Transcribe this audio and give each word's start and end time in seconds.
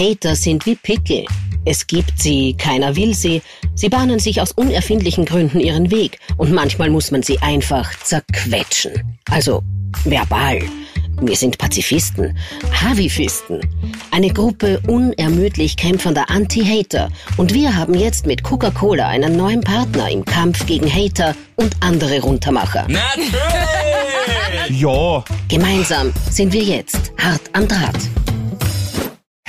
Hater 0.00 0.34
sind 0.34 0.64
wie 0.64 0.76
Pickel. 0.76 1.26
Es 1.66 1.86
gibt 1.86 2.18
sie, 2.18 2.54
keiner 2.54 2.96
will 2.96 3.12
sie. 3.12 3.42
Sie 3.74 3.90
bahnen 3.90 4.18
sich 4.18 4.40
aus 4.40 4.50
unerfindlichen 4.52 5.26
Gründen 5.26 5.60
ihren 5.60 5.90
Weg 5.90 6.18
und 6.38 6.52
manchmal 6.52 6.88
muss 6.88 7.10
man 7.10 7.22
sie 7.22 7.38
einfach 7.42 7.92
zerquetschen. 8.02 9.18
Also 9.30 9.62
verbal. 10.04 10.60
Wir 11.20 11.36
sind 11.36 11.58
Pazifisten, 11.58 12.38
Havifisten, 12.72 13.60
eine 14.10 14.32
Gruppe 14.32 14.80
unermüdlich 14.86 15.76
kämpfender 15.76 16.30
Anti-Hater. 16.30 17.10
Und 17.36 17.52
wir 17.52 17.76
haben 17.76 17.92
jetzt 17.92 18.24
mit 18.24 18.42
Coca-Cola 18.42 19.06
einen 19.06 19.36
neuen 19.36 19.60
Partner 19.60 20.10
im 20.10 20.24
Kampf 20.24 20.64
gegen 20.64 20.90
Hater 20.90 21.36
und 21.56 21.76
andere 21.80 22.20
Runtermacher. 22.20 22.86
Natürlich! 22.88 24.80
Ja, 24.80 25.22
Gemeinsam 25.48 26.12
sind 26.30 26.52
wir 26.52 26.62
jetzt 26.62 27.12
hart 27.18 27.42
am 27.52 27.66
Draht. 27.68 27.98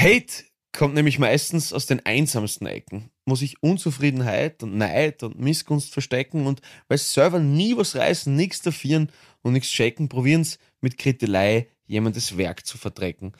Hate 0.02 0.45
kommt 0.71 0.95
nämlich 0.95 1.20
meistens 1.20 1.73
aus 1.73 1.86
den 1.86 2.04
einsamsten 2.07 2.65
Ecken, 2.65 3.11
wo 3.28 3.36
sich 3.36 3.61
Unzufriedenheit 3.61 4.64
und 4.64 4.75
Neid 4.75 5.21
und 5.21 5.39
Missgunst 5.39 5.93
verstecken 5.93 6.47
und 6.47 6.59
weil 6.87 6.97
selber 6.97 7.37
nie 7.37 7.78
was 7.78 7.96
reißen, 7.96 8.36
nichts 8.36 8.64
dafieren 8.64 9.11
und 9.43 9.54
nichts 9.54 9.71
shaken, 9.71 10.09
probieren's 10.09 10.57
mit 10.79 10.97
Krittelei 10.97 11.68
jemandes 11.86 12.36
Werk 12.36 12.65
zu 12.65 12.79
verdrecken. 12.79 13.33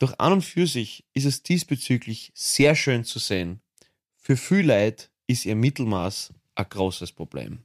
Doch 0.00 0.18
an 0.18 0.32
und 0.32 0.42
für 0.42 0.66
sich 0.66 1.04
ist 1.14 1.24
es 1.24 1.44
diesbezüglich 1.44 2.32
sehr 2.34 2.74
schön 2.74 3.04
zu 3.04 3.20
sehen. 3.20 3.60
Für 4.16 4.36
viel 4.36 4.66
Leid 4.66 5.12
ist 5.28 5.46
ihr 5.46 5.54
Mittelmaß 5.54 6.32
ein 6.56 6.66
großes 6.68 7.12
Problem. 7.12 7.60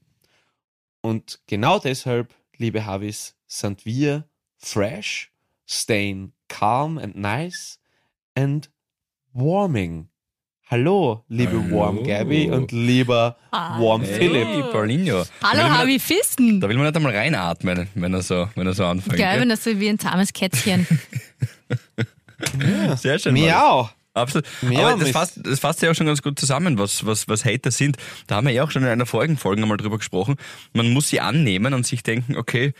Und 1.01 1.41
genau 1.47 1.79
deshalb, 1.79 2.35
liebe 2.57 2.85
Havis, 2.85 3.33
sind 3.47 3.83
wir 3.83 4.29
fresh, 4.59 5.31
staying 5.65 6.33
calm 6.49 6.99
and 6.99 7.15
nice 7.15 7.79
and 8.35 8.69
warming. 9.33 10.09
Hallo, 10.69 11.23
liebe 11.27 11.51
Hallo. 11.61 11.75
Warm 11.77 12.03
Gabby 12.03 12.49
und 12.49 12.71
lieber 12.71 13.37
Warm 13.51 14.01
Hey, 14.01 14.15
Philipp. 14.17 14.71
Paulinho. 14.71 15.17
Hallo, 15.17 15.25
Da 15.41 15.51
will 15.57 15.63
man- 15.63 15.77
Harvey 15.77 15.99
Fisten. 15.99 16.61
Da 16.61 16.69
will 16.69 16.77
man 16.77 16.85
nicht 16.87 16.95
einmal 16.95 17.15
reinatmen, 17.15 17.87
wenn 17.95 18.13
er 18.13 18.21
so, 18.23 18.49
wenn 18.55 18.65
er 18.65 18.73
so 18.73 18.85
anfängt. 18.85 19.17
Geil, 19.17 19.33
gell? 19.33 19.41
wenn 19.41 19.49
das 19.49 19.63
so 19.63 19.79
wie 19.79 19.89
ein 19.89 19.99
zahmes 19.99 20.33
Kätzchen. 20.33 20.87
Sehr 22.97 23.19
schön. 23.19 23.33
Miau. 23.33 23.89
Absolut. 24.15 24.45
Ja, 24.69 24.89
Aber 24.89 24.99
das 24.99 25.09
fasst, 25.09 25.39
das 25.43 25.59
fasst 25.59 25.81
ja 25.81 25.89
auch 25.89 25.95
schon 25.95 26.05
ganz 26.05 26.21
gut 26.21 26.39
zusammen, 26.39 26.77
was, 26.77 27.03
was, 27.05 27.27
was 27.27 27.45
Hater 27.45 27.71
sind. 27.71 27.97
Da 28.27 28.35
haben 28.35 28.45
wir 28.45 28.53
ja 28.53 28.63
auch 28.63 28.69
schon 28.69 28.83
in 28.83 28.89
einer 28.89 29.07
vorigen 29.07 29.37
Folge 29.37 29.63
einmal 29.63 29.77
drüber 29.77 29.97
gesprochen. 29.97 30.35
Man 30.73 30.91
muss 30.93 31.09
sie 31.09 31.19
annehmen 31.19 31.73
und 31.73 31.85
sich 31.87 32.03
denken, 32.03 32.37
okay, 32.37 32.73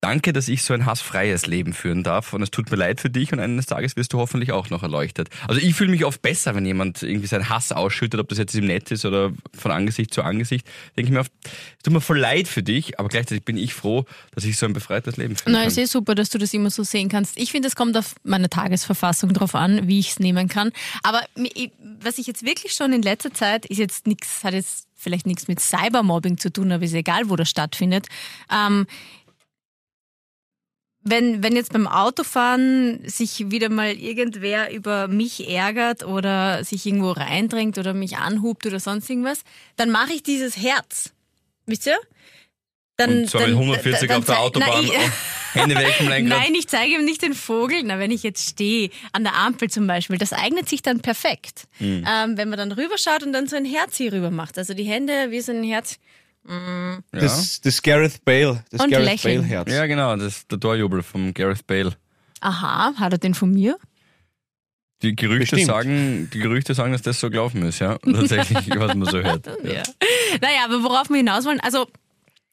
danke, 0.00 0.32
dass 0.32 0.48
ich 0.48 0.62
so 0.62 0.72
ein 0.72 0.86
hassfreies 0.86 1.46
Leben 1.46 1.72
führen 1.72 2.02
darf 2.02 2.32
und 2.32 2.42
es 2.42 2.50
tut 2.50 2.70
mir 2.70 2.76
leid 2.76 3.00
für 3.00 3.10
dich 3.10 3.32
und 3.32 3.40
eines 3.40 3.66
Tages 3.66 3.96
wirst 3.96 4.12
du 4.12 4.18
hoffentlich 4.18 4.52
auch 4.52 4.70
noch 4.70 4.82
erleuchtet. 4.82 5.28
Also 5.46 5.60
ich 5.60 5.74
fühle 5.74 5.90
mich 5.90 6.04
oft 6.04 6.22
besser, 6.22 6.54
wenn 6.54 6.64
jemand 6.64 7.02
irgendwie 7.02 7.26
seinen 7.26 7.48
Hass 7.48 7.72
ausschüttet, 7.72 8.18
ob 8.20 8.28
das 8.28 8.38
jetzt 8.38 8.54
im 8.54 8.66
Netz 8.66 8.90
ist 8.90 9.04
oder 9.04 9.32
von 9.56 9.70
Angesicht 9.70 10.14
zu 10.14 10.22
Angesicht. 10.22 10.66
Denke 10.96 11.10
ich 11.10 11.12
mir 11.12 11.20
oft, 11.20 11.32
es 11.44 11.82
tut 11.82 11.92
mir 11.92 12.00
voll 12.00 12.18
leid 12.18 12.48
für 12.48 12.62
dich, 12.62 12.98
aber 12.98 13.08
gleichzeitig 13.08 13.44
bin 13.44 13.58
ich 13.58 13.74
froh, 13.74 14.04
dass 14.34 14.44
ich 14.44 14.56
so 14.56 14.66
ein 14.66 14.72
befreites 14.72 15.16
Leben 15.16 15.36
führen 15.36 15.52
Na, 15.52 15.60
kann. 15.60 15.68
ist 15.68 15.78
eh 15.78 15.84
super, 15.84 16.14
dass 16.14 16.30
du 16.30 16.38
das 16.38 16.54
immer 16.54 16.70
so 16.70 16.82
sehen 16.82 17.08
kannst. 17.08 17.38
Ich 17.38 17.52
finde, 17.52 17.68
es 17.68 17.76
kommt 17.76 17.96
auf 17.96 18.14
meine 18.22 18.48
Tagesverfassung 18.48 19.32
drauf 19.34 19.54
an, 19.54 19.86
wie 19.86 19.98
ich 19.98 20.10
es 20.10 20.18
nehmen 20.18 20.48
kann. 20.48 20.72
Aber 21.02 21.20
was 22.00 22.18
ich 22.18 22.26
jetzt 22.26 22.44
wirklich 22.44 22.72
schon 22.72 22.92
in 22.92 23.02
letzter 23.02 23.32
Zeit, 23.34 23.66
ist 23.66 23.78
jetzt 23.78 24.06
nichts, 24.06 24.44
hat 24.44 24.54
jetzt 24.54 24.86
vielleicht 25.00 25.26
nichts 25.26 25.48
mit 25.48 25.60
Cybermobbing 25.60 26.38
zu 26.38 26.52
tun, 26.52 26.72
aber 26.72 26.84
ist 26.84 26.94
egal, 26.94 27.30
wo 27.30 27.36
das 27.36 27.48
stattfindet. 27.48 28.06
Ähm, 28.52 28.86
wenn, 31.02 31.42
wenn 31.42 31.56
jetzt 31.56 31.72
beim 31.72 31.86
Autofahren 31.86 33.00
sich 33.08 33.50
wieder 33.50 33.70
mal 33.70 33.92
irgendwer 33.92 34.72
über 34.72 35.08
mich 35.08 35.48
ärgert 35.48 36.04
oder 36.04 36.62
sich 36.62 36.84
irgendwo 36.84 37.12
reindrängt 37.12 37.78
oder 37.78 37.94
mich 37.94 38.18
anhubt 38.18 38.66
oder 38.66 38.80
sonst 38.80 39.08
irgendwas, 39.08 39.42
dann 39.76 39.90
mache 39.90 40.12
ich 40.12 40.22
dieses 40.22 40.58
Herz. 40.58 41.12
Wisst 41.66 41.86
ihr? 41.86 41.98
Dann, 42.96 43.20
Und 43.20 43.30
zwar 43.30 43.46
mit 43.46 43.56
140 43.56 44.08
dann 44.08 44.18
auf 44.18 44.26
der 44.26 44.40
Autobahn. 44.40 44.86
Nein, 44.86 44.90
oh, 44.90 45.10
Hände 45.58 45.74
weg 45.74 45.94
vom 45.94 46.08
Lenkrad. 46.08 46.38
Nein, 46.38 46.54
ich 46.54 46.68
zeige 46.68 46.94
ihm 46.94 47.04
nicht 47.04 47.22
den 47.22 47.32
Vogel. 47.32 47.82
Na, 47.82 47.98
wenn 47.98 48.10
ich 48.10 48.22
jetzt 48.22 48.46
stehe, 48.46 48.90
an 49.12 49.24
der 49.24 49.36
Ampel 49.36 49.70
zum 49.70 49.86
Beispiel, 49.86 50.18
das 50.18 50.34
eignet 50.34 50.68
sich 50.68 50.82
dann 50.82 51.00
perfekt. 51.00 51.66
Hm. 51.78 52.04
Ähm, 52.06 52.36
wenn 52.36 52.50
man 52.50 52.58
dann 52.58 52.72
rüberschaut 52.72 53.22
und 53.22 53.32
dann 53.32 53.46
so 53.46 53.56
ein 53.56 53.64
Herz 53.64 53.96
hier 53.96 54.12
rüber 54.12 54.30
macht. 54.30 54.58
Also 54.58 54.74
die 54.74 54.84
Hände 54.84 55.30
wie 55.30 55.40
so 55.40 55.52
ein 55.52 55.64
Herz. 55.64 55.96
Ja. 56.48 56.98
Das, 57.12 57.60
das 57.60 57.82
Gareth 57.82 58.24
Bale, 58.24 58.64
das 58.70 58.80
Und 58.80 58.90
Gareth 58.90 59.06
lächeln. 59.06 59.42
Bale 59.42 59.46
Herz. 59.46 59.72
Ja, 59.72 59.86
genau, 59.86 60.16
das 60.16 60.38
ist 60.38 60.50
der 60.52 60.58
Torjubel 60.58 61.02
vom 61.02 61.34
Gareth 61.34 61.66
Bale. 61.66 61.92
Aha, 62.40 62.94
hat 62.96 63.12
er 63.12 63.18
den 63.18 63.34
von 63.34 63.52
mir? 63.52 63.78
Die 65.02 65.16
Gerüchte 65.16 65.56
Bestimmt. 65.56 65.66
sagen, 65.66 66.30
die 66.32 66.38
Gerüchte 66.40 66.74
sagen, 66.74 66.92
dass 66.92 67.02
das 67.02 67.20
so 67.20 67.30
gelaufen 67.30 67.62
ist, 67.62 67.78
ja. 67.78 67.98
Tatsächlich, 68.04 68.68
was 68.78 68.94
man 68.94 69.08
so 69.08 69.18
hört. 69.18 69.46
Ja. 69.64 69.82
Naja, 70.40 70.64
aber 70.64 70.82
worauf 70.82 71.08
wir 71.08 71.16
hinaus 71.16 71.44
wollen, 71.44 71.60
also 71.60 71.86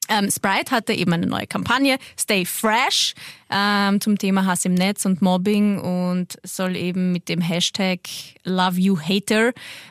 ähm, 0.10 0.30
Sprite 0.32 0.72
hatte 0.72 0.94
eben 0.94 1.14
eine 1.14 1.28
neue 1.28 1.48
Kampagne, 1.48 1.98
Stay 2.20 2.46
Fresh, 2.46 3.14
ähm, 3.50 4.02
zum 4.02 4.18
Thema 4.18 4.46
Hass 4.46 4.66
im 4.66 4.74
Netz 4.74 5.06
und 5.06 5.22
Mobbing 5.22 5.80
und 5.80 6.38
soll 6.44 6.76
eben 6.76 7.12
mit 7.12 7.30
dem 7.30 7.42
Hashtag 7.42 8.00
Love 8.44 8.80
You 8.80 9.00
Hater 9.00 9.50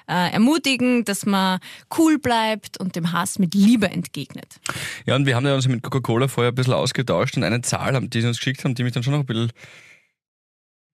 äh, 0.09 0.33
ermutigen, 0.33 1.05
dass 1.05 1.27
man 1.27 1.61
cool 1.97 2.19
bleibt 2.19 2.79
und 2.79 2.97
dem 2.97 3.13
Hass 3.13 3.39
mit 3.39 3.55
Liebe 3.55 3.91
entgegnet. 3.91 4.61
Ja, 5.07 5.17
und 5.17 5.27
wir 5.27 5.37
haben 5.37 5.47
ja 5.47 5.55
uns 5.55 5.69
mit 5.69 5.83
Coca-Cola 5.83 6.29
vorher 6.29 6.53
ein 6.53 6.55
bisschen 6.55 6.75
ausgetauscht 6.75 7.37
und 7.37 7.45
eine 7.45 7.63
Zahl, 7.63 8.01
die 8.09 8.21
sie 8.21 8.27
uns 8.27 8.39
geschickt 8.39 8.65
haben, 8.65 8.75
die 8.75 8.83
mich 8.83 8.93
dann 8.93 9.03
schon 9.03 9.13
noch 9.13 9.21
ein 9.21 9.27
bisschen 9.27 9.53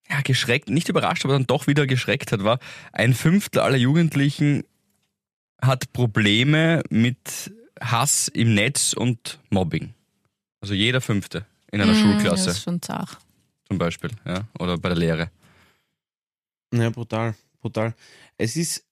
ja, 0.09 0.21
geschreckt, 0.21 0.69
nicht 0.69 0.89
überrascht, 0.89 1.25
aber 1.25 1.33
dann 1.33 1.47
doch 1.47 1.67
wieder 1.67 1.87
geschreckt 1.87 2.31
hat, 2.31 2.43
war, 2.43 2.59
ein 2.91 3.13
Fünftel 3.13 3.61
aller 3.61 3.77
Jugendlichen 3.77 4.63
hat 5.61 5.93
Probleme 5.93 6.83
mit 6.89 7.53
Hass 7.83 8.27
im 8.29 8.53
Netz 8.53 8.93
und 8.93 9.39
Mobbing. 9.49 9.93
Also 10.61 10.73
jeder 10.73 11.01
Fünfte 11.01 11.45
in 11.71 11.81
einer 11.81 11.93
Mm, 11.93 11.95
Schulklasse 12.01 12.45
Das 12.45 12.57
ist 12.57 12.63
schon 12.63 12.81
zart. 12.81 13.17
zum 13.67 13.77
Beispiel, 13.77 14.11
ja, 14.25 14.47
oder 14.59 14.77
bei 14.77 14.89
der 14.89 14.97
Lehre. 14.97 15.31
Ja, 16.73 16.89
brutal, 16.89 17.35
brutal. 17.59 17.93
Es 18.37 18.55
ist, 18.55 18.85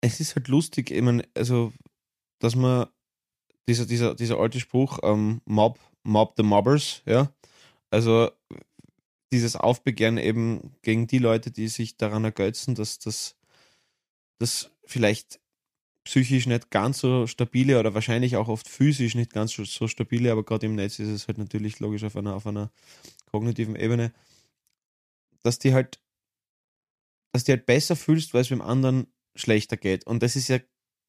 es 0.00 0.20
ist 0.20 0.36
halt 0.36 0.48
lustig, 0.48 0.90
ich 0.90 1.02
meine, 1.02 1.24
also, 1.34 1.72
dass 2.38 2.54
man, 2.56 2.86
dieser, 3.68 3.86
dieser, 3.86 4.14
dieser 4.14 4.38
alte 4.38 4.60
Spruch, 4.60 4.98
ähm, 5.02 5.40
Mob, 5.44 5.78
Mob 6.02 6.34
the 6.36 6.42
Mobbers, 6.42 7.02
ja, 7.06 7.30
also, 7.90 8.30
dieses 9.32 9.56
Aufbegehren 9.56 10.16
eben 10.18 10.74
gegen 10.82 11.06
die 11.08 11.18
Leute, 11.18 11.50
die 11.50 11.66
sich 11.68 11.96
daran 11.96 12.24
ergötzen, 12.24 12.74
dass 12.76 12.98
das, 13.00 13.34
das 14.38 14.70
vielleicht 14.86 15.40
psychisch 16.04 16.46
nicht 16.46 16.70
ganz 16.70 16.98
so 16.98 17.26
stabile 17.26 17.80
oder 17.80 17.94
wahrscheinlich 17.94 18.36
auch 18.36 18.48
oft 18.48 18.68
physisch 18.68 19.14
nicht 19.14 19.32
ganz 19.32 19.52
so, 19.52 19.88
stabile, 19.88 20.30
aber 20.30 20.44
gerade 20.44 20.66
im 20.66 20.74
Netz 20.74 20.98
ist 20.98 21.08
es 21.08 21.28
halt 21.28 21.38
natürlich 21.38 21.80
logisch 21.80 22.04
auf 22.04 22.16
einer, 22.16 22.34
auf 22.34 22.46
einer 22.46 22.70
kognitiven 23.30 23.74
Ebene, 23.74 24.12
dass 25.42 25.58
die 25.58 25.72
halt 25.72 25.98
dass 27.34 27.42
du 27.42 27.50
halt 27.50 27.66
besser 27.66 27.96
fühlst, 27.96 28.32
weil 28.32 28.42
es 28.42 28.48
dem 28.48 28.62
anderen 28.62 29.08
schlechter 29.34 29.76
geht. 29.76 30.06
Und 30.06 30.22
das 30.22 30.36
ist 30.36 30.46
ja 30.46 30.60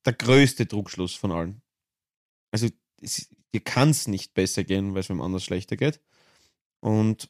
der 0.05 0.13
größte 0.13 0.65
Druckschluss 0.65 1.13
von 1.13 1.31
allen. 1.31 1.61
Also 2.51 2.67
es, 2.99 3.29
dir 3.53 3.61
kann 3.61 3.91
es 3.91 4.07
nicht 4.07 4.33
besser 4.33 4.63
gehen, 4.63 4.93
weil 4.93 5.01
es 5.01 5.07
dem 5.07 5.21
anderen 5.21 5.43
schlechter 5.43 5.77
geht. 5.77 6.01
Und, 6.79 7.29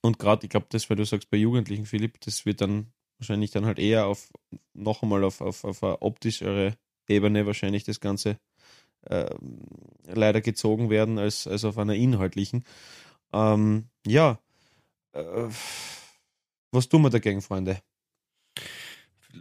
und 0.00 0.18
gerade, 0.18 0.46
ich 0.46 0.50
glaube, 0.50 0.66
das, 0.70 0.88
weil 0.88 0.96
du 0.96 1.04
sagst, 1.04 1.28
bei 1.28 1.36
Jugendlichen, 1.36 1.84
Philipp, 1.84 2.18
das 2.22 2.46
wird 2.46 2.62
dann 2.62 2.90
wahrscheinlich 3.18 3.50
dann 3.50 3.66
halt 3.66 3.78
eher 3.78 4.06
auf 4.06 4.28
noch 4.74 5.02
einmal 5.02 5.24
auf, 5.24 5.40
auf, 5.40 5.64
auf 5.64 5.82
eine 5.82 6.02
optischere 6.02 6.76
Ebene 7.08 7.46
wahrscheinlich 7.46 7.84
das 7.84 8.00
Ganze 8.00 8.38
äh, 9.02 9.34
leider 10.06 10.40
gezogen 10.40 10.90
werden 10.90 11.18
als, 11.18 11.46
als 11.46 11.64
auf 11.64 11.78
einer 11.78 11.94
inhaltlichen. 11.94 12.64
Ähm, 13.32 13.88
ja, 14.06 14.38
äh, 15.12 15.48
was 16.72 16.88
tun 16.88 17.02
wir 17.02 17.10
dagegen, 17.10 17.42
Freunde? 17.42 17.80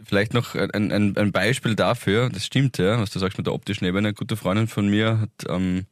Vielleicht 0.04 0.34
noch 0.34 0.56
ein, 0.56 0.92
ein, 0.92 1.18
ein 1.18 1.32
Beispiel 1.32 1.76
dafür, 1.76 2.30
das 2.30 2.46
stimmt 2.46 2.78
ja, 2.78 3.00
was 3.00 3.12
du 3.12 3.20
sagst 3.20 3.38
mit 3.38 3.48
der 3.48 3.54
optischen 3.54 3.86
Ebene. 3.86 4.10
Eine 4.10 4.14
gute 4.14 4.36
Freundin 4.36 4.68
von 4.68 4.90
mir 4.90 5.20
hat 5.22 5.30
ähm, 5.48 5.86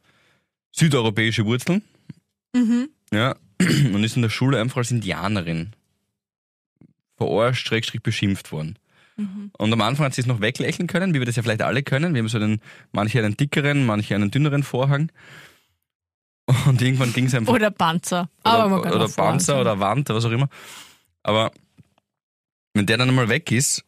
südeuropäische 0.72 1.46
Wurzeln 1.46 1.82
Mhm. 2.54 2.88
ja, 3.12 3.34
und 3.60 4.04
ist 4.04 4.16
in 4.16 4.22
der 4.22 4.30
Schule 4.30 4.60
einfach 4.60 4.78
als 4.78 4.90
Indianerin 4.90 5.72
verarscht, 7.16 7.66
schrägstrich 7.66 8.02
beschimpft 8.02 8.52
worden. 8.52 8.78
Mhm. 9.16 9.50
Und 9.56 9.72
am 9.72 9.80
Anfang 9.80 10.06
hat 10.06 10.14
sie 10.14 10.20
es 10.20 10.26
noch 10.26 10.40
weglächeln 10.40 10.88
können, 10.88 11.14
wie 11.14 11.20
wir 11.20 11.26
das 11.26 11.36
ja 11.36 11.42
vielleicht 11.42 11.62
alle 11.62 11.82
können. 11.82 12.14
Wir 12.14 12.20
haben 12.20 12.28
so 12.28 12.38
einen, 12.38 12.60
manche 12.92 13.18
einen 13.18 13.36
dickeren, 13.36 13.86
manche 13.86 14.14
einen 14.14 14.30
dünneren 14.30 14.62
Vorhang. 14.62 15.10
Und 16.66 16.82
irgendwann 16.82 17.12
ging 17.12 17.26
es 17.26 17.34
einfach 17.34 17.52
Oder 17.52 17.70
Panzer. 17.70 18.28
Aber 18.42 18.68
man 18.68 18.80
oder, 18.80 18.82
kann 18.82 18.92
oder 18.96 19.04
auch 19.06 19.10
Vorhang 19.10 19.32
Panzer 19.32 19.60
oder 19.60 19.80
Wand, 19.80 20.08
was 20.08 20.24
auch 20.24 20.30
immer. 20.30 20.48
Aber 21.22 21.52
wenn 22.74 22.86
der 22.86 22.98
dann 22.98 23.08
einmal 23.08 23.28
weg 23.28 23.50
ist 23.52 23.84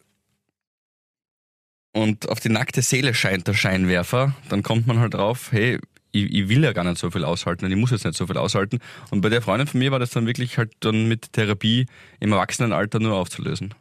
und 1.92 2.28
auf 2.28 2.40
die 2.40 2.48
nackte 2.48 2.82
Seele 2.82 3.12
scheint 3.12 3.46
der 3.48 3.54
Scheinwerfer, 3.54 4.34
dann 4.48 4.62
kommt 4.62 4.86
man 4.86 5.00
halt 5.00 5.14
drauf, 5.14 5.50
hey, 5.50 5.80
ich, 6.12 6.32
ich 6.32 6.48
will 6.48 6.62
ja 6.64 6.72
gar 6.72 6.84
nicht 6.84 6.98
so 6.98 7.10
viel 7.10 7.24
aushalten 7.24 7.64
und 7.64 7.72
ich 7.72 7.76
muss 7.76 7.90
jetzt 7.90 8.04
nicht 8.04 8.16
so 8.16 8.26
viel 8.26 8.36
aushalten. 8.36 8.78
Und 9.10 9.20
bei 9.20 9.28
der 9.28 9.42
Freundin 9.42 9.66
von 9.66 9.78
mir 9.78 9.90
war 9.92 9.98
das 9.98 10.10
dann 10.10 10.26
wirklich 10.26 10.58
halt 10.58 10.72
dann 10.80 11.06
mit 11.08 11.32
Therapie 11.32 11.86
im 12.20 12.32
Erwachsenenalter 12.32 12.98
nur 13.00 13.14
aufzulösen. 13.14 13.74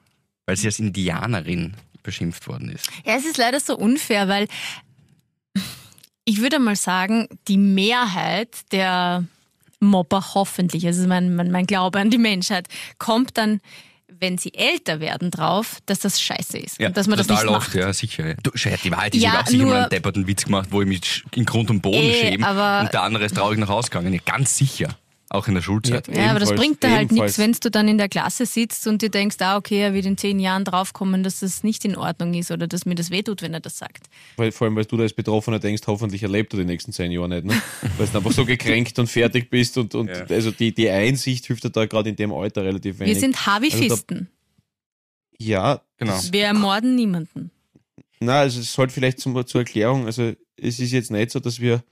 weil 0.45 0.57
sie 0.57 0.67
als 0.67 0.79
Indianerin 0.79 1.75
beschimpft 2.03 2.47
worden 2.47 2.69
ist. 2.69 2.89
Ja, 3.05 3.15
es 3.15 3.25
ist 3.25 3.37
leider 3.37 3.59
so 3.59 3.75
unfair, 3.75 4.27
weil 4.27 4.47
ich 6.23 6.41
würde 6.41 6.59
mal 6.59 6.75
sagen, 6.75 7.27
die 7.47 7.57
Mehrheit 7.57 8.71
der 8.71 9.25
Mobber 9.79 10.33
hoffentlich, 10.33 10.85
also 10.85 11.07
mein, 11.07 11.35
mein, 11.35 11.51
mein 11.51 11.65
Glaube 11.65 11.99
an 11.99 12.09
die 12.09 12.17
Menschheit, 12.17 12.67
kommt 12.97 13.37
dann, 13.37 13.61
wenn 14.19 14.37
sie 14.37 14.53
älter 14.53 14.99
werden, 14.99 15.31
drauf, 15.31 15.79
dass 15.85 15.99
das 15.99 16.21
scheiße 16.21 16.57
ist. 16.57 16.79
und 16.79 16.95
dass 16.95 17.07
man 17.07 17.17
das 17.17 17.27
total 17.27 17.45
nicht 17.45 17.55
oft, 17.55 17.67
macht. 17.67 17.75
ja, 17.75 17.93
sicher. 17.93 18.27
Ja. 18.29 18.33
Du, 18.41 18.51
die 18.51 18.91
Wahrheit 18.91 19.15
ist, 19.15 19.21
Ja, 19.21 19.29
ich 19.31 19.37
habe 19.37 19.49
sicher 19.49 19.65
mal 19.65 19.81
einen 19.81 19.89
depperten 19.89 20.27
Witz 20.27 20.45
gemacht, 20.45 20.69
wo 20.71 20.81
ich 20.81 20.87
mich 20.87 21.23
in 21.35 21.45
Grund 21.45 21.69
und 21.69 21.81
Boden 21.81 21.97
Eh, 21.97 22.13
schäme 22.13 22.47
und 22.81 22.93
der 22.93 23.03
andere 23.03 23.25
ist 23.25 23.35
traurig 23.35 23.59
nach 23.59 23.69
Hause 23.69 23.89
gegangen. 23.89 24.13
Ja, 24.13 24.19
ganz 24.25 24.57
sicher. 24.57 24.89
Auch 25.29 25.47
in 25.47 25.55
der 25.55 25.61
Schulzeit. 25.61 26.07
Ja, 26.07 26.29
aber 26.29 26.39
das 26.39 26.53
bringt 26.53 26.83
dir 26.83 26.91
halt 26.91 27.11
nichts, 27.11 27.39
wenn 27.39 27.51
du 27.53 27.71
dann 27.71 27.87
in 27.87 27.97
der 27.97 28.09
Klasse 28.09 28.45
sitzt 28.45 28.85
und 28.85 29.01
dir 29.01 29.09
denkst, 29.09 29.37
ah, 29.39 29.57
okay, 29.57 29.81
er 29.81 29.93
wird 29.95 30.05
in 30.05 30.17
zehn 30.17 30.39
Jahren 30.39 30.63
draufkommen, 30.65 31.23
dass 31.23 31.39
das 31.39 31.63
nicht 31.63 31.83
in 31.83 31.95
Ordnung 31.95 32.35
ist 32.35 32.51
oder 32.51 32.67
dass 32.67 32.85
mir 32.85 32.93
das 32.93 33.09
wehtut, 33.09 33.41
wenn 33.41 33.53
er 33.53 33.59
das 33.59 33.77
sagt. 33.79 34.05
Weil, 34.37 34.51
vor 34.51 34.65
allem, 34.65 34.75
weil 34.75 34.85
du 34.85 34.97
da 34.97 35.03
als 35.03 35.13
Betroffener 35.13 35.57
denkst, 35.57 35.81
hoffentlich 35.87 36.21
erlebt 36.21 36.53
er 36.53 36.59
die 36.59 36.65
nächsten 36.65 36.93
zehn 36.93 37.11
Jahre 37.11 37.29
nicht. 37.29 37.45
Ne? 37.45 37.59
weil 37.97 38.05
du 38.07 38.17
einfach 38.17 38.31
so 38.31 38.45
gekränkt 38.45 38.99
und 38.99 39.07
fertig 39.07 39.49
bist 39.49 39.77
und, 39.79 39.95
und 39.95 40.09
Ja. 40.09 40.25
also 40.29 40.51
die, 40.51 40.73
die 40.73 40.89
Einsicht 40.89 41.47
hilft 41.47 41.63
dir 41.63 41.71
da 41.71 41.85
gerade 41.85 42.09
in 42.09 42.15
dem 42.15 42.31
Alter 42.31 42.63
relativ 42.63 42.99
wenig. 42.99 43.15
Wir 43.15 43.19
sind 43.19 43.45
Havifisten. 43.47 44.29
ja, 45.39 45.81
Genau. 45.97 46.19
Wir 46.31 46.45
ermorden 46.45 46.95
niemanden. 46.95 47.51
Na, 48.19 48.39
also 48.39 48.59
es 48.59 48.73
sollte 48.73 48.93
vielleicht 48.93 49.19
zum, 49.19 49.45
zur 49.45 49.61
Erklärung, 49.61 50.05
also 50.05 50.33
es 50.57 50.79
ist 50.79 50.91
jetzt 50.91 51.11
nicht 51.11 51.31
so, 51.31 51.39
dass 51.39 51.59
wir 51.59 51.83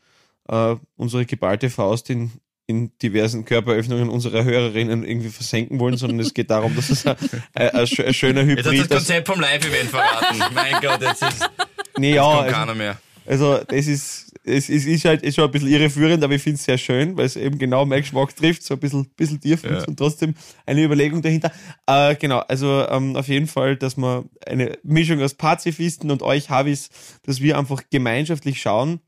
äh, 0.48 0.76
unsere 0.98 1.26
geballte 1.26 1.70
Faust 1.70 2.10
in, 2.10 2.32
in 2.74 2.92
diversen 3.02 3.46
Körperöffnungen 3.46 4.10
unserer 4.10 4.44
Hörerinnen 4.44 5.04
irgendwie 5.06 5.30
versenken 5.30 5.80
wollen, 5.80 5.98
sondern 5.98 6.20
es 6.20 6.34
geht 6.34 6.50
darum, 6.50 6.76
dass 6.76 6.90
es 6.90 7.06
ein, 7.06 7.16
ein, 7.54 7.70
ein, 7.70 7.86
schö- 7.86 8.04
ein 8.06 8.14
schöner 8.14 8.42
Jetzt 8.42 8.60
hast 8.60 8.66
du 8.66 8.72
Hybrid 8.72 8.92
das 8.92 9.02
ist. 9.02 9.08
Konzept 9.08 9.28
vom 9.28 9.40
Live-Event 9.40 9.90
verraten. 9.90 10.40
mein 10.56 10.74
Gott, 10.82 11.02
jetzt 11.02 11.22
ist 11.24 11.50
Nee, 11.98 12.16
ja, 12.16 12.24
kommt 12.24 12.38
also, 12.46 12.56
keiner 12.56 12.76
mehr. 12.76 12.98
also 13.26 13.60
das 13.68 13.86
ist, 13.88 14.34
es, 14.44 14.68
es 14.68 14.86
ist 14.86 15.06
halt 15.06 15.22
ist 15.22 15.36
schon 15.36 15.46
ein 15.46 15.52
bisschen 15.52 15.70
irreführend, 15.70 16.24
aber 16.24 16.34
ich 16.34 16.42
finde 16.42 16.58
es 16.58 16.66
sehr 16.66 16.78
schön, 16.80 17.16
weil 17.16 17.26
es 17.28 17.36
eben 17.36 17.58
genau 17.60 17.86
meinen 17.86 18.02
Geschmack 18.02 18.36
trifft, 18.36 18.64
so 18.64 18.74
ein 18.74 18.80
bisschen, 18.80 19.06
bisschen 19.16 19.40
tief 19.40 19.64
Ja. 19.64 19.84
und 19.86 19.96
trotzdem 19.98 20.34
eine 20.66 20.84
Überlegung 20.84 21.22
dahinter. 21.22 21.52
Äh, 21.86 22.16
genau, 22.16 22.40
also 22.40 22.86
ähm, 22.90 23.16
auf 23.16 23.28
jeden 23.28 23.48
Fall, 23.48 23.76
dass 23.78 23.96
man 23.96 24.28
eine 24.46 24.78
Mischung 24.84 25.22
aus 25.22 25.36
Pazifisten 25.36 26.10
und 26.12 26.24
euch 26.24 26.50
Havis, 26.50 26.90
dass 27.24 27.40
wir 27.42 27.58
einfach 27.60 27.84
gemeinschaftlich 27.92 28.60
schauen, 28.60 29.00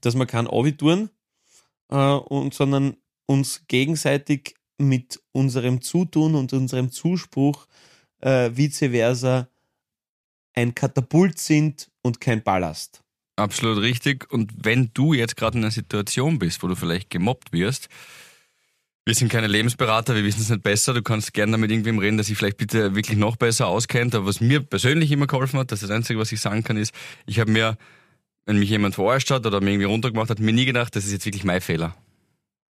dass 0.00 0.14
man 0.16 0.26
kein 0.26 0.46
Abiturn, 0.48 1.10
äh, 1.90 1.96
und, 1.96 2.54
sondern 2.54 2.96
uns 3.26 3.64
gegenseitig 3.68 4.54
mit 4.78 5.22
unserem 5.32 5.80
Zutun 5.80 6.34
und 6.34 6.52
unserem 6.52 6.90
Zuspruch 6.90 7.66
äh, 8.20 8.50
vice 8.54 8.90
versa 8.90 9.48
ein 10.54 10.74
Katapult 10.74 11.38
sind 11.38 11.90
und 12.02 12.20
kein 12.20 12.42
Ballast. 12.42 13.02
Absolut 13.36 13.78
richtig. 13.78 14.30
Und 14.32 14.52
wenn 14.62 14.90
du 14.94 15.12
jetzt 15.12 15.36
gerade 15.36 15.58
in 15.58 15.64
einer 15.64 15.72
Situation 15.72 16.38
bist, 16.38 16.62
wo 16.62 16.68
du 16.68 16.76
vielleicht 16.76 17.10
gemobbt 17.10 17.52
wirst, 17.52 17.88
wir 19.06 19.14
sind 19.14 19.30
keine 19.30 19.48
Lebensberater, 19.48 20.14
wir 20.14 20.24
wissen 20.24 20.40
es 20.40 20.48
nicht 20.48 20.62
besser. 20.62 20.94
Du 20.94 21.02
kannst 21.02 21.34
gerne 21.34 21.52
damit 21.52 21.70
irgendwem 21.70 21.98
reden, 21.98 22.16
der 22.16 22.24
sich 22.24 22.38
vielleicht 22.38 22.56
bitte 22.56 22.94
wirklich 22.94 23.18
noch 23.18 23.36
besser 23.36 23.66
auskennt. 23.66 24.14
Aber 24.14 24.26
was 24.26 24.40
mir 24.40 24.60
persönlich 24.60 25.10
immer 25.10 25.26
geholfen 25.26 25.58
hat, 25.58 25.72
das 25.72 25.82
ist 25.82 25.90
das 25.90 25.96
Einzige, 25.96 26.18
was 26.18 26.32
ich 26.32 26.40
sagen 26.40 26.62
kann, 26.62 26.76
ist, 26.76 26.94
ich 27.26 27.38
habe 27.38 27.50
mir, 27.50 27.76
wenn 28.46 28.58
mich 28.58 28.68
jemand 28.70 28.94
verarscht 28.94 29.30
hat 29.30 29.46
oder 29.46 29.60
mir 29.60 29.70
irgendwie 29.70 29.86
runtergemacht 29.86 30.30
hat, 30.30 30.38
mir 30.38 30.52
nie 30.52 30.64
gedacht, 30.66 30.94
das 30.96 31.04
ist 31.06 31.12
jetzt 31.12 31.24
wirklich 31.26 31.44
mein 31.44 31.60
Fehler, 31.60 31.94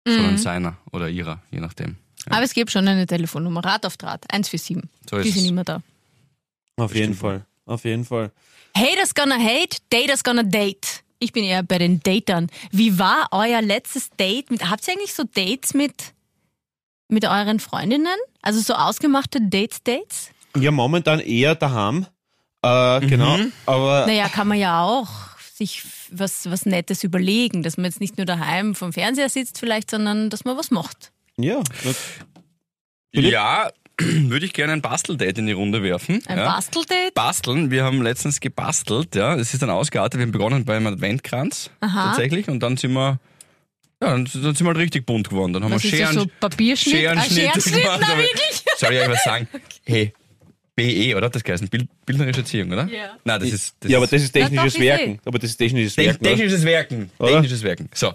sondern 0.07 0.33
Mhm. 0.33 0.37
seiner 0.37 0.77
oder 0.91 1.09
ihrer, 1.09 1.41
je 1.51 1.59
nachdem. 1.59 1.95
Aber 2.29 2.43
es 2.43 2.53
gibt 2.53 2.71
schon 2.71 2.87
eine 2.87 3.05
Telefonnummer, 3.05 3.63
Rat 3.63 3.85
auf 3.85 3.97
Draht, 3.97 4.25
147. 4.31 4.89
So 5.09 5.19
Die 5.21 5.29
sind 5.31 5.45
immer 5.45 5.63
da. 5.63 5.81
Auf 6.77 6.93
jeden 6.93 7.11
Bestimmt. 7.11 7.17
Fall. 7.17 7.45
Auf 7.65 7.83
jeden 7.85 8.05
Fall. 8.05 8.31
Haters 8.75 9.13
gonna 9.15 9.37
hate, 9.37 9.77
daters 9.89 10.23
gonna 10.23 10.43
date. 10.43 11.03
Ich 11.19 11.31
bin 11.31 11.43
eher 11.45 11.63
bei 11.63 11.77
den 11.77 12.01
Datern. 12.01 12.47
Wie 12.71 12.99
war 12.99 13.27
euer 13.31 13.61
letztes 13.61 14.09
Date? 14.19 14.51
Mit, 14.51 14.69
habt 14.69 14.87
ihr 14.87 14.93
eigentlich 14.93 15.13
so 15.13 15.23
Dates 15.23 15.73
mit, 15.73 16.13
mit 17.07 17.23
euren 17.25 17.59
Freundinnen? 17.59 18.17
Also 18.41 18.59
so 18.59 18.73
ausgemachte 18.73 19.39
Dates-Dates? 19.41 20.29
Ja, 20.57 20.71
momentan 20.71 21.19
eher 21.21 21.55
daheim. 21.55 22.05
Äh, 22.61 22.99
Genau. 23.07 23.37
Aber 23.65 24.05
Naja, 24.07 24.27
kann 24.29 24.47
man 24.47 24.57
ja 24.59 24.83
auch 24.83 25.09
sich 25.55 25.83
was, 26.11 26.49
was 26.49 26.65
Nettes 26.65 27.03
überlegen, 27.03 27.63
dass 27.63 27.77
man 27.77 27.85
jetzt 27.85 28.01
nicht 28.01 28.17
nur 28.17 28.25
daheim 28.25 28.75
vom 28.75 28.91
Fernseher 28.91 29.29
sitzt 29.29 29.59
vielleicht, 29.59 29.89
sondern 29.89 30.29
dass 30.29 30.43
man 30.43 30.57
was 30.57 30.71
macht. 30.71 31.11
ja? 31.37 31.61
Ja, 33.13 33.69
würde 33.99 34.45
ich 34.45 34.53
gerne 34.53 34.73
ein 34.73 34.81
Basteldate 34.81 35.39
in 35.39 35.47
die 35.47 35.53
Runde 35.53 35.81
werfen. 35.81 36.21
Ein 36.27 36.37
ja. 36.37 36.45
Basteldate? 36.45 37.11
Basteln. 37.13 37.71
Wir 37.71 37.85
haben 37.85 38.01
letztens 38.01 38.41
gebastelt, 38.41 39.15
ja. 39.15 39.35
Es 39.35 39.53
ist 39.53 39.61
dann 39.61 39.69
ausgeartet. 39.69 40.19
Wir 40.19 40.25
haben 40.25 40.33
begonnen 40.33 40.65
beim 40.65 40.85
Adventkranz 40.87 41.69
Aha. 41.79 42.07
tatsächlich 42.07 42.49
und 42.49 42.59
dann 42.61 42.75
sind 42.75 42.91
wir, 42.91 43.19
ja, 44.01 44.09
dann 44.09 44.25
sind 44.25 44.59
wir 44.59 44.67
halt 44.67 44.77
richtig 44.77 45.05
bunt 45.05 45.29
geworden. 45.29 45.53
Dann 45.53 45.63
haben 45.63 45.71
Was 45.71 45.83
wir 45.83 45.93
ist 45.93 46.01
das, 46.01 46.11
Scheren, 46.11 46.27
so 46.27 46.31
Papierschnitt? 46.41 46.95
Scherenschnitt 46.95 47.47
ah, 47.47 47.51
Scherenschnitt, 47.51 47.83
gemacht. 47.83 47.99
na 48.01 48.17
wirklich? 48.17 48.65
Soll 48.77 48.93
ich 48.93 48.99
euch 48.99 49.09
was 49.09 49.23
sagen? 49.23 49.47
Hey, 49.87 50.13
BE, 50.75 51.15
oder? 51.15 51.29
Das 51.29 51.43
heißt 51.47 51.69
Bild, 51.69 51.87
bildnerische 52.05 52.41
Erziehung, 52.41 52.71
oder? 52.71 52.87
Ja. 52.87 53.17
Nein, 53.23 53.39
das 53.39 53.49
ist, 53.49 53.75
das 53.79 53.91
ja, 53.91 53.97
aber 53.97 54.07
das 54.07 54.21
ist 54.21 54.31
technisches 54.31 54.75
ich 54.75 54.81
Werken. 54.81 55.19
Aber 55.25 55.39
das 55.39 55.51
ist 55.51 55.57
technisches 55.57 55.95
Te- 55.95 56.03
Werken. 56.03 56.19
oder? 56.19 56.29
technisches 56.35 56.63
Werken. 56.65 57.11
Oder? 57.17 57.31
Technisches 57.33 57.63
Werken. 57.63 57.89
So. 57.93 58.13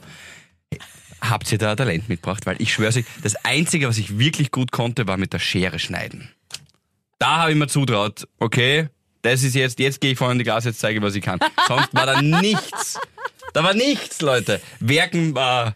Habt 1.23 1.51
ihr 1.53 1.59
da 1.59 1.77
Talent 1.77 2.09
mitgebracht? 2.09 2.47
Weil 2.47 2.57
ich 2.61 2.73
schwöre 2.73 2.95
euch, 2.97 3.05
das 3.23 3.37
Einzige, 3.45 3.89
was 3.89 3.99
ich 3.99 4.19
wirklich 4.19 4.51
gut 4.51 4.73
konnte, 4.73 5.07
war 5.07 5.17
mit 5.17 5.33
der 5.33 5.39
Schere 5.39 5.79
schneiden. 5.79 6.31
Da 7.19 7.39
habe 7.43 7.53
ich 7.53 7.57
mir 7.59 7.67
zutraut, 7.67 8.27
okay, 8.39 8.89
das 9.23 9.43
ist 9.43 9.55
jetzt, 9.55 9.79
jetzt 9.79 10.01
gehe 10.01 10.13
ich 10.13 10.19
vorne 10.19 10.33
in 10.33 10.39
die 10.39 10.45
Klasse, 10.45 10.69
jetzt 10.71 10.81
zeige 10.81 10.99
ich, 10.99 11.05
was 11.05 11.15
ich 11.15 11.23
kann. 11.23 11.39
Sonst 11.69 11.93
war 11.93 12.07
da 12.07 12.23
nichts. 12.23 12.99
Da 13.53 13.63
war 13.63 13.75
nichts, 13.75 14.23
Leute. 14.23 14.61
Werken 14.81 15.35
war, 15.35 15.75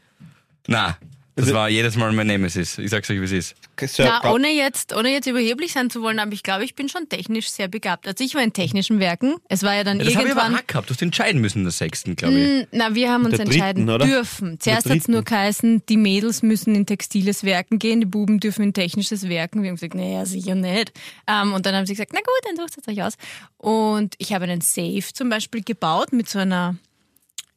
na, 0.67 0.97
das 1.37 1.53
war 1.53 1.69
jedes 1.69 1.97
Mal 1.97 2.13
mein 2.13 2.27
Nemesis. 2.29 2.79
Ich 2.79 2.91
sag's 2.91 3.11
euch, 3.11 3.21
wie 3.21 3.25
es 3.25 3.33
ist. 3.33 3.55
Na, 3.99 4.33
ohne 4.33 4.49
jetzt, 4.51 4.95
ohne 4.95 5.11
jetzt 5.11 5.27
überheblich 5.27 5.73
sein 5.73 5.91
zu 5.91 6.01
wollen, 6.01 6.21
aber 6.21 6.33
ich 6.33 6.43
glaube, 6.45 6.65
ich 6.65 6.75
bin 6.77 6.89
schon 6.89 7.09
technisch 7.09 7.51
sehr 7.51 7.67
begabt. 7.67 8.07
Also 8.07 8.23
ich 8.23 8.35
war 8.37 8.43
in 8.43 8.53
technischen 8.53 9.01
Werken. 9.01 9.35
Es 9.49 9.65
war 9.65 9.75
ja 9.75 9.83
dann 9.83 9.99
Ja, 9.99 10.05
das 10.05 10.15
habe 10.17 10.27
ich 10.27 10.33
aber 10.33 10.43
irgendwann. 10.43 10.67
gehabt. 10.67 10.89
Du 10.91 10.95
hast 10.95 11.03
entscheiden 11.03 11.41
müssen 11.41 11.59
in 11.59 11.65
der 11.65 11.73
sechsten, 11.73 12.15
glaube 12.15 12.35
ich. 12.39 12.63
Mm, 12.63 12.67
Na, 12.71 12.95
wir 12.95 13.11
haben 13.11 13.25
uns 13.25 13.39
entscheiden 13.39 13.87
dritten, 13.87 13.91
oder? 13.91 14.07
dürfen. 14.07 14.61
Zuerst 14.61 14.89
hat 14.89 14.97
es 14.97 15.09
nur 15.09 15.23
geheißen, 15.25 15.83
die 15.89 15.97
Mädels 15.97 16.43
müssen 16.43 16.75
in 16.77 16.87
textiles 16.87 17.43
Werken 17.43 17.79
gehen, 17.81 18.01
die 18.01 18.07
Buben 18.07 18.39
dürfen 18.39 18.63
in 18.63 18.73
technisches 18.73 19.29
Werken. 19.29 19.63
Wir 19.63 19.71
haben 19.71 19.77
gesagt, 19.77 19.95
naja, 19.97 20.25
sicher 20.27 20.55
nicht. 20.55 20.93
Ähm, 21.27 21.53
und 21.53 21.67
dann 21.67 21.75
haben 21.75 21.87
sie 21.87 21.95
gesagt, 21.95 22.13
na 22.13 22.21
gut, 22.21 22.29
dann 22.45 22.57
sucht 22.57 22.79
es 22.81 22.87
euch 22.89 23.03
aus. 23.03 23.15
Und 23.59 24.15
ich 24.19 24.33
habe 24.33 24.45
einen 24.45 24.61
Safe 24.61 25.03
zum 25.13 25.31
Beispiel 25.31 25.63
gebaut 25.65 26.13
mit 26.13 26.29
so 26.29 26.39
einer, 26.39 26.77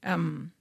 ähm, 0.01 0.51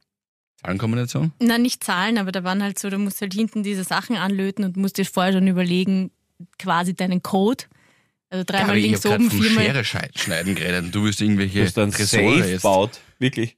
Zahlenkombination? 0.63 1.33
na 1.41 1.59
nicht 1.59 1.85
Zahlen, 1.85 2.19
aber 2.19 2.33
da 2.33 2.43
waren 2.45 2.63
halt 2.63 2.79
so, 2.79 2.89
du 2.91 2.99
musst 2.99 3.21
halt 3.21 3.35
hinten 3.35 3.63
diese 3.63 3.85
Sachen 3.85 4.17
anlöten 4.17 4.65
und 4.65 4.77
musst 4.77 4.97
dir 4.99 5.05
vorher 5.05 5.33
schon 5.33 5.47
überlegen, 5.47 6.11
quasi 6.59 6.95
deinen 6.95 7.23
Code. 7.23 7.65
Also 8.31 8.45
dreimal 8.45 8.77
ich 8.77 8.85
links 8.85 9.05
habe 9.05 9.15
oben, 9.17 9.31
viermal. 9.31 9.65
Schere 9.85 9.85
schneiden 10.17 10.55
geredet 10.55 10.85
und 10.87 10.95
du 10.95 11.05
wirst 11.05 11.21
irgendwelche 11.21 11.65
Du 11.65 11.73
dann 11.73 11.93
Tresore 11.93 12.39
Safe 12.39 12.51
jetzt. 12.51 12.63
baut. 12.63 12.99
Wirklich. 13.19 13.57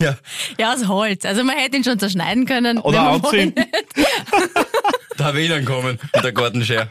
Ja, 0.00 0.16
Ja, 0.58 0.74
aus 0.74 0.86
Holz. 0.86 1.24
Also 1.24 1.42
man 1.42 1.56
hätte 1.56 1.76
ihn 1.78 1.84
schon 1.84 1.98
zerschneiden 1.98 2.44
können. 2.46 2.78
Oder 2.78 3.00
anzünden. 3.02 3.64
da 5.16 5.24
habe 5.24 5.40
ich 5.40 5.48
dann 5.48 5.64
kommen 5.64 5.98
mit 6.14 6.24
der 6.24 6.32
Gartenschere. 6.32 6.88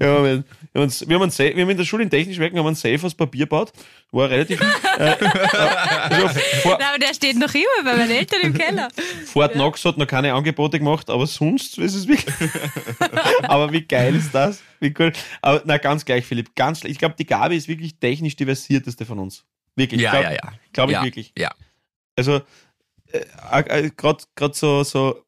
Ja, 0.00 0.06
haben, 0.18 0.44
wir, 0.74 0.80
haben 0.80 0.86
uns, 0.86 1.08
wir, 1.08 1.20
haben 1.20 1.30
Safe, 1.30 1.54
wir 1.54 1.62
haben 1.62 1.70
in 1.70 1.76
der 1.76 1.84
Schule 1.84 2.02
in 2.02 2.10
technisch 2.10 2.36
Werken 2.36 2.58
haben 2.58 2.66
einen 2.66 2.74
Safe 2.74 2.98
aus 3.06 3.14
Papier 3.14 3.46
gebaut. 3.46 3.72
War 4.10 4.28
relativ. 4.28 4.60
äh, 4.60 4.64
äh, 4.98 5.16
also 5.52 6.40
vor, 6.62 6.78
Na, 6.80 6.88
aber 6.88 6.98
der 6.98 7.14
steht 7.14 7.38
noch 7.38 7.54
immer 7.54 7.84
bei 7.84 7.96
meinen 7.96 8.10
Eltern 8.10 8.40
im 8.42 8.54
Keller. 8.54 8.88
Fort 9.24 9.52
Knox 9.52 9.84
hat 9.84 9.98
noch 9.98 10.08
keine 10.08 10.34
Angebote 10.34 10.80
gemacht, 10.80 11.10
aber 11.10 11.28
sonst 11.28 11.78
ist 11.78 11.94
es 11.94 12.08
wirklich. 12.08 12.34
aber 13.44 13.72
wie 13.72 13.82
geil 13.82 14.16
ist 14.16 14.34
das? 14.34 14.62
Wie 14.80 14.92
cool. 14.98 15.12
Aber 15.42 15.62
na, 15.64 15.78
ganz 15.78 16.04
gleich, 16.04 16.26
Philipp. 16.26 16.56
Ganz, 16.56 16.82
ich 16.82 16.98
glaube, 16.98 17.14
die 17.16 17.26
Gabi 17.26 17.56
ist 17.56 17.68
wirklich 17.68 17.96
technisch 18.00 18.34
die 18.34 18.44
versierteste 18.44 19.06
von 19.06 19.20
uns. 19.20 19.44
Wirklich. 19.76 20.00
Ja, 20.00 20.10
glaub, 20.10 20.24
ja, 20.24 20.32
ja. 20.32 20.52
Glaube 20.72 20.90
ich 20.90 20.98
ja, 20.98 21.04
wirklich. 21.04 21.32
Ja. 21.38 21.54
Also, 22.16 22.42
äh, 23.12 23.60
äh, 23.60 23.90
gerade 23.94 24.24
so, 24.54 24.82
so, 24.82 25.24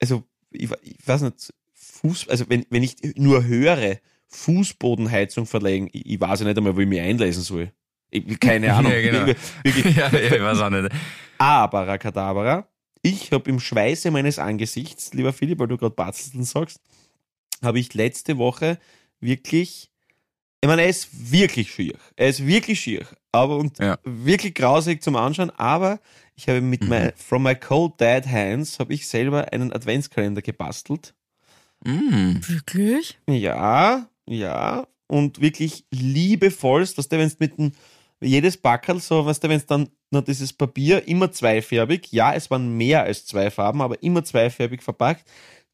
also, 0.00 0.24
ich, 0.52 0.70
ich 0.82 1.06
weiß 1.06 1.20
nicht, 1.20 1.52
Fuß, 1.74 2.30
also 2.30 2.48
wenn, 2.48 2.64
wenn 2.70 2.82
ich 2.82 2.96
nur 3.16 3.44
höre, 3.44 3.98
Fußbodenheizung 4.28 5.46
verlegen, 5.46 5.88
ich, 5.92 6.06
ich 6.06 6.20
weiß 6.20 6.40
ja 6.40 6.46
nicht 6.46 6.56
einmal, 6.58 6.76
wo 6.76 6.80
ich 6.80 6.86
mich 6.88 7.00
einlesen 7.00 7.42
soll. 7.42 7.72
Ich, 8.10 8.38
keine 8.40 8.72
Ahnung. 8.74 8.92
Ja, 8.92 9.00
genau. 9.00 9.26
Wirklich. 9.62 9.96
ja, 9.96 10.08
ja, 10.08 10.18
ich 10.36 10.42
weiß 10.42 10.60
auch 10.60 10.70
nicht. 10.70 10.88
Aber, 11.38 11.86
Rakadabra, 11.86 12.66
ich 13.02 13.30
habe 13.32 13.48
im 13.50 13.60
Schweiße 13.60 14.10
meines 14.10 14.38
Angesichts, 14.38 15.12
lieber 15.14 15.32
Philipp, 15.32 15.58
weil 15.58 15.68
du 15.68 15.76
gerade 15.76 15.94
Batzeln 15.94 16.44
sagst, 16.44 16.80
habe 17.62 17.78
ich 17.78 17.94
letzte 17.94 18.38
Woche 18.38 18.78
wirklich, 19.20 19.90
ich 20.60 20.68
meine, 20.68 20.82
er 20.82 20.88
ist 20.88 21.08
wirklich 21.32 21.72
schier. 21.72 21.94
Er 22.16 22.28
ist 22.28 22.44
wirklich 22.46 22.80
schier. 22.80 23.06
Aber 23.32 23.56
und 23.58 23.78
Ja. 23.78 23.98
wirklich 24.04 24.54
grausig 24.54 25.02
zum 25.02 25.14
Anschauen. 25.16 25.50
Aber 25.50 26.00
ich 26.34 26.48
habe 26.48 26.60
mit 26.60 26.82
Mhm. 26.82 26.88
my, 26.88 27.10
from 27.16 27.42
my 27.44 27.54
cold 27.54 28.00
dead 28.00 28.26
hands 28.26 28.78
habe 28.78 28.92
ich 28.94 29.06
selber 29.06 29.52
einen 29.52 29.72
Adventskalender 29.72 30.42
gebastelt. 30.42 31.14
Mm. 31.84 32.38
Wirklich? 32.40 33.18
Ja, 33.28 34.08
ja. 34.28 34.86
und 35.06 35.40
wirklich 35.40 35.84
liebevollst, 35.90 36.98
dass 36.98 37.08
du, 37.08 37.18
wenn 37.18 37.32
mit 37.38 37.58
dem, 37.58 37.72
jedes 38.20 38.56
Backerl 38.56 39.00
so, 39.00 39.24
weißt 39.26 39.44
du, 39.44 39.48
wenn 39.48 39.56
es 39.58 39.66
dann 39.66 39.88
noch 40.10 40.24
dieses 40.24 40.52
Papier 40.52 41.06
immer 41.06 41.30
zweifärbig, 41.30 42.10
ja, 42.10 42.34
es 42.34 42.50
waren 42.50 42.76
mehr 42.76 43.02
als 43.04 43.26
zwei 43.26 43.50
Farben, 43.50 43.80
aber 43.80 44.02
immer 44.02 44.24
zweifärbig 44.24 44.82
verpackt, 44.82 45.24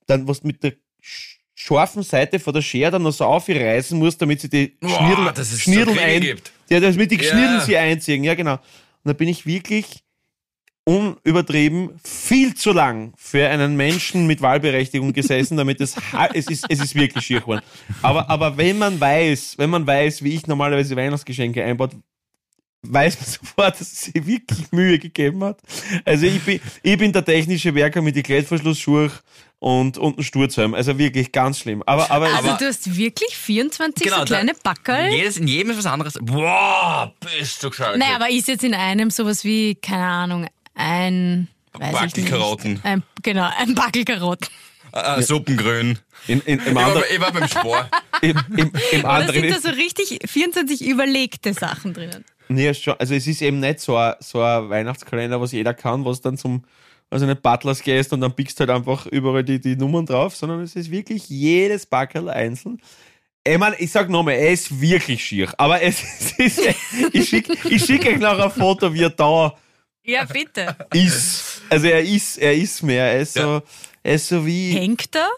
dann 0.06 0.28
was 0.28 0.42
mit 0.42 0.62
der 0.62 0.72
sch- 1.02 1.36
scharfen 1.54 2.02
Seite 2.02 2.38
von 2.38 2.52
der 2.52 2.60
Schere 2.62 2.90
dann 2.90 3.02
noch 3.02 3.12
so 3.12 3.24
aufreißen 3.24 3.98
musst, 3.98 4.20
damit 4.20 4.40
sie 4.40 4.50
die 4.50 4.76
Boah, 4.80 5.32
dass 5.34 5.52
es 5.52 5.62
so 5.62 5.70
ein, 5.98 6.20
gibt. 6.20 6.52
ja, 6.68 6.80
damit 6.80 7.10
die 7.10 7.16
Ja. 7.16 7.22
Schnirdeln 7.22 7.60
sie 7.62 7.76
einziehen, 7.76 8.24
ja 8.24 8.34
genau. 8.34 8.54
Und 8.54 8.60
da 9.04 9.12
bin 9.12 9.28
ich 9.28 9.46
wirklich 9.46 10.03
unübertrieben 10.84 11.98
viel 12.04 12.54
zu 12.54 12.72
lang 12.72 13.12
für 13.16 13.48
einen 13.48 13.76
Menschen 13.76 14.26
mit 14.26 14.42
Wahlberechtigung 14.42 15.12
gesessen, 15.12 15.56
damit 15.56 15.80
es, 15.80 15.96
es 16.34 16.46
ist, 16.48 16.66
es 16.68 16.80
ist 16.80 16.94
wirklich 16.94 17.24
schier 17.24 17.40
geworden. 17.40 17.62
Aber, 18.02 18.28
aber 18.28 18.56
wenn 18.56 18.78
man 18.78 19.00
weiß, 19.00 19.54
wenn 19.56 19.70
man 19.70 19.86
weiß, 19.86 20.22
wie 20.22 20.34
ich 20.34 20.46
normalerweise 20.46 20.94
Weihnachtsgeschenke 20.94 21.64
einbaut, 21.64 21.92
weiß 22.82 23.16
man 23.18 23.26
sofort, 23.40 23.80
dass 23.80 23.92
es 23.92 24.00
sich 24.02 24.26
wirklich 24.26 24.70
Mühe 24.72 24.98
gegeben 24.98 25.42
hat. 25.42 25.58
Also 26.04 26.26
ich 26.26 26.42
bin, 26.42 26.60
ich 26.82 26.98
bin 26.98 27.12
der 27.12 27.24
technische 27.24 27.74
Werker 27.74 28.02
mit 28.02 28.14
den 28.14 28.22
Klettverschlussschuhe 28.22 29.10
und, 29.60 29.96
und 29.96 30.16
einem 30.18 30.22
Sturzhelm. 30.24 30.74
Also 30.74 30.98
wirklich 30.98 31.32
ganz 31.32 31.60
schlimm. 31.60 31.82
Aber, 31.86 32.10
aber, 32.10 32.26
Also 32.26 32.50
Aber- 32.50 32.58
du 32.58 32.66
hast 32.66 32.94
wirklich 32.94 33.34
24 33.34 34.04
Genau, 34.04 34.18
so 34.18 34.24
kleine 34.26 34.52
Backerl? 34.62 35.10
Jedes, 35.14 35.38
in 35.38 35.48
jedem 35.48 35.70
ist 35.70 35.78
was 35.78 35.86
anderes. 35.86 36.18
Boah, 36.20 37.14
bist 37.38 37.62
du 37.62 37.70
gescheit. 37.70 37.96
Naja, 37.96 38.16
aber 38.16 38.28
ist 38.28 38.48
jetzt 38.48 38.64
in 38.64 38.74
einem 38.74 39.08
sowas 39.08 39.44
wie, 39.44 39.76
keine 39.76 40.04
Ahnung, 40.04 40.46
ein... 40.74 41.48
Backelkarotten. 41.78 42.80
Ein, 42.84 43.02
genau, 43.22 43.50
ein 43.58 43.74
Backelkarotten. 43.74 44.48
äh, 44.92 45.22
Suppengrün. 45.22 45.98
in, 46.28 46.40
in, 46.42 46.60
im, 46.60 46.68
Ich 46.68 46.74
war, 46.74 46.86
anderen, 46.86 47.04
ich 47.12 47.20
war 47.20 47.32
beim 47.32 47.48
Sport. 47.48 47.90
im, 48.22 48.38
im, 48.56 48.72
im 48.92 49.06
anderen 49.06 49.40
sind 49.40 49.50
da 49.50 49.60
so 49.60 49.70
richtig 49.70 50.18
24 50.24 50.86
überlegte 50.86 51.52
Sachen 51.52 51.94
drinnen? 51.94 52.24
Nee, 52.48 52.72
schon. 52.74 52.94
Also 52.98 53.14
es 53.14 53.26
ist 53.26 53.42
eben 53.42 53.60
nicht 53.60 53.80
so 53.80 53.96
ein, 53.96 54.14
so 54.20 54.40
ein 54.40 54.68
Weihnachtskalender, 54.68 55.40
was 55.40 55.52
jeder 55.52 55.74
kann, 55.74 56.04
was 56.04 56.20
dann 56.20 56.36
zum, 56.36 56.64
also 57.10 57.26
nicht 57.26 57.42
Butlers 57.42 57.82
gehst 57.82 58.12
und 58.12 58.20
dann 58.20 58.34
pickst 58.34 58.60
halt 58.60 58.70
einfach 58.70 59.06
überall 59.06 59.44
die, 59.44 59.60
die 59.60 59.76
Nummern 59.76 60.06
drauf, 60.06 60.36
sondern 60.36 60.60
es 60.60 60.76
ist 60.76 60.90
wirklich 60.90 61.28
jedes 61.28 61.86
Backerl 61.86 62.28
einzeln. 62.28 62.80
Ich 63.46 63.58
meine, 63.58 63.76
ich 63.78 63.90
sag 63.90 64.08
nochmal, 64.08 64.34
er 64.34 64.52
ist 64.52 64.80
wirklich 64.80 65.24
schier, 65.24 65.52
aber 65.58 65.82
es, 65.82 66.02
ist, 66.38 66.60
ich 67.12 67.28
schicke 67.28 67.56
ich 67.68 67.84
schick 67.84 68.06
euch 68.06 68.18
noch 68.18 68.38
ein 68.38 68.50
Foto, 68.50 68.92
wie 68.94 69.02
er 69.02 69.10
da 69.10 69.54
Ja, 70.04 70.24
bitte. 70.24 70.76
ist. 70.92 71.62
Also 71.70 71.86
er 71.86 72.00
ist, 72.02 72.36
er 72.38 72.54
ist 72.54 72.82
mehr, 72.82 73.04
er 73.12 73.20
ist 73.20 73.34
so, 73.34 73.62
er 74.02 74.14
ist 74.14 74.28
so 74.28 74.44
wie, 74.46 74.72
Hängt 74.72 75.14
er? 75.16 75.28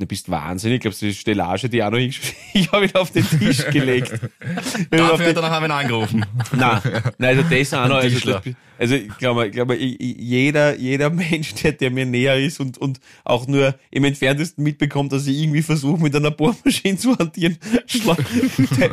du 0.00 0.06
bist 0.06 0.28
wahnsinnig, 0.30 0.76
ich 0.76 0.80
glaube, 0.82 0.96
die 0.96 1.12
Stellage, 1.14 1.68
die 1.68 1.82
auch 1.82 1.90
noch 1.90 1.98
hingeschrieben, 1.98 2.36
ich 2.54 2.70
habe 2.72 2.84
ihn 2.86 2.94
auf 2.94 3.10
den 3.10 3.28
Tisch 3.28 3.64
gelegt. 3.66 4.12
Dafür 4.90 5.16
den- 5.16 5.26
hat 5.28 5.36
er 5.36 5.42
noch 5.42 5.50
einen 5.52 5.70
angerufen. 5.72 6.24
Nein, 6.52 6.80
nein, 7.18 7.38
also 7.38 7.42
das 7.50 7.74
auch 7.74 7.88
noch. 7.88 7.96
Also, 7.96 8.20
das, 8.32 8.42
also 8.78 8.94
ich 8.94 9.16
glaube, 9.18 9.46
ich 9.48 9.52
glaube, 9.52 9.74
jeder, 9.76 10.76
jeder 10.76 11.10
Mensch, 11.10 11.52
der, 11.54 11.72
der 11.72 11.90
mir 11.90 12.06
näher 12.06 12.36
ist 12.38 12.60
und, 12.60 12.78
und 12.78 13.00
auch 13.24 13.48
nur 13.48 13.74
im 13.90 14.04
Entferntesten 14.04 14.62
mitbekommt, 14.62 15.12
dass 15.12 15.26
ich 15.26 15.36
irgendwie 15.38 15.62
versuche, 15.62 16.00
mit 16.00 16.14
einer 16.14 16.30
Bohrmaschine 16.30 16.96
zu 16.96 17.16
hantieren, 17.18 17.58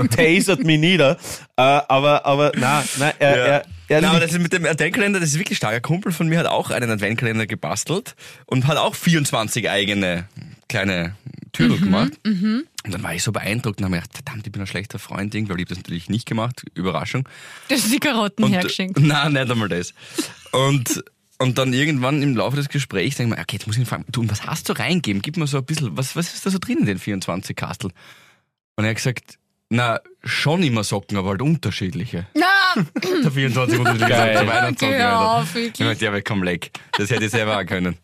tasert 0.09 0.63
mich 0.63 0.79
nieder. 0.79 1.17
Äh, 1.55 1.61
aber, 1.61 2.25
aber, 2.25 2.51
nein, 2.55 2.83
nein, 2.97 3.13
er, 3.19 3.37
Ja. 3.37 3.45
er, 3.45 3.65
er 3.87 4.01
Nein, 4.01 4.09
aber 4.11 4.19
das 4.19 4.33
ist 4.33 4.39
mit 4.39 4.53
dem 4.53 4.65
Adventkalender, 4.65 5.19
das 5.19 5.29
ist 5.29 5.39
wirklich 5.39 5.57
stark. 5.57 5.75
Ein 5.75 5.81
Kumpel 5.81 6.11
von 6.11 6.27
mir 6.27 6.39
hat 6.39 6.47
auch 6.47 6.71
einen 6.71 6.89
Adventkalender 6.89 7.47
gebastelt 7.47 8.15
und 8.45 8.67
hat 8.67 8.77
auch 8.77 8.95
24 8.95 9.69
eigene 9.69 10.27
kleine 10.67 11.15
Türel 11.51 11.79
gemacht. 11.79 12.13
Und 12.23 12.93
dann 12.93 13.03
war 13.03 13.15
ich 13.15 13.23
so 13.23 13.31
beeindruckt 13.31 13.79
und 13.79 13.85
habe 13.85 13.95
mir 13.95 14.01
gedacht, 14.01 14.13
verdammt, 14.13 14.45
ich 14.45 14.51
bin 14.51 14.61
ein 14.61 14.67
schlechter 14.67 14.99
Freund, 14.99 15.33
irgendwie, 15.33 15.53
weil 15.53 15.59
ich 15.61 15.67
das 15.67 15.77
natürlich 15.77 16.09
nicht 16.09 16.27
gemacht. 16.27 16.63
Überraschung. 16.73 17.27
Du 17.67 17.75
hast 17.75 17.91
die 17.91 17.99
Karotten 17.99 18.45
Und, 18.45 18.53
hergeschenkt. 18.53 18.99
Nein, 18.99 19.33
nicht 19.33 19.49
einmal 19.49 19.69
das. 19.69 19.93
Und, 20.51 21.03
und 21.39 21.57
dann 21.57 21.73
irgendwann 21.73 22.21
im 22.21 22.35
Laufe 22.35 22.57
des 22.57 22.69
Gesprächs 22.69 23.17
denke 23.17 23.33
ich 23.33 23.37
mir, 23.37 23.41
okay, 23.41 23.55
jetzt 23.57 23.67
muss 23.67 23.75
ich 23.75 23.81
ihn 23.81 23.85
fragen, 23.85 24.05
du, 24.11 24.21
und 24.21 24.31
was 24.31 24.45
hast 24.45 24.69
du 24.69 24.73
reingeben? 24.73 25.21
Gib 25.21 25.37
mir 25.37 25.47
so 25.47 25.57
ein 25.57 25.65
bisschen, 25.65 25.97
was, 25.97 26.15
was 26.15 26.33
ist 26.33 26.45
da 26.45 26.49
so 26.51 26.59
drin 26.59 26.79
in 26.79 26.85
den 26.85 26.99
24 26.99 27.55
Kastel? 27.55 27.91
Und 28.75 28.83
er 28.83 28.89
hat 28.89 28.97
gesagt, 28.97 29.39
na, 29.69 29.99
schon 30.23 30.61
immer 30.61 30.83
Socken, 30.83 31.17
aber 31.17 31.29
halt 31.29 31.41
unterschiedliche. 31.41 32.27
Na, 32.35 32.45
Der 33.23 33.31
24 33.31 33.79
unterschiedliche 33.79 34.11
Geil. 34.11 34.33
Socken 34.33 34.47
zum 34.47 34.55
Weihnachtssocken. 34.55 34.95
Hör 34.95 35.19
Alter. 35.19 35.31
auf, 35.41 35.55
wirklich. 35.55 35.79
Ich 35.79 35.85
meinte, 35.85 36.05
ja, 36.05 36.11
aber 36.11 36.21
komm, 36.21 36.43
leck. 36.43 36.71
Das 36.97 37.09
hätte 37.09 37.25
ich 37.25 37.31
selber 37.31 37.57
auch 37.59 37.65
können. 37.65 37.97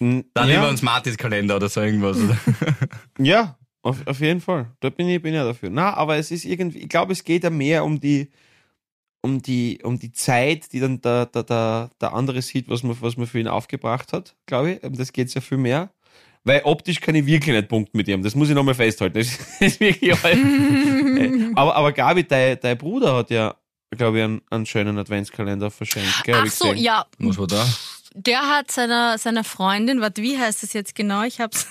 Dann 0.00 0.24
ja, 0.36 0.44
lieber 0.44 0.68
ein 0.68 0.76
Smarties-Kalender 0.76 1.56
oder 1.56 1.68
so 1.68 1.80
irgendwas. 1.80 2.18
Oder? 2.18 2.36
ja, 3.18 3.56
auf, 3.82 4.06
auf 4.06 4.20
jeden 4.20 4.40
Fall. 4.40 4.66
Da 4.80 4.90
bin 4.90 5.08
ich, 5.08 5.22
bin 5.22 5.32
ich 5.32 5.38
ja 5.38 5.44
dafür. 5.44 5.70
Na, 5.70 5.94
aber 5.94 6.16
es 6.16 6.30
ist 6.30 6.44
irgendwie, 6.44 6.80
ich 6.80 6.88
glaube, 6.88 7.12
es 7.12 7.24
geht 7.24 7.44
ja 7.44 7.50
mehr 7.50 7.84
um 7.84 8.00
die, 8.00 8.30
um 9.22 9.40
die, 9.40 9.78
um 9.82 9.98
die 9.98 10.12
Zeit, 10.12 10.72
die 10.72 10.80
dann 10.80 11.00
der, 11.00 11.26
der, 11.26 11.42
der, 11.42 11.90
der 12.00 12.12
andere 12.12 12.42
sieht, 12.42 12.68
was 12.68 12.82
man, 12.82 12.96
was 13.00 13.16
man 13.16 13.26
für 13.26 13.38
ihn 13.38 13.48
aufgebracht 13.48 14.12
hat, 14.12 14.34
glaube 14.46 14.72
ich. 14.72 14.82
Um 14.82 14.96
das 14.96 15.12
geht 15.12 15.28
es 15.28 15.34
ja 15.34 15.40
viel 15.40 15.58
mehr. 15.58 15.90
Weil 16.44 16.60
optisch 16.64 17.00
kann 17.00 17.14
ich 17.14 17.24
wirklich 17.24 17.56
nicht 17.56 17.68
punkten 17.68 17.96
mit 17.96 18.06
ihm. 18.06 18.22
Das 18.22 18.34
muss 18.34 18.50
ich 18.50 18.54
nochmal 18.54 18.74
festhalten. 18.74 19.18
Das 19.18 19.38
ist 19.60 19.80
wirklich 19.80 20.12
Äh, 20.24 21.50
aber, 21.54 21.74
aber 21.74 21.92
Gabi, 21.92 22.24
dein, 22.24 22.58
dein 22.60 22.76
Bruder 22.76 23.16
hat 23.16 23.30
ja, 23.30 23.54
glaube 23.90 24.18
ich, 24.18 24.24
einen, 24.24 24.42
einen 24.50 24.66
schönen 24.66 24.98
Adventskalender 24.98 25.70
verschenkt. 25.70 26.24
Gell, 26.24 26.36
Ach 26.36 26.50
so, 26.50 26.72
ja. 26.72 27.06
Was 27.18 27.38
war 27.38 27.46
da? 27.46 27.66
Der 28.14 28.42
hat 28.42 28.70
seiner, 28.70 29.18
seiner 29.18 29.42
Freundin, 29.44 30.00
warte, 30.00 30.22
wie 30.22 30.38
heißt 30.38 30.62
das 30.62 30.72
jetzt 30.72 30.94
genau? 30.94 31.22
Ich 31.24 31.40
hab's. 31.40 31.66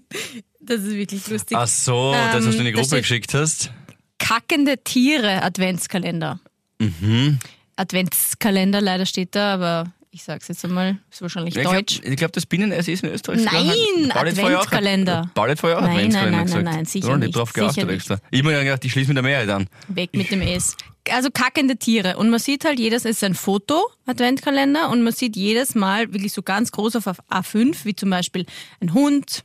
das 0.60 0.80
ist 0.80 0.94
wirklich 0.94 1.26
lustig. 1.28 1.56
Ach 1.56 1.68
so, 1.68 2.12
das, 2.12 2.46
was 2.46 2.54
du 2.54 2.58
in 2.58 2.64
die 2.64 2.70
Ähm, 2.70 2.76
Gruppe 2.76 2.98
geschickt 3.00 3.34
hast. 3.34 3.70
Kackende 4.18 4.78
Tiere 4.82 5.42
Adventskalender. 5.42 6.40
Mhm. 6.78 7.38
Adventskalender 7.76 8.80
leider 8.80 9.06
steht 9.06 9.34
da, 9.34 9.54
aber 9.54 9.92
ich 10.14 10.22
sag's 10.22 10.46
jetzt 10.46 10.64
einmal, 10.64 10.98
ist 11.10 11.22
wahrscheinlich 11.22 11.56
Ich 11.56 11.62
Deutsch. 11.64 12.00
glaube, 12.00 12.16
glaub, 12.16 12.32
das 12.32 12.46
Binnen-S 12.46 12.86
ist 12.86 13.02
in 13.02 13.10
Österreich. 13.10 13.40
Nein, 13.44 14.12
Adventskalender. 14.12 15.30
Vorher 15.34 15.78
auch 15.78 15.82
Nein, 15.82 15.90
Adventskalender 15.90 16.30
nein, 16.30 16.30
nein, 16.30 16.44
gesagt. 16.46 16.64
nein, 16.64 16.74
nein, 16.76 16.84
sicher 16.84 17.12
ich 17.14 17.18
nicht, 17.18 17.34
drauf 17.36 17.48
sicher 17.50 17.60
geachtet 17.62 17.86
nicht. 17.86 17.94
extra. 17.96 18.18
Ich 18.30 18.38
hab 18.38 18.46
mir 18.46 18.62
gedacht, 18.62 18.84
ich 18.84 18.92
schließe 18.92 19.08
mit 19.08 19.16
der 19.16 19.24
Mehrheit 19.24 19.48
an. 19.48 19.66
Weg 19.88 20.14
mit 20.14 20.30
dem 20.30 20.40
S. 20.42 20.76
Also 21.10 21.30
kackende 21.32 21.76
Tiere. 21.76 22.16
Und 22.16 22.30
man 22.30 22.38
sieht 22.38 22.64
halt, 22.64 22.78
jedes 22.78 23.04
ist 23.04 23.24
ein 23.24 23.34
Foto, 23.34 23.88
Adventkalender, 24.06 24.88
und 24.88 25.02
man 25.02 25.12
sieht 25.12 25.34
jedes 25.36 25.74
Mal 25.74 26.12
wirklich 26.12 26.32
so 26.32 26.42
ganz 26.42 26.70
groß 26.70 26.96
auf 26.96 27.06
A5, 27.28 27.84
wie 27.84 27.96
zum 27.96 28.10
Beispiel 28.10 28.46
ein 28.80 28.94
Hund. 28.94 29.44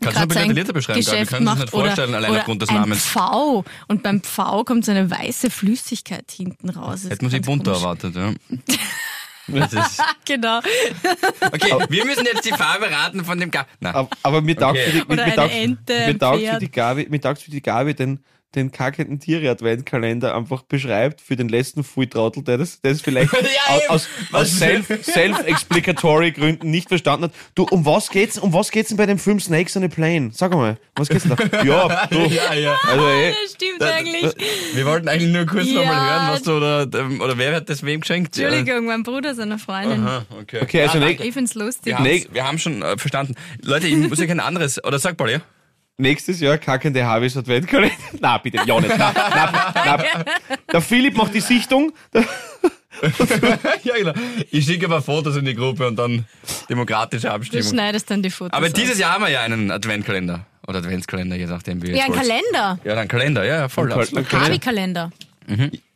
Kannst 0.00 0.16
du 0.16 0.20
sein 0.20 0.28
detaillierter 0.28 0.72
beschreiben? 0.74 1.00
Geschäft 1.00 1.32
Wir 1.32 1.38
können 1.38 1.48
uns 1.48 1.58
nicht 1.58 1.70
vorstellen, 1.70 2.10
oder, 2.10 2.18
allein 2.18 2.30
oder 2.30 2.38
aufgrund 2.40 2.62
des 2.62 2.70
Namens. 2.70 3.04
Pfau. 3.04 3.64
Und 3.88 4.04
beim 4.04 4.22
Pfau 4.22 4.62
kommt 4.62 4.84
so 4.84 4.92
eine 4.92 5.10
weiße 5.10 5.50
Flüssigkeit 5.50 6.30
hinten 6.30 6.68
raus. 6.70 7.02
Hätte 7.08 7.24
man 7.24 7.32
sich 7.32 7.42
bunter 7.42 7.72
komisch. 7.72 7.82
erwartet, 7.82 8.14
ja. 8.14 8.32
Genau. 10.24 10.58
okay, 10.58 11.86
wir 11.88 12.04
müssen 12.04 12.24
jetzt 12.24 12.44
die 12.44 12.52
Farbe 12.52 12.90
raten 12.90 13.24
von 13.24 13.38
dem 13.40 13.50
Ga 13.50 13.66
Nein. 13.80 13.94
Aber, 13.94 14.08
aber 14.22 14.40
mir 14.42 14.56
taugt 14.56 14.78
Okay. 14.78 14.90
für 14.90 15.04
die, 15.04 15.14
mir 15.16 15.34
taugt, 15.34 15.54
Ente, 15.54 16.06
mir 16.06 16.18
taugt 16.18 16.42
für 16.42 16.58
die 16.58 16.70
Gabi, 16.70 17.06
mir 17.08 17.20
taugt 17.20 17.42
für 17.42 17.50
die 17.50 17.62
Gabi 17.62 17.94
den, 17.94 18.20
den 18.54 18.72
kackenden 18.72 19.20
Tiere-Adventkalender 19.20 20.34
einfach 20.34 20.62
beschreibt 20.62 21.20
für 21.20 21.36
den 21.36 21.48
letzten 21.48 21.84
Fulltrottel, 21.84 22.42
der 22.42 22.56
das, 22.58 22.80
der 22.80 22.92
das 22.92 23.02
vielleicht 23.02 23.32
Ja, 23.34 23.74
aus, 23.88 23.88
aus, 23.88 24.08
aus 24.32 24.58
self, 24.58 24.88
self-explicatory 25.02 26.32
Gründen 26.32 26.70
nicht 26.70 26.88
verstanden 26.88 27.24
hat. 27.26 27.32
Du, 27.54 27.64
um 27.64 27.84
was 27.84 28.08
geht's, 28.10 28.38
um 28.38 28.52
was 28.52 28.70
geht's 28.70 28.88
denn 28.88 28.96
bei 28.96 29.06
dem 29.06 29.18
Film 29.18 29.38
Snakes 29.40 29.76
on 29.76 29.84
a 29.84 29.88
Plane? 29.88 30.30
Sag 30.32 30.52
mal, 30.52 30.78
was 30.96 31.08
geht's 31.08 31.24
denn 31.24 31.36
da? 31.36 31.62
Ja, 31.64 32.06
du, 32.06 32.18
Ja, 32.26 32.54
ja. 32.54 32.76
also 32.86 33.06
ey, 33.08 33.34
Das 33.42 33.52
stimmt 33.52 33.82
eigentlich. 33.82 34.32
Wir 34.74 34.86
wollten 34.86 35.08
eigentlich 35.08 35.32
nur 35.32 35.44
kurz 35.46 35.66
Ja. 35.66 35.74
nochmal 35.80 36.10
hören, 36.10 36.28
was 36.32 36.42
du 36.42 36.52
oder, 36.56 36.88
ähm, 36.98 37.20
oder 37.20 37.36
wer 37.36 37.54
hat 37.56 37.68
das 37.68 37.82
wem 37.84 38.00
geschenkt? 38.00 38.36
Entschuldigung, 38.38 38.86
mein 38.86 39.02
Bruder 39.02 39.34
seiner 39.34 39.58
Freundin. 39.58 40.04
Aha, 40.04 40.24
okay. 40.40 40.60
okay, 40.62 40.82
also 40.82 40.98
ja, 40.98 41.04
ne, 41.06 41.12
Ich 41.22 41.34
find's 41.34 41.54
lustig. 41.54 41.94
wir, 41.98 42.24
wir 42.32 42.46
haben 42.46 42.58
schon 42.58 42.82
äh, 42.82 42.96
verstanden. 42.96 43.34
Leute, 43.62 43.86
ich 43.88 43.96
muss 43.96 44.18
ja 44.18 44.26
kein 44.26 44.40
anderes. 44.40 44.82
Oder 44.84 44.98
sag 44.98 45.18
mal, 45.18 45.30
ja? 45.30 45.40
Nächstes 45.98 46.40
Jahr 46.40 46.56
kackende 46.58 47.04
Harveys 47.04 47.36
Adventkalender. 47.36 47.94
Na, 48.20 48.38
bitte, 48.38 48.58
ja 48.64 48.80
nicht. 48.80 48.96
Na, 48.96 49.12
na, 49.14 49.72
na, 49.74 50.24
der 50.72 50.80
Philipp 50.80 51.16
macht 51.16 51.34
die 51.34 51.40
Sichtung. 51.40 51.92
ja, 53.84 53.96
genau. 53.96 54.12
Ich 54.50 54.64
schicke 54.64 54.86
aber 54.86 55.02
Fotos 55.02 55.36
in 55.36 55.44
die 55.44 55.54
Gruppe 55.54 55.86
und 55.86 55.96
dann 55.96 56.24
demokratische 56.68 57.26
Du 57.28 57.32
Abstimmung. 57.32 57.68
schneidest 57.68 58.10
dann 58.10 58.22
die 58.22 58.30
Fotos 58.30 58.52
Aber 58.56 58.66
aus. 58.66 58.72
dieses 58.72 58.98
Jahr 58.98 59.12
haben 59.12 59.22
wir 59.24 59.30
ja 59.30 59.42
einen 59.42 59.70
Adventkalender. 59.70 60.46
Oder 60.66 60.78
Adventskalender, 60.80 61.36
je 61.36 61.46
nachdem 61.46 61.82
wie 61.82 61.92
Ja, 61.92 62.04
ein 62.04 62.10
wollt. 62.10 62.20
Kalender. 62.20 62.78
Ja, 62.84 62.94
ein 62.96 63.08
Kalender, 63.08 63.44
ja, 63.44 63.56
ja, 63.60 63.68
voll. 63.68 63.90
Harvey-Kalender. 63.90 65.10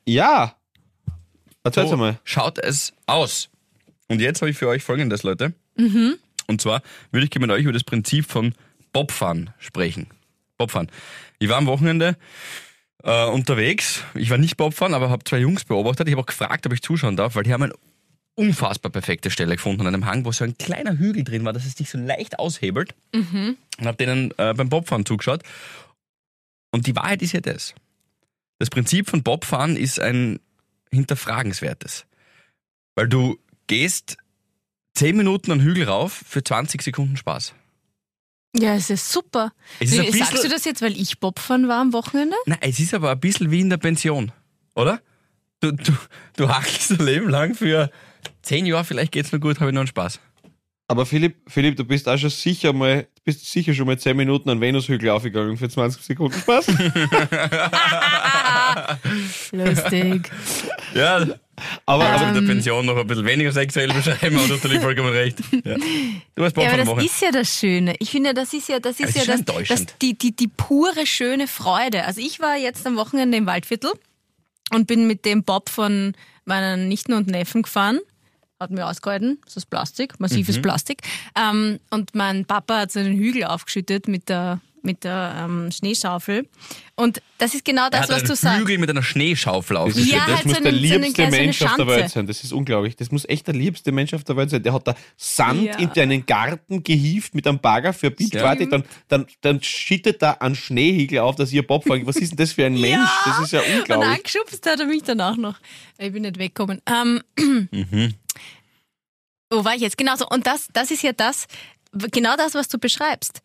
Ja. 0.07 0.55
Erzähl's 1.65 1.91
So 1.91 1.97
mal. 1.97 2.19
schaut 2.25 2.59
es 2.59 2.93
aus. 3.07 3.49
Und 4.09 4.21
jetzt 4.21 4.41
habe 4.41 4.51
ich 4.51 4.57
für 4.57 4.69
euch 4.69 4.83
folgendes, 4.83 5.23
Leute. 5.25 5.53
Mhm. 5.77 6.15
Und 6.47 6.61
zwar 6.61 6.83
würde 7.11 7.25
ich 7.25 7.31
gerne 7.31 7.47
mit 7.47 7.55
euch 7.57 7.65
über 7.65 7.73
das 7.73 7.85
Prinzip 7.85 8.27
von 8.31 8.55
Bobfahren 8.93 9.51
sprechen. 9.59 10.09
Bobfahren. 10.59 10.91
Ich 11.39 11.49
war 11.49 11.59
am 11.59 11.67
Wochenende 11.67 12.17
äh, 13.03 13.27
unterwegs. 13.27 14.05
Ich 14.15 14.31
war 14.31 14.39
nicht 14.39 14.57
Bobfahren, 14.57 14.95
aber 14.95 15.11
habe 15.11 15.25
zwei 15.25 15.39
Jungs 15.39 15.65
beobachtet. 15.65 16.09
Ich 16.09 16.13
habe 16.13 16.23
auch 16.23 16.27
gefragt, 16.27 16.67
ob 16.67 16.73
ich 16.73 16.83
zuschauen 16.83 17.17
darf, 17.17 17.35
weil 17.35 17.43
die 17.43 17.53
haben 17.53 17.63
eine 17.63 17.75
unfassbar 18.35 18.91
perfekte 18.91 19.31
Stelle 19.31 19.57
gefunden 19.57 19.83
an 19.83 19.89
einem 19.89 20.07
Hang, 20.07 20.25
wo 20.25 20.33
so 20.33 20.45
ein 20.45 20.57
kleiner 20.57 20.97
Hügel 20.99 21.25
drin 21.25 21.45
war, 21.45 21.53
dass 21.53 21.67
es 21.67 21.75
dich 21.75 21.91
so 21.91 21.99
leicht 21.99 22.39
aushebelt. 22.39 22.95
Und 23.79 23.87
habe 23.87 23.97
denen 23.97 24.31
äh, 24.39 24.55
beim 24.55 24.69
Bobfahren 24.69 25.05
zugeschaut. 25.05 25.43
Und 26.71 26.87
die 26.87 26.97
Wahrheit 26.97 27.23
ist 27.23 27.33
ja 27.33 27.41
das. 27.41 27.75
Das 28.59 28.71
Prinzip 28.71 29.11
von 29.11 29.23
Bobfahren 29.23 29.77
ist 29.77 30.01
ein 30.01 30.41
hinterfragenswertes. 30.91 32.07
Weil 32.95 33.09
du 33.09 33.39
gehst 33.67 34.17
10 34.95 35.17
Minuten 35.17 35.53
einen 35.53 35.63
Hügel 35.63 35.85
rauf 35.85 36.13
für 36.27 36.45
20 36.45 36.83
Sekunden 36.83 37.17
Spaß. 37.17 37.55
Ja, 38.55 38.75
es 38.75 38.91
ist 38.91 39.11
super. 39.11 39.53
Es 39.81 39.93
ist 39.93 40.13
Wie- 40.15 40.19
Sagst 40.19 40.45
du 40.45 40.49
das 40.49 40.65
jetzt, 40.65 40.83
weil 40.83 40.97
ich 41.01 41.19
Bobfahren 41.21 41.69
war 41.69 41.81
am 41.81 41.93
Wochenende? 41.93 42.37
Nein, 42.47 42.59
es 42.61 42.79
ist 42.81 42.93
aber 42.93 43.11
ein 43.13 43.21
bisschen 43.21 43.51
wie 43.51 43.61
in 43.61 43.71
der 43.71 43.79
Pension, 43.79 44.31
oder? 44.75 45.01
Du, 45.61 45.71
du, 45.73 45.93
du 46.37 46.49
hackelst 46.49 46.91
ein 46.93 47.07
Leben 47.07 47.31
lang 47.31 47.55
für 47.55 47.91
10 48.43 48.67
Jahre, 48.67 48.85
vielleicht 48.85 49.13
geht's 49.13 49.33
mir 49.33 49.41
gut, 49.41 49.61
habe 49.61 49.71
ich 49.71 49.75
noch 49.75 49.81
einen 49.81 49.87
Spaß. 49.87 50.21
Aber 50.89 51.07
Philipp, 51.07 51.37
Philipp, 51.49 51.77
du 51.77 51.85
bist 51.85 52.09
auch 52.09 52.19
schon 52.19 52.31
sicher 52.31 52.73
mal, 52.73 53.03
du 53.03 53.23
bist 53.25 53.51
sicher 53.51 53.73
schon 53.73 53.87
mal 53.87 53.99
10 53.99 54.17
Minuten 54.17 54.51
an 54.51 54.61
Venushügel 54.61 55.11
aufgegangen 55.11 55.57
für 55.57 55.69
20 55.69 56.03
Sekunden 56.03 56.39
Spaß. 56.39 56.67
Lustig. 59.53 60.31
Ja, 60.95 61.17
Aber, 61.87 62.05
also 62.05 62.25
aber 62.25 62.29
in 62.29 62.35
der 62.47 62.53
Pension 62.53 62.85
noch 62.87 62.97
ein 62.97 63.07
bisschen 63.07 63.25
weniger 63.25 63.53
sexuell 63.53 63.93
beschreiben, 63.93 64.37
aber 64.37 64.47
du 64.49 64.55
hast 64.55 64.65
natürlich 64.65 64.83
vollkommen 64.83 65.11
recht. 65.11 65.39
Ja. 65.65 65.77
Du 66.35 66.45
hast 66.45 66.55
Bock 66.55 66.65
Ja, 66.65 66.71
aber 66.71 66.79
das 66.79 66.89
Woche. 66.89 67.05
ist 67.05 67.21
ja 67.23 67.31
das 67.31 67.59
Schöne. 67.59 67.95
Ich 67.99 68.11
finde, 68.11 68.35
das 68.35 68.53
ist 68.53 68.69
ja, 68.69 68.81
das 68.81 68.99
ist 69.01 69.11
Es 69.11 69.15
ja 69.15 69.21
ist 69.23 69.29
das, 69.29 69.45
das, 69.45 69.57
enttäuschend. 69.57 69.95
die, 70.03 70.19
die, 70.19 70.35
die 70.35 70.49
pure 70.49 71.07
schöne 71.07 71.47
Freude. 71.47 72.05
Also 72.05 72.21
ich 72.21 72.41
war 72.41 72.57
jetzt 72.57 72.87
am 72.87 72.97
Wochenende 72.97 73.39
im 73.39 73.47
Waldviertel 73.47 73.93
und 74.75 74.87
bin 74.87 75.07
mit 75.07 75.25
dem 75.25 75.45
Bob 75.45 75.69
von 75.69 76.15
meinen 76.45 76.89
Nichten 76.89 77.13
und 77.13 77.29
Neffen 77.29 77.63
gefahren. 77.63 78.01
Hat 78.63 78.71
mir 78.71 78.87
ausgehalten. 78.87 79.39
Das 79.45 79.57
ist 79.57 79.67
Plastik, 79.71 80.19
massives 80.21 80.57
Mhm. 80.59 80.63
Plastik. 80.63 80.99
Ähm, 81.37 81.81
und 81.91 82.15
mein 82.15 82.45
Papa 82.45 82.79
hat 82.81 82.93
so 82.93 83.01
einen 83.01 83.17
Hügel 83.19 83.45
aufgeschüttet 83.45 84.07
mit 84.09 84.29
der, 84.29 84.61
mit 84.83 85.05
der 85.05 85.35
ähm, 85.45 85.71
Schneeschaufel. 85.73 86.49
Und 86.95 87.23
das 87.39 87.55
ist 87.55 87.65
genau 87.65 87.85
er 87.85 87.91
das, 87.91 88.01
hat 88.03 88.11
was 88.11 88.23
du 88.25 88.37
sagst. 88.37 88.61
Hügel 88.61 88.79
mit 88.79 88.91
einer 88.91 89.03
Schneeschaufel 89.03 89.75
das, 89.77 89.87
ist, 89.87 89.93
aufgeschüttet. 89.97 90.13
Ja, 90.19 90.27
das 90.27 90.37
halt 90.37 90.47
muss 90.47 90.57
so 90.57 90.63
der 90.63 90.73
einen- 90.73 90.83
so 90.83 90.95
einen 90.95 91.03
liebste 91.03 91.25
so 91.25 91.31
Mensch 91.31 91.63
auf 91.63 91.77
der 91.77 91.87
Welt 91.87 92.11
sein. 92.11 92.27
Das 92.27 92.45
ist 92.45 92.53
unglaublich. 92.53 92.97
Das 92.97 93.11
muss 93.11 93.25
echt 93.29 93.47
der 93.47 93.55
liebste 93.55 93.91
Mensch 93.93 94.13
auf 94.15 94.23
der 94.25 94.37
Welt 94.37 94.51
sein. 94.51 94.63
Der 94.63 94.73
hat 94.75 94.87
da 94.87 94.95
Sand 95.17 95.63
Ja. 95.63 95.79
in 95.79 95.91
deinen 95.95 96.27
Garten 96.27 96.83
gehieft 96.85 97.35
mit 97.35 97.47
einem 97.47 97.59
Bagger 97.59 97.93
für 97.93 98.09
ein 98.09 98.15
Bild 98.15 98.35
Ja. 98.35 98.41
fertig, 98.41 98.71
dann, 98.71 98.85
dann, 99.09 99.27
dann 99.41 99.63
schüttet 99.63 100.23
er 100.23 100.43
einen 100.43 100.55
Schneehügel 100.55 101.21
auf, 101.21 101.35
dass 101.37 101.53
ihr 101.53 101.67
Bob 101.67 101.85
fahrt. 101.87 102.05
Was 102.07 102.17
ist 102.17 102.31
denn 102.33 102.37
das 102.37 102.53
für 102.53 102.67
ein 102.67 102.75
Mensch? 102.81 102.93
Ja. 102.93 103.23
Das 103.25 103.41
ist 103.41 103.53
ja 103.53 103.61
Und 103.61 103.79
unglaublich. 103.81 104.11
angeschubst 104.11 104.67
hat 104.67 104.79
er 104.81 104.87
mich 104.87 105.03
dann 105.03 105.21
auch 105.23 105.37
noch. 105.37 105.59
Ich 105.99 106.13
bin 106.13 106.23
nicht 106.23 106.39
weggekommen. 106.39 106.81
Ähm, 106.87 107.23
Mhm. 107.73 108.15
Wo 109.53 109.65
war 109.65 109.75
ich 109.75 109.83
jetzt? 109.83 109.99
Genau 109.99 110.17
so. 110.17 110.27
Und 110.29 110.47
das, 110.47 110.69
das 110.73 110.91
ist 110.91 111.03
ja 111.03 111.13
das, 111.13 111.47
genau 111.93 112.37
das, 112.37 112.55
was 112.55 112.69
du 112.69 112.79
beschreibst. 112.79 113.43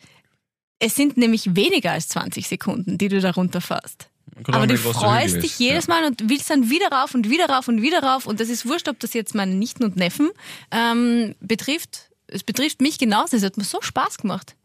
Es 0.79 0.95
sind 0.95 1.17
nämlich 1.17 1.55
weniger 1.55 1.91
als 1.91 2.07
20 2.09 2.47
Sekunden, 2.47 2.97
die 2.97 3.09
du 3.09 3.19
da 3.19 3.31
runterfährst. 3.31 4.09
Kommt 4.43 4.55
Aber 4.55 4.67
du 4.67 4.77
freust 4.77 5.41
dich 5.41 5.57
jedes 5.57 5.87
Mal 5.87 6.05
und 6.05 6.29
willst 6.29 6.49
dann 6.49 6.69
wieder 6.69 6.89
rauf 6.89 7.15
und 7.15 7.29
wieder 7.29 7.49
rauf 7.49 7.67
und 7.67 7.81
wieder 7.81 8.03
rauf. 8.03 8.27
Und 8.27 8.39
das 8.39 8.49
ist 8.49 8.67
wurscht, 8.67 8.87
ob 8.87 8.99
das 8.99 9.13
jetzt 9.13 9.35
meine 9.35 9.55
Nichten 9.55 9.83
und 9.83 9.95
Neffen 9.95 10.29
ähm, 10.71 11.35
betrifft. 11.39 12.09
Es 12.27 12.43
betrifft 12.43 12.81
mich 12.81 12.99
genauso. 12.99 13.35
Es 13.35 13.43
hat 13.43 13.57
mir 13.57 13.63
so 13.63 13.81
Spaß 13.81 14.17
gemacht. 14.17 14.55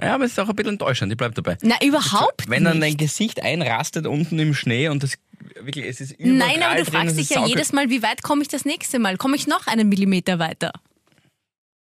Ja, 0.00 0.14
aber 0.14 0.24
es 0.24 0.32
ist 0.32 0.40
auch 0.40 0.48
ein 0.48 0.56
bisschen 0.56 0.72
enttäuschend, 0.72 1.12
ich 1.12 1.18
bleib 1.18 1.34
dabei. 1.34 1.56
Na, 1.62 1.76
überhaupt 1.84 2.48
Wenn 2.48 2.64
dann 2.64 2.80
dein. 2.80 2.96
Gesicht 2.96 3.42
einrastet 3.42 4.06
unten 4.06 4.38
im 4.38 4.54
Schnee 4.54 4.88
und 4.88 5.02
das 5.02 5.14
wirklich, 5.60 5.86
es 5.86 6.00
ist 6.00 6.12
überall 6.12 6.36
Nein, 6.36 6.62
aber 6.62 6.76
du 6.76 6.84
drin, 6.84 6.92
fragst 6.92 7.18
dich 7.18 7.30
ja 7.30 7.46
jedes 7.46 7.72
Mal, 7.72 7.90
wie 7.90 8.02
weit 8.02 8.22
komme 8.22 8.42
ich 8.42 8.48
das 8.48 8.64
nächste 8.64 8.98
Mal? 8.98 9.16
Komme 9.16 9.36
ich 9.36 9.46
noch 9.46 9.66
einen 9.66 9.88
Millimeter 9.88 10.38
weiter? 10.38 10.72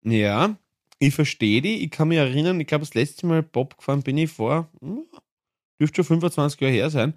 Ja, 0.04 0.56
ich 1.00 1.14
verstehe 1.16 1.62
die. 1.62 1.84
Ich 1.84 1.92
kann 1.92 2.10
mich 2.10 2.18
erinnern, 2.18 2.60
ich 2.60 2.68
glaube, 2.68 2.86
das 2.86 2.94
letzte 2.94 3.26
Mal 3.26 3.42
Bob 3.42 3.78
gefahren 3.78 4.04
bin 4.04 4.18
ich 4.18 4.32
vor, 4.32 4.70
hm, 4.82 5.06
dürfte 5.80 5.98
schon 5.98 6.06
25 6.06 6.60
Jahre 6.60 6.74
her 6.74 6.90
sein. 6.90 7.14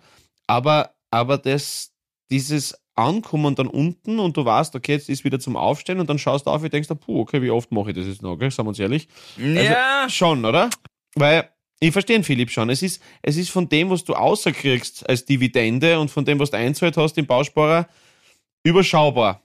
Aber, 0.47 0.95
aber 1.11 1.39
das, 1.39 1.93
dieses 2.31 2.75
Ankommen 2.97 3.55
dann 3.55 3.67
unten 3.67 4.19
und 4.19 4.37
du 4.37 4.45
weißt, 4.45 4.75
okay, 4.75 4.93
jetzt 4.93 5.09
ist 5.09 5.23
wieder 5.25 5.39
zum 5.39 5.55
Aufstehen 5.57 6.01
und 6.01 6.09
dann 6.09 6.19
schaust 6.19 6.47
du 6.47 6.51
auf 6.51 6.63
und 6.63 6.73
denkst, 6.73 6.89
puh, 7.05 7.21
okay, 7.21 7.43
wie 7.43 7.51
oft 7.51 7.71
mache 7.71 7.91
ich 7.91 7.97
das 7.97 8.07
jetzt 8.07 8.23
noch, 8.23 8.37
gell? 8.37 8.51
Sagen 8.51 8.67
wir 8.67 8.71
uns 8.71 8.79
ehrlich. 8.79 9.07
Ja, 9.37 10.09
Schon, 10.09 10.45
oder? 10.45 10.71
Weil, 11.15 11.51
ich 11.79 11.93
verstehe 11.93 12.23
Philipp 12.23 12.51
schon. 12.51 12.71
Es 12.71 12.83
ist, 12.83 13.03
es 13.23 13.37
ist 13.37 13.51
von 13.51 13.69
dem, 13.69 13.91
was 13.91 14.05
du 14.05 14.15
außerkriegst 14.15 15.09
als 15.09 15.25
Dividende 15.27 16.01
und 16.01 16.11
von 16.11 16.25
dem, 16.25 16.39
was 16.41 16.51
du 16.51 16.57
einzahlt 16.57 16.97
hast 16.97 17.19
im 17.19 17.27
Bausparer, 17.27 17.87
überschaubar. 18.65 19.43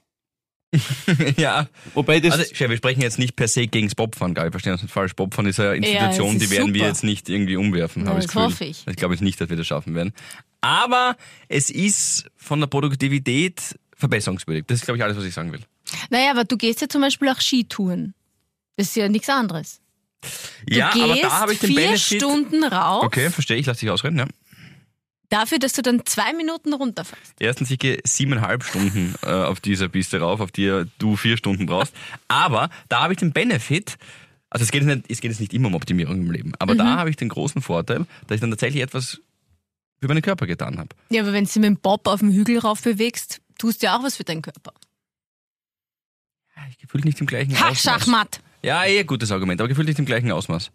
ja. 1.36 1.68
Wobei 1.92 2.20
das. 2.20 2.38
Also, 2.38 2.68
wir 2.70 2.76
sprechen 2.78 3.02
jetzt 3.02 3.18
nicht 3.18 3.36
per 3.36 3.48
se 3.48 3.66
gegen 3.66 3.88
das 3.88 3.94
Bobfahren, 3.94 4.32
gell? 4.34 4.44
Wir 4.44 4.50
verstehen 4.52 4.72
das 4.72 4.80
nicht 4.82 4.92
falsch. 4.92 5.14
Bobfahren 5.14 5.46
ist 5.46 5.60
eine 5.60 5.76
Institution, 5.76 6.32
es 6.32 6.38
die 6.38 6.44
ist 6.46 6.50
werden 6.52 6.72
wir 6.72 6.80
super. 6.80 6.88
jetzt 6.88 7.04
nicht 7.04 7.28
irgendwie 7.28 7.56
umwerfen, 7.56 8.04
Ja, 8.04 8.08
habe 8.10 8.20
ich 8.20 8.26
das 8.26 8.32
das 8.34 8.42
Gefühl. 8.44 8.52
hoffe 8.52 8.64
ich. 8.64 8.86
Ich 8.88 8.96
glaube 8.96 9.12
jetzt 9.12 9.20
nicht, 9.20 9.38
dass 9.38 9.50
wir 9.50 9.56
das 9.58 9.66
schaffen 9.66 9.94
werden. 9.94 10.14
Aber 10.62 11.16
es 11.48 11.68
ist 11.70 12.30
von 12.36 12.60
der 12.60 12.66
Produktivität 12.68 13.78
verbesserungswürdig. 13.96 14.64
Das 14.66 14.78
ist, 14.78 14.84
glaube 14.86 14.96
ich, 14.98 15.04
alles, 15.04 15.16
was 15.16 15.24
ich 15.24 15.34
sagen 15.34 15.52
will. 15.52 15.60
Naja, 16.08 16.30
aber 16.30 16.44
du 16.44 16.56
gehst 16.56 16.80
ja 16.80 16.88
zum 16.88 17.02
Beispiel 17.02 17.28
auch 17.28 17.40
Skitouren. 17.40 18.14
Das 18.76 18.86
ist 18.88 18.96
ja 18.96 19.08
nichts 19.08 19.28
anderes. 19.28 19.80
Du 20.66 20.74
ja, 20.76 20.90
aber 20.94 21.16
da 21.16 21.40
habe 21.40 21.52
ich 21.52 21.58
den 21.58 21.68
vier 21.70 21.80
Benefit. 21.88 22.18
Stunden 22.22 22.64
rauf, 22.64 23.02
Okay, 23.04 23.28
verstehe 23.30 23.56
ich, 23.58 23.66
lass 23.66 23.78
dich 23.78 23.90
ausreden, 23.90 24.18
ja. 24.20 24.26
dafür, 25.28 25.58
dass 25.58 25.72
du 25.72 25.82
dann 25.82 26.06
zwei 26.06 26.32
Minuten 26.32 26.72
runterfährst. 26.72 27.34
Erstens, 27.40 27.70
ich 27.72 27.78
gehe 27.80 27.98
siebeneinhalb 28.04 28.62
Stunden 28.62 29.14
äh, 29.22 29.30
auf 29.30 29.60
dieser 29.60 29.88
Piste 29.88 30.20
rauf, 30.20 30.40
auf 30.40 30.52
die 30.52 30.84
du 30.98 31.16
vier 31.16 31.36
Stunden 31.36 31.66
brauchst. 31.66 31.92
Aber 32.28 32.70
da 32.88 33.02
habe 33.02 33.14
ich 33.14 33.18
den 33.18 33.32
Benefit, 33.32 33.96
also 34.48 34.62
es 34.62 34.70
geht, 34.70 34.82
jetzt 34.84 34.94
nicht, 34.94 35.10
es 35.10 35.20
geht 35.20 35.30
jetzt 35.32 35.40
nicht 35.40 35.52
immer 35.54 35.66
um 35.68 35.74
Optimierung 35.74 36.16
im 36.20 36.30
Leben, 36.30 36.52
aber 36.60 36.74
Mhm. 36.74 36.78
da 36.78 36.96
habe 36.98 37.10
ich 37.10 37.16
den 37.16 37.28
großen 37.28 37.60
Vorteil, 37.60 38.06
dass 38.28 38.36
ich 38.36 38.40
dann 38.40 38.50
tatsächlich 38.50 38.82
etwas 38.82 39.20
für 40.02 40.08
meinen 40.08 40.20
Körper 40.22 40.46
getan 40.48 40.78
habe. 40.78 40.88
Ja, 41.10 41.22
aber 41.22 41.32
wenn 41.32 41.44
du 41.44 41.60
mit 41.60 41.64
dem 41.68 41.76
Bob 41.76 42.06
auf 42.08 42.18
dem 42.20 42.32
Hügel 42.32 42.58
rauf 42.58 42.82
bewegst, 42.82 43.40
tust 43.56 43.82
du 43.82 43.86
ja 43.86 43.96
auch 43.96 44.02
was 44.02 44.16
für 44.16 44.24
deinen 44.24 44.42
Körper. 44.42 44.72
Ich 46.70 46.78
gefühlt 46.78 47.04
nicht 47.04 47.20
im 47.20 47.26
gleichen 47.26 47.58
Ha, 47.58 47.68
Ausmaß. 47.68 47.82
Schachmatt! 47.82 48.40
Ja, 48.62 48.84
eh, 48.84 49.04
gutes 49.04 49.30
Argument, 49.32 49.60
aber 49.60 49.68
gefühlt 49.68 49.86
nicht 49.88 49.98
im 49.98 50.04
gleichen 50.04 50.30
Ausmaß. 50.32 50.70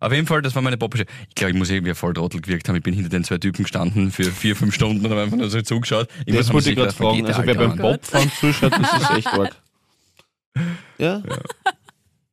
Auf 0.00 0.12
jeden 0.12 0.26
Fall, 0.26 0.42
das 0.42 0.54
war 0.56 0.62
meine 0.62 0.76
Popische. 0.78 1.06
Ich 1.28 1.34
glaube, 1.36 1.52
ich 1.52 1.56
muss 1.56 1.70
irgendwie 1.70 1.94
voll 1.94 2.12
Trottel 2.12 2.40
gewirkt 2.40 2.68
haben. 2.68 2.74
Ich 2.76 2.82
bin 2.82 2.92
hinter 2.92 3.08
den 3.10 3.22
zwei 3.22 3.38
Typen 3.38 3.62
gestanden 3.62 4.10
für 4.10 4.24
vier, 4.32 4.56
fünf 4.56 4.74
Stunden 4.74 5.04
und 5.04 5.10
habe 5.12 5.22
einfach 5.22 5.36
nur 5.36 5.48
so 5.48 5.62
zugeschaut. 5.62 6.08
Irgendwann 6.26 6.36
Das 6.38 6.52
wollte 6.52 6.70
ich 6.70 6.76
gerade 6.76 6.92
fragen. 6.92 7.24
Also 7.26 7.42
wer 7.42 7.48
Alter, 7.50 7.54
beim 7.54 7.68
Mann. 7.68 7.78
Bobfahren 7.78 8.32
zuschaut, 8.32 8.72
das 8.72 9.02
ist 9.02 9.10
echt 9.10 9.26
arg. 9.28 9.56
Ja? 10.98 11.22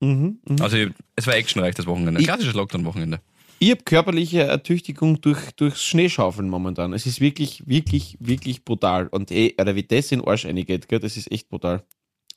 Mhm, 0.01 0.39
mhm. 0.45 0.61
Also 0.61 0.77
es 1.15 1.27
war 1.27 1.35
actionreich 1.35 1.75
das 1.75 1.85
Wochenende. 1.85 2.19
Ich- 2.21 2.27
Klassisches 2.27 2.53
Lockdown-Wochenende. 2.53 3.21
Ich 3.61 3.71
habe 3.71 3.83
körperliche 3.83 4.43
Ertüchtigung 4.43 5.19
durch, 5.21 5.51
durchs 5.57 5.83
Schneeschaufeln 5.83 6.47
momentan. 6.49 6.93
Es 6.93 7.05
ist 7.05 7.19
wirklich, 7.19 7.67
wirklich, 7.67 8.15
wirklich 8.19 8.63
brutal. 8.63 9.07
Und 9.07 9.31
ey, 9.31 9.53
Alter, 9.57 9.75
wie 9.75 9.83
das 9.83 10.11
in 10.11 10.19
den 10.19 10.27
Arsch 10.27 10.45
reingeht, 10.45 10.87
gell, 10.87 10.99
das 10.99 11.17
ist 11.17 11.29
echt 11.31 11.49
brutal. 11.49 11.83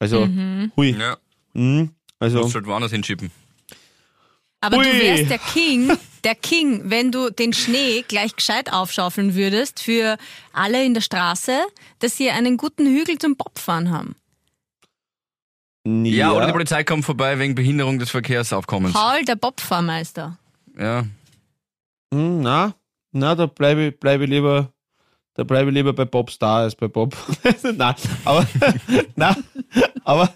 Also, 0.00 0.26
Mhm. 0.26 0.72
hui. 0.76 0.96
Ja, 0.98 1.16
Mhm. 1.54 1.90
Also, 2.18 2.40
musst 2.40 2.54
halt 2.54 2.66
woanders 2.66 2.90
hinschippen. 2.92 3.30
Aber 4.60 4.76
du 4.82 4.88
Ui. 4.88 4.98
wärst 4.98 5.30
der 5.30 5.38
King, 5.54 5.92
der 6.24 6.34
King, 6.34 6.82
wenn 6.84 7.10
du 7.12 7.30
den 7.30 7.52
Schnee 7.52 8.02
gleich 8.06 8.34
gescheit 8.36 8.72
aufschaufeln 8.72 9.34
würdest 9.34 9.80
für 9.80 10.16
alle 10.52 10.84
in 10.84 10.94
der 10.94 11.00
Straße, 11.02 11.52
dass 12.00 12.16
sie 12.16 12.30
einen 12.30 12.56
guten 12.56 12.86
Hügel 12.86 13.18
zum 13.18 13.36
Bobfahren 13.36 13.90
haben. 13.90 14.14
ja, 15.84 16.12
Ja, 16.12 16.32
oder 16.32 16.46
die 16.46 16.52
Polizei 16.52 16.84
kommt 16.84 17.04
vorbei 17.04 17.38
wegen 17.38 17.54
Behinderung 17.54 17.98
des 17.98 18.10
Verkehrsaufkommens. 18.10 18.92
Paul, 18.92 19.24
der 19.24 19.36
Bobfahrmeister. 19.36 20.38
Ja. 20.78 21.04
Hm, 22.12 22.40
na, 22.42 22.74
na, 23.12 23.34
da 23.34 23.46
bleibe 23.46 23.88
ich, 23.88 23.98
bleib 24.00 24.20
ich 24.20 24.28
lieber, 24.28 24.72
da 25.34 25.44
bleibe 25.44 25.70
ich 25.70 25.74
lieber 25.74 25.92
bei 25.92 26.04
Bob 26.04 26.30
Star 26.30 26.60
als 26.62 26.74
bei 26.74 26.88
Bob. 26.88 27.16
na, 27.76 27.94
aber, 28.24 28.46
na, 29.16 29.36
aber, 30.04 30.34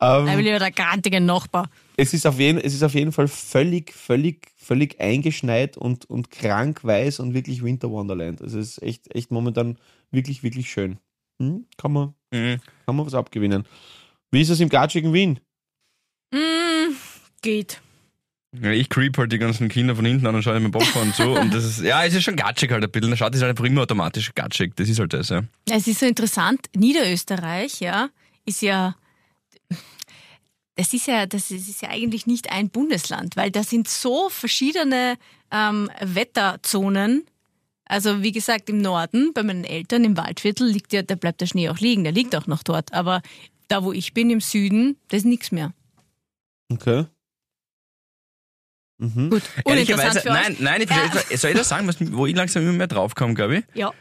Ähm. 0.00 0.28
ähm, 0.28 0.38
lieber 0.38 0.58
der 0.58 0.70
grantige 0.70 1.20
Nachbar. 1.20 1.70
es 1.96 2.14
ist 2.14 2.26
auf 2.26 2.38
jeden, 2.38 2.58
es 2.60 2.74
ist 2.74 2.82
auf 2.82 2.94
jeden 2.94 3.12
Fall 3.12 3.28
völlig, 3.28 3.92
völlig, 3.92 4.50
völlig 4.56 5.00
eingeschneit 5.00 5.76
und, 5.76 6.08
und 6.08 6.30
krank 6.30 6.82
weiß 6.84 7.20
und 7.20 7.34
wirklich 7.34 7.62
Winter 7.62 7.90
Wonderland. 7.90 8.40
Also 8.42 8.58
es 8.58 8.78
ist 8.78 8.82
echt, 8.82 9.14
echt 9.14 9.30
momentan 9.30 9.78
wirklich, 10.10 10.42
wirklich 10.42 10.70
schön. 10.70 10.98
Hm? 11.40 11.66
Kann 11.76 11.92
man, 11.92 12.14
Mhm. 12.32 12.60
kann 12.86 12.96
man 12.96 13.04
was 13.06 13.14
abgewinnen. 13.14 13.64
Wie 14.30 14.40
ist 14.40 14.50
es 14.50 14.60
im 14.60 14.68
gatschigen 14.68 15.12
Wien? 15.12 15.40
Mm, 16.32 16.94
geht. 17.42 17.80
Ja, 18.52 18.72
ich 18.72 18.88
creep 18.88 19.16
halt 19.16 19.30
die 19.30 19.38
ganzen 19.38 19.68
Kinder 19.68 19.94
von 19.94 20.04
hinten 20.04 20.26
an 20.26 20.34
und 20.34 20.42
schaue 20.42 20.58
mir 20.58 20.70
Bobfahren 20.70 21.14
zu. 21.14 21.22
Und 21.40 21.54
das 21.54 21.64
ist, 21.64 21.80
ja, 21.82 22.04
es 22.04 22.14
ist 22.14 22.24
schon 22.24 22.34
gatschig 22.34 22.72
halt 22.72 22.82
ein 22.82 22.90
bisschen. 22.90 23.10
Der 23.10 23.16
schaut 23.16 23.34
ist 23.34 23.42
halt 23.42 23.50
einfach 23.50 23.64
immer 23.64 23.82
automatisch 23.82 24.34
gatschig. 24.34 24.74
Das 24.74 24.88
ist 24.88 24.98
halt 24.98 25.12
das, 25.12 25.28
ja. 25.28 25.44
Es 25.70 25.86
ist 25.86 26.00
so 26.00 26.06
interessant, 26.06 26.66
Niederösterreich, 26.74 27.80
ja, 27.80 28.08
ist 28.44 28.62
ja, 28.62 28.96
das 30.74 30.92
ist 30.92 31.06
ja, 31.06 31.26
das 31.26 31.50
ist, 31.52 31.68
ist 31.68 31.82
ja 31.82 31.90
eigentlich 31.90 32.26
nicht 32.26 32.50
ein 32.50 32.70
Bundesland, 32.70 33.36
weil 33.36 33.52
da 33.52 33.62
sind 33.62 33.86
so 33.86 34.28
verschiedene 34.30 35.16
ähm, 35.52 35.88
Wetterzonen. 36.00 37.24
Also 37.84 38.22
wie 38.22 38.32
gesagt, 38.32 38.68
im 38.68 38.78
Norden, 38.78 39.32
bei 39.32 39.44
meinen 39.44 39.64
Eltern 39.64 40.04
im 40.04 40.16
Waldviertel 40.16 40.66
liegt 40.66 40.92
ja, 40.92 41.02
da 41.02 41.14
bleibt 41.14 41.40
der 41.40 41.46
Schnee 41.46 41.68
auch 41.68 41.78
liegen, 41.78 42.02
der 42.02 42.12
liegt 42.12 42.34
auch 42.34 42.46
noch 42.48 42.64
dort. 42.64 42.92
Aber 42.94 43.22
da, 43.68 43.84
wo 43.84 43.92
ich 43.92 44.12
bin, 44.12 44.30
im 44.30 44.40
Süden, 44.40 44.96
da 45.08 45.16
ist 45.16 45.26
nichts 45.26 45.52
mehr. 45.52 45.72
Okay. 46.72 47.06
Gut, 49.00 49.10
uninteressant 49.64 49.66
Ehrlicherweise, 49.66 50.20
für 50.20 50.28
euch. 50.28 50.34
nein, 50.34 50.56
nein, 50.60 50.82
ich, 50.82 50.90
Ja. 50.90 51.38
soll 51.38 51.50
ich 51.50 51.56
das 51.56 51.68
sagen, 51.70 51.88
was, 51.88 51.96
wo 52.12 52.26
ich 52.26 52.36
langsam 52.36 52.62
immer 52.62 52.72
mehr 52.72 52.86
draufkomme, 52.86 53.32
glaube 53.34 53.58
ich? 53.58 53.64
Ja. 53.74 53.92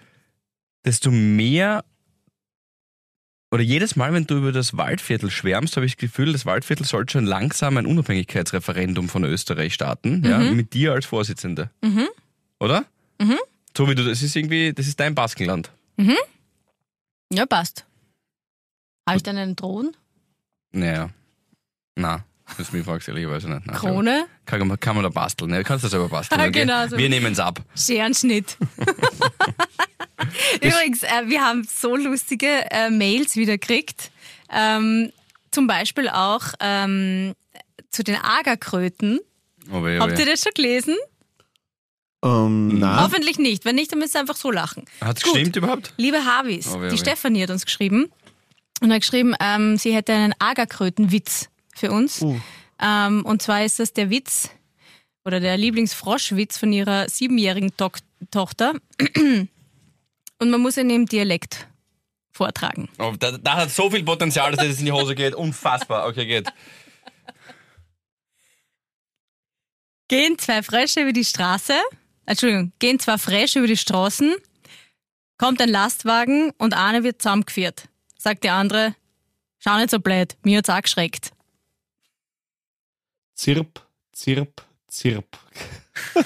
Desto 0.85 1.09
mehr 1.09 1.85
oder 3.51 3.63
jedes 3.63 3.95
Mal, 3.95 4.13
wenn 4.13 4.27
du 4.27 4.37
über 4.37 4.51
das 4.51 4.75
Waldviertel 4.77 5.31
schwärmst, 5.31 5.75
habe 5.77 5.85
ich 5.85 5.93
das 5.93 5.97
Gefühl, 5.99 6.33
das 6.33 6.45
Waldviertel 6.45 6.85
sollte 6.85 7.13
schon 7.13 7.25
langsam 7.25 7.77
ein 7.77 7.85
Unabhängigkeitsreferendum 7.85 9.09
von 9.09 9.23
Österreich 9.23 9.73
starten, 9.73 10.23
ja, 10.25 10.37
mit 10.39 10.73
dir 10.73 10.91
als 10.93 11.05
Vorsitzende. 11.05 11.69
Oder? 12.59 12.85
So 13.75 13.87
wie 13.89 13.95
du, 13.95 14.03
das 14.03 14.21
ist 14.21 14.35
irgendwie, 14.35 14.73
das 14.73 14.85
ist 14.87 14.99
dein 14.99 15.15
Baskenland. 15.15 15.71
Ja, 17.31 17.45
passt. 17.45 17.85
Habe 19.07 19.17
ich 19.17 19.23
dann 19.23 19.37
einen 19.37 19.55
Thron? 19.55 19.95
Naja. 20.71 21.09
Na, 21.95 22.23
das 22.57 22.71
mich 22.71 22.83
fragst 22.85 23.07
ehrlicherweise 23.07 23.49
nicht. 23.49 23.65
Nein, 23.67 23.75
Krone? 23.75 24.25
Kann, 24.45 24.67
man- 24.67 24.79
kann 24.79 24.95
man 24.95 25.03
da 25.03 25.09
basteln, 25.09 25.51
ne? 25.51 25.63
Kannst 25.63 25.85
du 25.85 25.89
selber 25.89 26.09
basteln, 26.09 26.39
okay? 26.41 26.51
genau 26.51 26.87
so. 26.87 26.97
Wir 26.97 27.09
nehmen 27.09 27.31
es 27.33 27.39
ab. 27.39 27.61
Scherenschnitt. 27.75 28.57
Übrigens, 30.61 31.03
äh, 31.03 31.27
wir 31.27 31.41
haben 31.41 31.63
so 31.69 31.95
lustige 31.95 32.47
äh, 32.71 32.89
Mails 32.89 33.35
wieder 33.35 33.57
gekriegt. 33.57 34.11
Ähm, 34.51 35.11
zum 35.51 35.67
Beispiel 35.67 36.09
auch 36.09 36.43
ähm, 36.59 37.33
zu 37.89 38.03
den 38.03 38.15
Agerkröten. 38.15 39.19
Oh, 39.71 39.83
weh, 39.83 39.97
oh, 39.97 40.01
Habt 40.01 40.17
weh. 40.17 40.21
ihr 40.23 40.25
das 40.25 40.41
schon 40.41 40.51
gelesen? 40.55 40.95
Ähm, 42.23 42.79
na. 42.79 43.03
Hoffentlich 43.03 43.39
nicht. 43.39 43.63
Wenn 43.65 43.75
nicht, 43.75 43.91
dann 43.91 43.99
müsst 43.99 44.15
ihr 44.15 44.19
einfach 44.19 44.35
so 44.35 44.51
lachen. 44.51 44.85
Hat's 45.01 45.23
Gut. 45.23 45.33
gestimmt 45.33 45.55
überhaupt? 45.55 45.93
Liebe 45.97 46.25
Harvis, 46.25 46.67
Oh, 46.67 46.81
weh, 46.81 46.87
die 46.89 46.93
weh. 46.95 46.97
Stefanie 46.97 47.43
hat 47.43 47.49
uns 47.49 47.65
geschrieben 47.65 48.11
und 48.81 48.91
hat 48.91 49.01
geschrieben, 49.01 49.35
ähm, 49.39 49.77
sie 49.77 49.93
hätte 49.95 50.13
einen 50.13 50.33
Agerkrötenwitz 50.39 51.49
für 51.79 51.91
uns. 51.91 52.21
Uh. 52.21 52.39
Ähm, 52.81 53.25
und 53.25 53.41
zwar 53.41 53.63
ist 53.63 53.79
das 53.79 53.93
der 53.93 54.09
Witz 54.09 54.49
oder 55.25 55.39
der 55.39 55.57
Lieblingsfroschwitz 55.57 56.57
von 56.57 56.71
ihrer 56.71 57.09
siebenjährigen 57.09 57.75
Tok 57.75 57.99
Tochter. 58.31 58.73
Und 60.39 60.49
man 60.49 60.61
muss 60.61 60.77
ihn 60.77 60.89
im 60.89 61.05
Dialekt 61.05 61.67
vortragen. 62.31 62.89
Oh, 62.97 63.13
da, 63.17 63.31
da 63.37 63.55
hat 63.55 63.71
so 63.71 63.89
viel 63.89 64.03
Potenzial, 64.03 64.51
dass 64.51 64.65
das 64.65 64.79
in 64.79 64.85
die 64.85 64.91
Hose 64.91 65.15
geht. 65.15 65.35
Unfassbar. 65.35 66.07
Okay, 66.07 66.25
geht. 66.25 66.47
Gehen 70.09 70.39
zwei 70.39 70.63
Frösche 70.63 71.01
über 71.01 71.13
die 71.13 71.23
Straße, 71.23 71.75
Entschuldigung, 72.25 72.71
gehen 72.79 72.99
zwei 72.99 73.19
Frösche 73.19 73.59
über 73.59 73.67
die 73.67 73.77
Straßen, 73.77 74.33
kommt 75.37 75.61
ein 75.61 75.69
Lastwagen 75.69 76.51
und 76.57 76.73
eine 76.73 77.03
wird 77.03 77.21
zusammengeführt. 77.21 77.89
Sagt 78.17 78.43
die 78.43 78.49
andere, 78.49 78.95
schau 79.59 79.77
nicht 79.77 79.91
so 79.91 79.99
blöd, 79.99 80.35
mir 80.41 80.57
hat's 80.57 80.69
auch 80.69 80.81
geschreckt. 80.81 81.31
Zirp, 83.39 83.79
zirp, 84.11 84.61
zirp. 84.89 85.25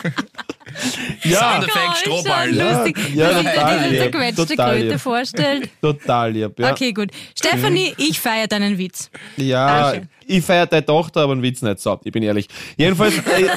ja, 1.24 1.40
Soundeffekt, 1.54 1.78
Oh, 1.88 1.94
Strohballen. 1.96 2.56
lustig. 2.58 2.98
Ja, 3.14 3.30
Wenn 3.36 3.46
total 3.46 3.90
lieb, 3.90 4.00
zerquetschte 4.00 4.46
total 4.48 4.72
Kröte 4.74 4.88
lieb. 4.90 5.00
vorstellt. 5.00 5.70
total 5.82 6.32
lieb. 6.32 6.60
Ja, 6.60 6.72
Okay, 6.72 6.92
gut. 6.92 7.12
Stefanie, 7.38 7.94
ich 7.98 8.20
feiere 8.20 8.48
deinen 8.48 8.80
Witz. 8.80 9.12
ja 9.38 9.92
Danke. 9.92 10.08
ich 10.26 10.44
feiere 10.44 10.66
deine 10.66 10.86
Tochter, 10.88 11.22
aber 11.22 11.34
einen 11.34 11.44
Witz 11.44 11.62
nicht 11.62 11.80
so. 11.80 12.00
Ich 12.04 12.12
bin 12.12 12.24
ehrlich. 12.24 12.48
Jedenfalls, 12.78 13.14
äh, 13.28 13.48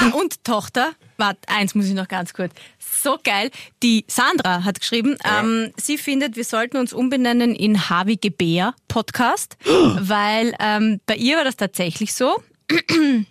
Ah, 0.00 0.08
und 0.16 0.42
Tochter, 0.42 0.90
warte, 1.16 1.40
eins 1.48 1.74
muss 1.74 1.86
ich 1.86 1.94
noch 1.94 2.08
ganz 2.08 2.32
kurz. 2.32 2.52
So 2.78 3.18
geil. 3.22 3.50
Die 3.82 4.04
Sandra 4.08 4.64
hat 4.64 4.80
geschrieben, 4.80 5.16
ähm, 5.24 5.72
sie 5.76 5.98
findet, 5.98 6.36
wir 6.36 6.44
sollten 6.44 6.76
uns 6.76 6.92
umbenennen 6.92 7.54
in 7.54 7.88
Havige 7.90 8.30
Bär 8.30 8.74
Podcast, 8.88 9.56
weil 9.64 10.54
ähm, 10.60 11.00
bei 11.06 11.16
ihr 11.16 11.36
war 11.36 11.44
das 11.44 11.56
tatsächlich 11.56 12.14
so. 12.14 12.42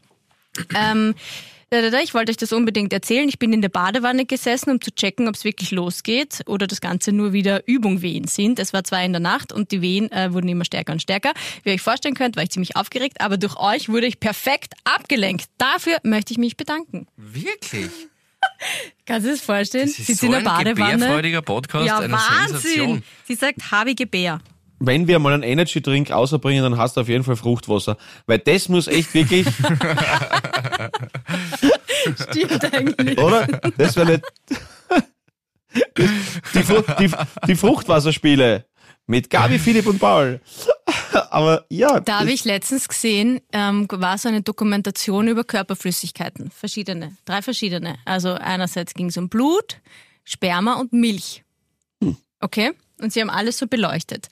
ähm, 0.75 1.15
da, 1.73 1.81
da, 1.81 1.89
da, 1.89 1.99
ich 2.01 2.13
wollte 2.13 2.29
euch 2.29 2.37
das 2.37 2.53
unbedingt 2.53 2.93
erzählen. 2.93 3.27
Ich 3.27 3.39
bin 3.39 3.51
in 3.51 3.63
der 3.63 3.69
Badewanne 3.69 4.25
gesessen, 4.27 4.69
um 4.69 4.79
zu 4.79 4.93
checken, 4.93 5.27
ob 5.27 5.33
es 5.33 5.43
wirklich 5.43 5.71
losgeht 5.71 6.41
oder 6.45 6.67
das 6.67 6.81
Ganze 6.81 7.11
nur 7.11 7.33
wieder 7.33 7.67
Übungwehen 7.67 8.27
sind. 8.27 8.59
Es 8.59 8.73
war 8.73 8.83
zwei 8.83 9.03
in 9.05 9.11
der 9.11 9.19
Nacht 9.19 9.51
und 9.51 9.71
die 9.71 9.81
Wehen 9.81 10.11
äh, 10.11 10.31
wurden 10.33 10.47
immer 10.49 10.65
stärker 10.65 10.91
und 10.93 11.01
stärker. 11.01 11.33
Wie 11.63 11.69
ihr 11.69 11.73
euch 11.75 11.81
vorstellen 11.81 12.13
könnt, 12.13 12.35
war 12.35 12.43
ich 12.43 12.51
ziemlich 12.51 12.75
aufgeregt, 12.75 13.21
aber 13.21 13.37
durch 13.37 13.57
euch 13.57 13.89
wurde 13.89 14.05
ich 14.05 14.19
perfekt 14.19 14.75
abgelenkt. 14.83 15.45
Dafür 15.57 15.97
möchte 16.03 16.31
ich 16.33 16.37
mich 16.37 16.57
bedanken. 16.57 17.07
Wirklich? 17.17 17.89
Kannst 19.07 19.25
du 19.25 19.31
das 19.31 19.41
vorstellen? 19.41 19.87
Das 19.87 19.97
ist 19.97 20.05
Sitzt 20.05 20.19
so 20.19 20.27
in 20.27 20.31
der 20.33 20.41
ein 20.41 20.45
Badewanne. 20.45 20.93
gebärfreudiger 20.97 21.41
Podcast, 21.41 21.87
Ja, 21.87 21.97
eine 21.99 22.13
Wahnsinn. 22.13 22.59
Sensation. 22.59 23.03
Sie 23.27 23.35
sagt 23.35 23.71
habige 23.71 24.05
Bär. 24.05 24.41
Wenn 24.85 25.07
wir 25.07 25.19
mal 25.19 25.33
einen 25.33 25.43
Energy-Drink 25.43 26.11
außerbringen, 26.11 26.63
dann 26.63 26.77
hast 26.77 26.97
du 26.97 27.01
auf 27.01 27.07
jeden 27.07 27.23
Fall 27.23 27.35
Fruchtwasser. 27.37 27.97
Weil 28.25 28.39
das 28.39 28.67
muss 28.69 28.87
echt 28.87 29.13
wirklich, 29.13 29.47
Stimmt 32.29 32.73
eigentlich. 32.73 33.17
oder? 33.17 33.47
Das 33.77 33.95
wäre 33.95 34.11
nicht. 34.13 34.23
Die, 36.53 36.63
Fru 36.63 36.83
die, 36.99 37.11
die 37.47 37.55
Fruchtwasserspiele 37.55 38.65
mit 39.07 39.29
Gabi, 39.29 39.57
Philipp 39.57 39.87
und 39.87 39.99
Paul. 39.99 40.39
Aber 41.31 41.65
ja, 41.69 41.99
Da 41.99 42.19
habe 42.19 42.31
ich 42.31 42.45
letztens 42.45 42.87
gesehen, 42.87 43.41
ähm, 43.51 43.87
war 43.89 44.17
so 44.17 44.29
eine 44.29 44.41
Dokumentation 44.41 45.27
über 45.27 45.43
Körperflüssigkeiten. 45.43 46.51
Verschiedene, 46.51 47.15
drei 47.25 47.41
verschiedene. 47.41 47.97
Also 48.05 48.33
einerseits 48.33 48.93
ging 48.93 49.07
es 49.07 49.17
um 49.17 49.29
Blut, 49.29 49.79
Sperma 50.25 50.75
und 50.75 50.93
Milch. 50.93 51.43
Okay? 52.39 52.71
Und 53.01 53.11
sie 53.13 53.21
haben 53.21 53.29
alles 53.29 53.57
so 53.57 53.67
beleuchtet. 53.67 54.27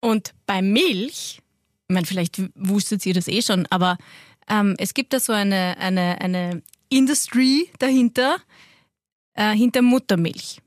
Und 0.00 0.34
bei 0.46 0.62
Milch, 0.62 1.40
ich 1.88 1.94
meine, 1.94 2.06
vielleicht 2.06 2.40
wusstet 2.54 3.04
ihr 3.06 3.14
das 3.14 3.28
eh 3.28 3.42
schon, 3.42 3.66
aber 3.70 3.98
ähm, 4.48 4.74
es 4.78 4.94
gibt 4.94 5.12
da 5.12 5.20
so 5.20 5.32
eine, 5.32 5.76
eine, 5.78 6.20
eine 6.20 6.62
Industry 6.88 7.70
dahinter, 7.78 8.38
äh, 9.34 9.52
hinter 9.52 9.82
Muttermilch. 9.82 10.60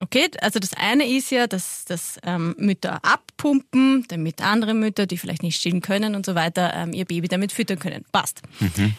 Okay, 0.00 0.28
also 0.40 0.58
das 0.58 0.74
eine 0.74 1.08
ist 1.08 1.30
ja, 1.30 1.46
dass, 1.46 1.86
dass 1.86 2.18
ähm, 2.24 2.54
Mütter 2.58 3.02
abpumpen, 3.04 4.04
damit 4.08 4.42
andere 4.42 4.74
Mütter, 4.74 5.06
die 5.06 5.16
vielleicht 5.16 5.42
nicht 5.42 5.58
stillen 5.58 5.80
können 5.80 6.14
und 6.14 6.26
so 6.26 6.34
weiter, 6.34 6.74
ähm, 6.74 6.92
ihr 6.92 7.06
Baby 7.06 7.28
damit 7.28 7.52
füttern 7.52 7.78
können. 7.78 8.04
Passt. 8.12 8.42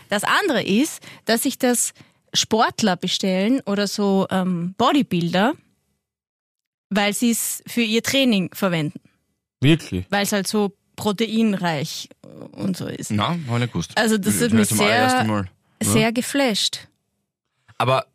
Das 0.10 0.24
andere 0.24 0.64
ist, 0.64 1.04
dass 1.26 1.44
sich 1.44 1.60
das 1.60 1.94
Sportler 2.34 2.96
bestellen 2.96 3.62
oder 3.66 3.88
so 3.88 4.26
ähm, 4.32 4.74
Bodybuilder, 4.78 5.54
weil 6.90 7.14
sie 7.14 7.32
es 7.32 7.62
für 7.68 7.84
ihr 7.84 8.02
Training 8.02 8.50
verwenden, 8.54 9.00
wirklich. 9.66 10.06
weil 10.10 10.24
es 10.24 10.32
halt 10.32 10.48
so 10.48 10.72
proteinreich 10.96 12.10
und 12.54 12.78
so 12.78 12.88
ist. 12.88 13.12
Na, 13.12 13.30
habe 13.30 13.40
ich 13.46 13.52
nicht 13.60 13.74
gewusst. 13.74 13.92
Also 13.96 14.18
das 14.18 14.42
hat 14.42 14.54
mich 14.54 14.70
sehr, 14.70 15.24
Mal. 15.26 15.50
sehr 15.82 16.12
geflasht. 16.14 16.88
Aber 17.78 18.06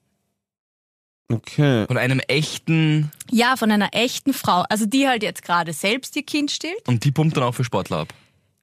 Okay. 1.32 1.86
von 1.86 1.96
einem 1.96 2.18
echten, 2.26 3.12
Ja, 3.30 3.56
von 3.56 3.70
einer 3.70 3.90
echten 3.92 4.32
Frau, 4.32 4.64
also 4.68 4.84
die 4.86 5.06
halt 5.06 5.22
jetzt 5.22 5.42
gerade 5.44 5.72
selbst 5.72 6.16
ihr 6.16 6.24
Kind 6.24 6.50
stillt. 6.50 6.88
und 6.88 7.04
die 7.04 7.12
pumpt 7.12 7.36
dann 7.36 7.44
auch 7.44 7.54
für 7.54 7.62
Sportler 7.62 7.98
ab. 7.98 8.14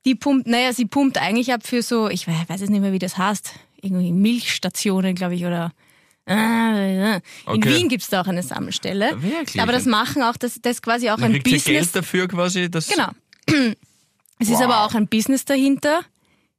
Die 0.05 0.15
pumpt, 0.15 0.47
naja, 0.47 0.73
sie 0.73 0.85
pumpt 0.85 1.17
eigentlich 1.17 1.53
ab 1.53 1.65
für 1.65 1.81
so, 1.81 2.09
ich 2.09 2.27
weiß 2.27 2.49
weiß 2.49 2.61
jetzt 2.61 2.69
nicht 2.69 2.81
mehr, 2.81 2.91
wie 2.91 2.99
das 2.99 3.17
heißt, 3.17 3.51
irgendwie 3.81 4.11
Milchstationen, 4.11 5.15
glaube 5.15 5.35
ich, 5.35 5.45
oder. 5.45 5.71
Äh, 6.27 7.15
In 7.15 7.21
Okay. 7.45 7.69
Wien 7.75 7.89
gibt's 7.89 8.09
da 8.09 8.21
auch 8.21 8.27
eine 8.27 8.43
Sammelstelle. 8.43 9.21
Wirklich? 9.21 9.61
Aber 9.61 9.71
das 9.71 9.85
machen 9.85 10.21
auch, 10.23 10.37
das, 10.37 10.59
das 10.61 10.73
ist 10.77 10.81
quasi 10.81 11.09
auch 11.09 11.15
Dann 11.17 11.25
ein 11.25 11.33
sie 11.33 11.39
Geld 11.39 11.63
Business. 11.63 11.91
dafür 11.91 12.27
quasi. 12.27 12.69
Dass 12.69 12.87
Genau. 12.89 13.09
Es 14.39 14.49
ist 14.49 14.55
Wow. 14.57 14.63
aber 14.65 14.85
auch 14.85 14.93
ein 14.93 15.07
Business 15.07 15.45
dahinter. 15.45 16.01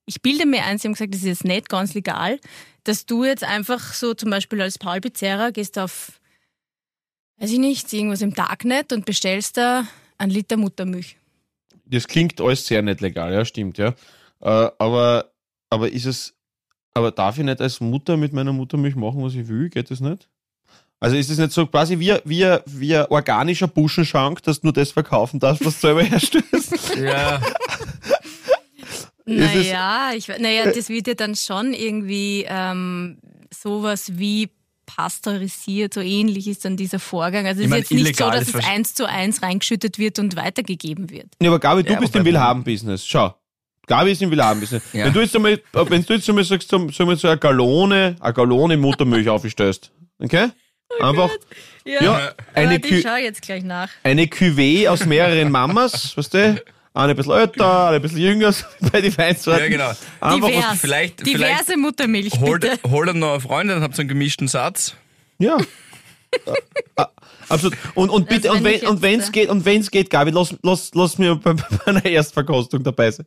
Ich 0.04 0.20
bilde 0.20 0.46
mir 0.46 0.64
ein, 0.64 0.78
sie 0.78 0.88
haben 0.88 0.94
gesagt, 0.94 1.14
das 1.14 1.20
ist 1.20 1.26
jetzt 1.28 1.44
nicht 1.44 1.68
ganz 1.68 1.94
legal, 1.94 2.40
dass 2.82 3.06
du 3.06 3.24
jetzt 3.24 3.44
einfach 3.44 3.92
so 3.94 4.14
zum 4.14 4.30
Beispiel 4.30 4.60
als 4.60 4.78
Paul 4.78 5.00
Pizzerra 5.00 5.50
gehst 5.50 5.78
auf, 5.78 6.18
weiß 7.36 7.50
ich 7.52 7.58
nicht, 7.58 7.92
irgendwas 7.92 8.20
im 8.22 8.34
Darknet 8.34 8.92
und 8.92 9.04
bestellst 9.04 9.58
da 9.58 9.86
einen 10.16 10.32
Liter 10.32 10.56
Muttermilch. 10.56 11.18
Das 11.84 12.08
klingt 12.08 12.40
alles 12.40 12.66
sehr 12.66 12.82
nicht 12.82 13.00
legal, 13.00 13.32
ja, 13.32 13.44
stimmt, 13.44 13.78
ja. 13.78 13.94
Äh, 14.40 14.70
aber, 14.78 15.30
aber 15.70 15.92
ist 15.92 16.06
es, 16.06 16.34
aber 16.94 17.10
darf 17.10 17.38
ich 17.38 17.44
nicht 17.44 17.60
als 17.60 17.80
Mutter 17.80 18.16
mit 18.16 18.32
meiner 18.32 18.52
Muttermilch 18.52 18.96
machen, 18.96 19.22
was 19.22 19.34
ich 19.34 19.48
will? 19.48 19.68
Geht 19.68 19.90
das 19.90 20.00
nicht? 20.00 20.28
Also 21.00 21.16
ist 21.16 21.30
es 21.30 21.38
nicht 21.38 21.52
so 21.52 21.66
quasi 21.66 21.98
wie, 21.98 22.14
wie, 22.24 22.56
wie 22.66 22.96
ein 22.96 23.06
organischer 23.06 23.68
Buschenschank, 23.68 24.42
dass 24.42 24.60
du 24.60 24.66
nur 24.66 24.72
das 24.72 24.90
verkaufen 24.90 25.38
darfst, 25.38 25.64
was 25.64 25.74
du 25.74 25.80
selber 25.86 26.02
herstellst? 26.02 26.96
ja, 26.96 27.40
Naja, 29.24 30.10
ich, 30.14 30.28
naja, 30.28 30.72
das 30.72 30.88
wird 30.88 31.06
ja 31.06 31.14
dann 31.14 31.36
schon 31.36 31.74
irgendwie 31.74 32.46
ähm, 32.48 33.18
sowas 33.52 34.18
wie 34.18 34.48
pasteurisiert, 34.86 35.92
so 35.94 36.00
ähnlich 36.00 36.48
ist 36.48 36.64
dann 36.64 36.76
dieser 36.76 36.98
Vorgang. 36.98 37.46
Also 37.46 37.60
es 37.60 37.66
ist 37.66 37.70
mein, 37.70 37.80
jetzt 37.80 37.90
nicht 37.92 38.16
so, 38.16 38.30
dass 38.30 38.48
es 38.48 38.54
eins 38.64 38.94
zu 38.94 39.06
eins 39.06 39.42
reingeschüttet 39.42 39.98
wird 39.98 40.18
und 40.18 40.34
weitergegeben 40.34 41.10
wird. 41.10 41.26
Ja, 41.42 41.50
aber 41.50 41.58
Gabi, 41.58 41.82
du 41.82 41.92
Ja, 41.92 42.00
bist 42.00 42.16
im 42.16 42.24
Willhaben-Business. 42.24 43.06
Schau. 43.06 43.34
Gabi 43.88 44.12
ist 44.12 44.22
im 44.22 44.30
Willhaben-Business. 44.30 44.82
Ja. 44.92 45.06
Wenn 45.06 45.12
du 45.12 45.20
jetzt 45.20 45.34
einmal, 45.34 45.60
wenn 45.72 46.04
du 46.04 46.14
jetzt 46.14 46.28
einmal 46.28 46.44
sagst, 46.44 46.68
so, 46.70 46.76
eine 46.76 47.38
Gallone, 47.38 48.16
eine 48.20 48.32
Gallone 48.32 48.76
Muttermilch 48.76 49.28
aufstellst, 49.28 49.90
okay? 50.22 50.50
Einfach, 51.00 51.30
ja, 51.84 52.32
eine, 52.54 52.72
Warte, 52.72 52.88
ich 52.88 53.02
schau 53.02 53.16
jetzt 53.16 53.42
gleich 53.42 53.62
nach. 53.62 53.90
eine 54.02 54.24
Cuvée 54.24 54.88
aus 54.88 55.04
mehreren 55.04 55.50
Mamas, 55.50 56.16
weißt 56.16 56.34
du? 56.34 56.62
eine 56.94 57.12
ein 57.12 57.16
bisschen 57.16 57.32
älter, 57.32 57.86
eine 57.88 57.96
ein 57.96 58.02
bisschen 58.02 58.18
jünger, 58.18 58.52
so 58.52 58.64
bei 58.90 59.00
den 59.00 59.16
Weinsorten. 59.16 59.62
Ja, 59.62 59.68
genau. 59.68 59.92
Einfach 60.20 60.48
Divers. 60.48 60.64
was, 60.70 60.80
vielleicht- 60.80 61.26
Diverse 61.26 61.38
vielleicht 61.64 61.76
Muttermilch, 61.76 62.32
Hol, 62.40 62.58
bitte. 62.58 62.78
hol 62.90 63.06
dann 63.06 63.18
noch 63.20 63.32
eine 63.32 63.40
Freundin, 63.40 63.76
dann 63.76 63.82
habt 63.82 63.94
ihr 63.96 64.00
einen 64.00 64.08
gemischten 64.08 64.48
Satz. 64.48 64.94
ja. 65.38 65.58
Ah, 66.96 67.08
Absolut. 67.48 67.78
Und, 67.94 68.10
und 68.10 68.28
bitte, 68.28 68.50
und 68.52 68.62
wenn 68.64 69.20
äh, 69.20 69.30
geht, 69.32 69.48
und 69.48 69.64
wenn's 69.64 69.90
geht, 69.90 70.10
Gabi, 70.10 70.30
lass, 70.30 70.54
lass, 70.62 70.90
lass 70.94 71.16
mir 71.18 71.36
bei, 71.36 71.52
bei 71.84 71.86
einer 71.86 72.04
Erstverkostung 72.04 72.82
dabei 72.82 73.10
sein. 73.10 73.26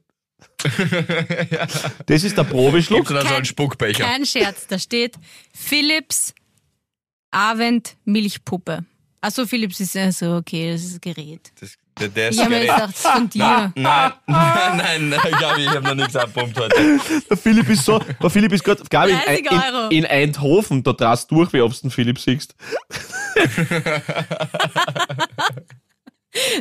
Das 2.06 2.23
ist 2.23 2.38
der 2.38 2.43
Probeschluck. 2.43 3.08
Gibt's 3.08 3.13
dann 3.13 3.21
so 3.23 3.27
Kein- 3.27 3.36
einen 3.38 3.45
Spuckbecher. 3.45 4.04
Kein 4.04 4.25
Scherz, 4.25 4.67
da 4.67 4.77
steht 4.80 5.15
Philips 5.54 6.34
Avent 7.32 7.95
Milchpuppe. 8.06 8.86
Achso, 9.21 9.45
Philips 9.45 9.80
ist 9.80 9.93
ja 9.95 10.12
so, 10.12 10.36
okay, 10.38 10.71
das 10.71 10.82
ist 10.84 10.95
ein 10.95 11.01
Gerät. 11.01 11.51
Das, 11.60 11.75
der, 11.99 12.08
der 12.10 12.30
ist 12.30 12.36
Ich 12.36 12.41
habe 12.41 12.49
mir 12.56 12.62
gedacht, 12.62 12.82
das 12.82 12.89
ist 12.91 13.08
von 13.08 13.30
dir. 13.30 13.71
Nein, 13.75 14.12
nein, 14.25 14.77
nein, 14.77 15.10
nein, 15.10 15.32
Gabi, 15.39 15.62
ich 15.63 15.69
habe 15.69 15.82
noch 15.84 15.93
nichts 15.93 16.15
abpumpt 16.15 16.60
heute. 16.60 16.99
Der 17.30 17.38
Philipp 17.38 17.69
ist 17.69 17.86
so, 17.86 17.99
der 17.99 18.30
Philipp 18.32 18.51
ist 18.51 18.63
gerade, 18.63 18.82
Gabi, 18.89 19.12
in, 19.12 19.19
30 19.19 19.51
Euro. 19.51 19.88
in, 19.89 19.97
in 19.99 20.06
Eindhoven, 20.08 20.82
da 20.84 20.93
drast 20.93 21.30
durch, 21.30 21.54
wie 21.54 21.62
ob 21.62 21.71
du 21.73 21.82
den 21.82 21.91
Philipp 21.91 22.17
siehst. 22.19 22.56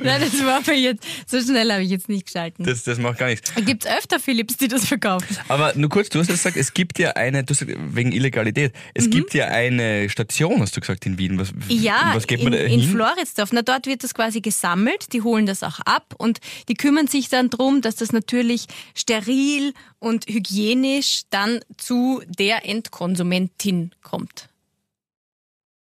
Nein, 0.03 0.21
das 0.21 0.45
war 0.45 0.61
mir 0.67 0.75
jetzt, 0.75 1.05
so 1.27 1.41
schnell 1.41 1.71
habe 1.71 1.83
ich 1.85 1.91
jetzt 1.91 2.09
nicht 2.09 2.27
geschalten. 2.27 2.65
Das, 2.65 2.83
das 2.83 2.99
macht 2.99 3.19
gar 3.19 3.29
nichts. 3.29 3.53
Gibt 3.65 3.85
es 3.85 3.91
öfter 3.91 4.19
Philips, 4.19 4.57
die 4.57 4.67
das 4.67 4.87
verkaufen? 4.87 5.37
Aber 5.49 5.73
nur 5.77 5.89
kurz, 5.89 6.09
du 6.09 6.19
hast 6.19 6.27
gesagt, 6.27 6.57
es 6.57 6.75
gibt 6.75 6.99
ja 6.99 7.13
eine, 7.13 7.45
du 7.45 7.55
hast 7.55 7.61
gesagt, 7.67 7.79
wegen 7.95 8.11
Illegalität, 8.11 8.73
es 8.95 9.09
gibt 9.11 9.33
ja 9.35 9.47
eine 9.47 10.09
Station, 10.11 10.61
hast 10.61 10.77
du 10.77 10.81
gesagt, 10.81 11.07
in 11.07 11.19
Wien. 11.19 11.39
Was, 11.39 11.53
Mhm. 11.53 11.63
Ja, 11.69 12.13
was 12.15 12.27
geht 12.27 12.39
in, 12.41 12.45
man 12.45 12.53
da 12.55 12.59
in 12.59 12.81
hin? 12.81 12.91
Floridsdorf. 12.91 13.53
Na, 13.53 13.63
dort 13.63 13.87
wird 13.87 14.03
das 14.05 14.15
quasi 14.15 14.41
gesammelt, 14.41 15.13
die 15.13 15.23
holen 15.23 15.47
das 15.47 15.63
auch 15.63 15.81
ab 15.81 16.15
und 16.19 16.41
die 16.69 16.75
kümmern 16.75 17.07
sich 17.07 17.29
dann 17.29 17.51
drum, 17.51 17.81
dass 17.81 17.97
das 17.97 18.13
natürlich 18.13 18.67
steril 18.95 19.73
und 19.99 20.27
hygienisch 20.27 21.23
dann 21.31 21.61
zu 21.77 22.23
der 22.27 22.65
Endkonsumentin 22.67 23.93
kommt. 24.03 24.49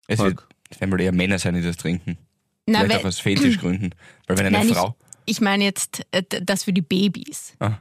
Es 0.08 0.20
wird, 0.20 0.39
es 0.70 0.80
werden 0.82 0.92
wohl 0.92 1.02
eher 1.02 1.12
Männer 1.12 1.39
sein, 1.39 1.54
die 1.56 1.62
das 1.62 1.78
trinken. 1.78 2.18
Na, 2.72 2.80
Vielleicht 2.80 2.96
weil- 2.96 3.02
auch 3.02 3.06
aus 3.08 3.20
Fetischgründen. 3.20 3.96
Weil 4.28 4.38
wenn 4.38 4.46
eine 4.48 4.58
Nein, 4.60 4.70
Frau... 4.74 4.96
Ich 5.26 5.42
meine 5.42 5.64
jetzt 5.64 6.02
äh, 6.12 6.24
das 6.42 6.64
für 6.64 6.74
die 6.74 6.82
Babys. 6.82 7.54
Ah. 7.60 7.74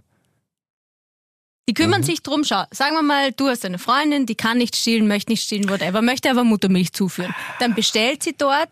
Die 1.69 1.75
kümmern 1.75 2.01
Mhm. 2.01 2.05
sich 2.07 2.23
drum, 2.23 2.45
schau, 2.45 2.65
sagen 2.71 2.95
wir 2.95 3.03
mal, 3.03 3.33
du 3.33 3.49
hast 3.49 3.65
eine 3.65 3.79
Freundin, 3.79 4.25
die 4.27 4.35
kann 4.35 4.57
nicht 4.59 4.75
stillen, 4.77 5.07
möchte 5.07 5.33
nicht 5.33 5.45
stillen, 5.45 5.69
whatever, 5.69 6.01
möchte 6.01 6.31
aber 6.31 6.45
Muttermilch 6.45 6.93
zuführen. 6.93 7.35
Dann 7.61 7.75
bestellt 7.75 8.23
sie 8.23 8.35
dort. 8.37 8.71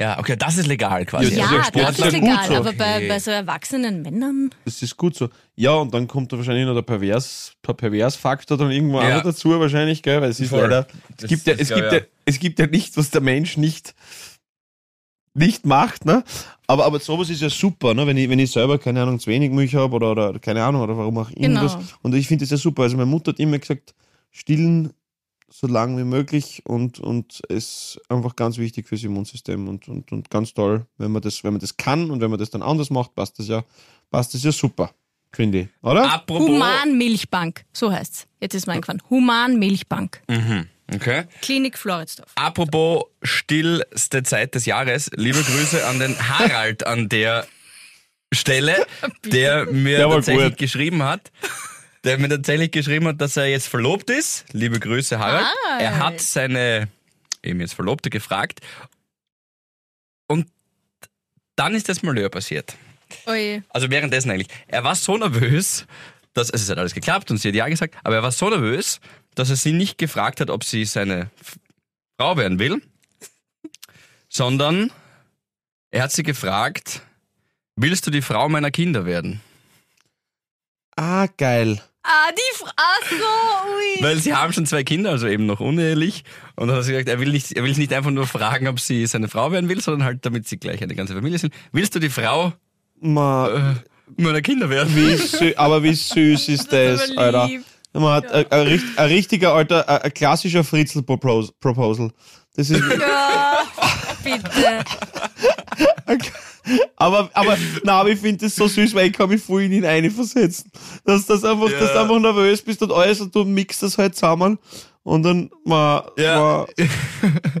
Ja, 0.00 0.18
okay, 0.18 0.36
das 0.36 0.56
ist 0.56 0.66
legal 0.66 1.04
quasi. 1.04 1.34
Ja, 1.36 1.50
Ja, 1.52 1.58
das 1.58 1.68
ist 1.68 1.76
ja 1.76 1.84
das 1.90 1.98
Ja, 1.98 2.08
legal, 2.20 2.48
so. 2.48 2.54
aber 2.54 2.72
bei, 2.72 2.96
Okay. 2.96 3.08
bei 3.08 3.18
so 3.20 3.30
erwachsenen 3.30 4.00
Männern. 4.02 4.50
Das 4.64 4.82
ist 4.82 4.96
gut 4.96 5.14
so. 5.14 5.28
Ja, 5.56 5.72
und 5.74 5.92
dann 5.92 6.08
kommt 6.08 6.32
da 6.32 6.38
wahrscheinlich 6.38 6.64
noch 6.66 6.74
der 6.74 6.82
Pervers, 6.82 7.52
der 7.66 7.74
Perversfaktor 7.74 8.56
dann 8.56 8.70
irgendwo 8.70 9.00
Ja. 9.00 9.08
auch 9.10 9.16
noch 9.16 9.22
dazu 9.24 9.50
wahrscheinlich, 9.60 10.02
gell? 10.02 10.20
Weil 10.22 10.30
es 10.30 10.40
ist 10.40 10.48
Voll. 10.48 10.62
leider, 10.62 10.86
es 11.10 11.16
Das- 11.18 11.28
gibt 11.28 11.46
ja, 11.46 11.52
es 11.52 11.68
gibt 11.68 11.86
ich 11.86 11.92
ja, 11.92 12.00
es 12.24 12.38
gibt 12.40 12.58
ja 12.58 12.66
nichts, 12.66 12.96
was 12.96 13.10
der 13.10 13.20
Mensch 13.20 13.58
nicht, 13.58 13.94
nicht 15.34 15.66
macht, 15.66 16.04
ne? 16.04 16.24
Aber, 16.66 16.84
aber 16.84 17.00
sowas 17.00 17.30
ist 17.30 17.42
ja 17.42 17.50
super, 17.50 17.94
ne? 17.94 18.06
Wenn 18.06 18.16
ich, 18.16 18.28
wenn 18.28 18.38
ich 18.38 18.50
selber, 18.50 18.78
keine 18.78 19.02
Ahnung, 19.02 19.18
zu 19.18 19.30
wenig 19.30 19.50
Milch 19.50 19.74
habe 19.74 19.96
oder, 19.96 20.12
oder, 20.12 20.38
keine 20.38 20.64
Ahnung, 20.64 20.82
oder 20.82 20.96
warum 20.96 21.18
auch 21.18 21.30
irgendwas. 21.30 21.74
Genau. 21.74 21.86
Und 22.02 22.14
ich 22.14 22.26
finde 22.26 22.44
das 22.44 22.50
ja 22.50 22.56
super. 22.56 22.82
Also 22.82 22.96
meine 22.96 23.10
Mutter 23.10 23.32
hat 23.32 23.38
immer 23.40 23.58
gesagt, 23.58 23.94
stillen 24.30 24.92
so 25.52 25.66
lang 25.66 25.98
wie 25.98 26.04
möglich 26.04 26.62
und, 26.64 26.98
und 26.98 27.42
es 27.48 27.96
ist 27.96 28.00
einfach 28.08 28.36
ganz 28.36 28.56
wichtig 28.56 28.88
fürs 28.88 29.04
Immunsystem 29.04 29.68
und, 29.68 29.86
und, 29.86 30.10
und 30.10 30.30
ganz 30.30 30.54
toll, 30.54 30.86
wenn 30.96 31.12
man 31.12 31.20
das, 31.20 31.44
wenn 31.44 31.52
man 31.52 31.60
das 31.60 31.76
kann 31.76 32.10
und 32.10 32.20
wenn 32.22 32.30
man 32.30 32.38
das 32.38 32.50
dann 32.50 32.62
anders 32.62 32.88
macht, 32.88 33.14
passt 33.14 33.38
das 33.38 33.48
ja, 33.48 33.62
passt 34.10 34.32
das 34.32 34.42
ja 34.42 34.50
super, 34.50 34.92
finde 35.30 35.60
ich, 35.60 35.68
oder? 35.82 36.10
Apropos... 36.10 36.48
Humanmilchbank, 36.48 37.66
so 37.72 37.92
heißt's. 37.92 38.26
Jetzt 38.40 38.54
ist 38.54 38.66
mir 38.66 38.72
eingefallen. 38.72 39.02
Humanmilchbank. 39.10 40.22
Mhm, 40.28 40.68
okay. 40.94 41.24
Klinik 41.40 41.78
Floridsdorf. 41.78 42.30
Apropos 42.34 43.04
stillste 43.22 44.22
Zeit 44.22 44.54
des 44.54 44.66
Jahres, 44.66 45.10
liebe 45.14 45.42
Grüße 45.42 45.86
an 45.86 45.98
den 45.98 46.16
Harald 46.28 46.86
an 46.86 47.08
der 47.08 47.46
Stelle, 48.32 48.86
der 49.24 49.66
mir 49.66 49.98
Der 49.98 50.08
tatsächlich 50.08 50.48
gut. 50.50 50.58
geschrieben 50.58 51.02
hat. 51.02 51.30
Der 52.04 52.18
mir 52.18 52.28
tatsächlich 52.28 52.70
geschrieben 52.72 53.06
hat, 53.08 53.20
dass 53.20 53.36
er 53.36 53.46
jetzt 53.46 53.68
verlobt 53.68 54.10
ist. 54.10 54.44
Liebe 54.52 54.80
Grüße, 54.80 55.18
Harald. 55.18 55.44
Harald. 55.66 55.82
Er 55.82 55.98
hat 55.98 56.20
seine 56.20 56.88
eben 57.42 57.60
jetzt 57.60 57.74
Verlobte 57.74 58.10
gefragt. 58.10 58.60
Und 60.26 60.48
dann 61.56 61.74
ist 61.74 61.88
das 61.88 62.02
Malheur 62.02 62.28
passiert. 62.28 62.74
Oje. 63.26 63.62
Also 63.68 63.90
währenddessen 63.90 64.30
eigentlich. 64.30 64.48
Er 64.66 64.82
war 64.84 64.94
so 64.94 65.16
nervös, 65.16 65.86
dass 66.34 66.50
also 66.50 66.62
es 66.62 66.70
hat 66.70 66.78
alles 66.78 66.94
geklappt 66.94 67.30
und 67.30 67.38
sie 67.38 67.48
hat 67.48 67.54
ja 67.54 67.68
gesagt, 67.68 67.94
aber 68.04 68.16
er 68.16 68.22
war 68.22 68.32
so 68.32 68.48
nervös, 68.48 69.00
dass 69.34 69.50
er 69.50 69.56
sie 69.56 69.72
nicht 69.72 69.98
gefragt 69.98 70.40
hat, 70.40 70.50
ob 70.50 70.64
sie 70.64 70.84
seine 70.84 71.30
Frau 72.18 72.36
werden 72.36 72.58
will, 72.58 72.82
sondern 74.28 74.90
er 75.90 76.04
hat 76.04 76.12
sie 76.12 76.22
gefragt, 76.22 77.02
willst 77.76 78.06
du 78.06 78.10
die 78.10 78.22
Frau 78.22 78.48
meiner 78.48 78.70
Kinder 78.70 79.04
werden? 79.04 79.40
Ah, 80.96 81.26
geil. 81.36 81.82
Ah, 82.02 82.30
die 82.32 82.56
Frau. 82.56 82.70
Ach 82.76 83.10
so, 83.10 83.16
ui. 83.16 84.02
Weil 84.02 84.18
sie 84.18 84.34
haben 84.34 84.52
schon 84.52 84.66
zwei 84.66 84.82
Kinder, 84.82 85.10
also 85.10 85.28
eben 85.28 85.46
noch 85.46 85.60
unehelich. 85.60 86.24
Und 86.56 86.68
dann 86.68 86.76
hat 86.76 86.84
er 86.86 86.92
gesagt, 86.92 87.08
er 87.08 87.20
will 87.20 87.30
nicht, 87.30 87.52
er 87.52 87.62
will 87.62 87.72
nicht 87.72 87.92
einfach 87.92 88.10
nur 88.10 88.26
fragen, 88.26 88.66
ob 88.68 88.80
sie 88.80 89.06
seine 89.06 89.28
Frau 89.28 89.52
werden 89.52 89.68
will, 89.68 89.80
sondern 89.80 90.04
halt, 90.04 90.26
damit 90.26 90.48
sie 90.48 90.58
gleich 90.58 90.82
eine 90.82 90.94
ganze 90.94 91.14
Familie 91.14 91.38
sind. 91.38 91.54
Willst 91.70 91.94
du 91.94 92.00
die 92.00 92.10
Frau 92.10 92.52
Ma, 93.00 93.48
äh, 93.48 93.74
meiner 94.16 94.40
Kinder 94.42 94.68
werden? 94.70 94.94
wie 94.94 95.56
aber 95.56 95.82
wie 95.82 95.94
süß 95.94 96.48
ist 96.48 96.72
Das 96.72 96.98
das, 97.00 97.08
ist 97.10 97.18
aber 97.18 97.20
Alter. 97.26 97.46
lieb. 97.46 97.64
Man 97.94 98.04
hat 98.14 98.32
ein, 98.32 98.50
ein, 98.50 98.66
richt- 98.66 98.86
ein 98.98 99.08
richtiger, 99.08 99.52
alter, 99.54 99.86
ein, 100.04 100.14
klassischer 100.14 100.64
Fritzel-Proposal. 100.64 102.10
Das 102.56 102.70
ist, 102.70 102.80
Ja, 102.80 103.62
bitte. 104.24 104.84
aber, 106.96 107.30
aber, 107.34 107.58
na, 107.84 108.00
aber 108.00 108.10
ich 108.10 108.18
finde 108.20 108.44
das 108.46 108.54
so 108.56 108.66
süß, 108.68 108.94
weil 108.94 109.08
ich 109.08 109.12
kann 109.12 109.28
mich 109.28 109.42
voll 109.42 109.62
in 109.62 109.72
ihn 109.72 109.84
einversetzen. 109.84 110.70
Dass 111.04 111.26
das 111.26 111.44
einfach, 111.44 111.68
Ja. 111.70 111.78
dass 111.80 111.92
du 111.92 112.00
einfach 112.00 112.18
nervös 112.18 112.62
bist 112.62 112.82
und 112.82 112.92
alles 112.92 113.20
und 113.20 113.34
du 113.34 113.44
mixt 113.44 113.82
das 113.82 113.98
halt 113.98 114.14
zusammen 114.14 114.58
und 115.02 115.22
dann, 115.24 115.50
ma, 115.64 116.06
Ja. 116.16 116.38
ma, 116.40 116.66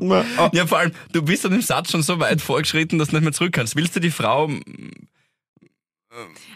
ma, 0.00 0.24
ah, 0.38 0.50
Ja, 0.52 0.66
vor 0.66 0.78
allem, 0.78 0.92
du 1.12 1.22
bist 1.22 1.44
an 1.44 1.52
dem 1.52 1.62
Satz 1.62 1.90
schon 1.90 2.02
so 2.02 2.18
weit 2.20 2.40
vorgeschritten, 2.40 2.98
dass 2.98 3.08
du 3.08 3.16
nicht 3.16 3.24
mehr 3.24 3.32
zurück 3.32 3.52
kannst. 3.52 3.76
Willst 3.76 3.94
du 3.96 4.00
die 4.00 4.10
Frau 4.10 4.48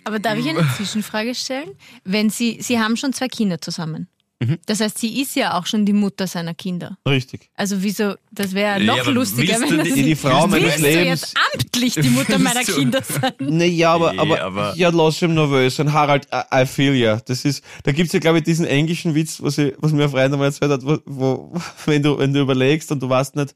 Aber 0.04 0.18
darf 0.18 0.38
ich 0.38 0.48
eine 0.48 0.66
Zwischenfrage 0.76 1.34
stellen? 1.34 1.70
Wenn 2.04 2.30
Sie, 2.30 2.58
Sie 2.60 2.78
haben 2.78 2.96
schon 2.96 3.12
zwei 3.12 3.28
Kinder 3.28 3.60
zusammen. 3.60 4.08
Mhm. 4.38 4.58
Das 4.66 4.80
heißt, 4.80 4.98
sie 4.98 5.22
ist 5.22 5.34
ja 5.34 5.56
auch 5.58 5.64
schon 5.64 5.86
die 5.86 5.94
Mutter 5.94 6.26
seiner 6.26 6.52
Kinder. 6.52 6.98
richtig. 7.08 7.48
Also 7.54 7.82
wieso, 7.82 8.16
das 8.30 8.52
wäre 8.52 8.78
Ja, 8.82 8.84
noch 8.94 9.00
aber 9.00 9.12
lustiger, 9.12 9.58
wenn 9.62 9.78
das 9.78 9.88
die- 9.94 10.02
Die 10.02 10.14
Frau 10.14 10.46
meines 10.46 10.64
Willst 10.66 10.78
du 10.80 10.82
Lebens. 10.82 11.20
jetzt 11.22 11.34
amtlich 11.54 11.94
die 11.94 12.10
Mutter 12.10 12.38
meiner 12.48 12.62
Kinder 12.62 13.00
sein? 13.02 13.32
Nee, 13.38 13.82
aber, 13.82 14.12
Nee, 14.12 14.18
aber, 14.18 14.42
aber- 14.42 14.74
ja, 14.76 14.90
lass 14.90 15.22
ihn 15.22 15.32
nervös 15.32 15.76
sein. 15.76 15.90
Harald, 15.90 16.26
I, 16.30 16.62
I 16.62 16.66
feel 16.66 16.94
ya. 16.94 17.16
Das 17.24 17.46
ist, 17.46 17.64
da 17.84 17.92
gibt's 17.92 18.12
ja, 18.12 18.18
glaube 18.20 18.36
ich, 18.36 18.44
diesen 18.44 18.66
englischen 18.66 19.14
Witz, 19.14 19.40
was, 19.42 19.56
ich, 19.56 19.72
was 19.78 19.92
mir 19.92 20.02
ein 20.04 20.10
Freund 20.10 20.30
einmal 20.34 20.48
erzählt 20.48 20.70
hat, 20.70 20.84
wo, 20.84 20.98
wo, 21.06 21.54
wenn 21.86 22.02
du, 22.02 22.18
wenn 22.18 22.34
du 22.34 22.40
überlegst 22.40 22.92
und 22.92 23.02
du 23.02 23.08
weißt 23.08 23.36
nicht, 23.36 23.54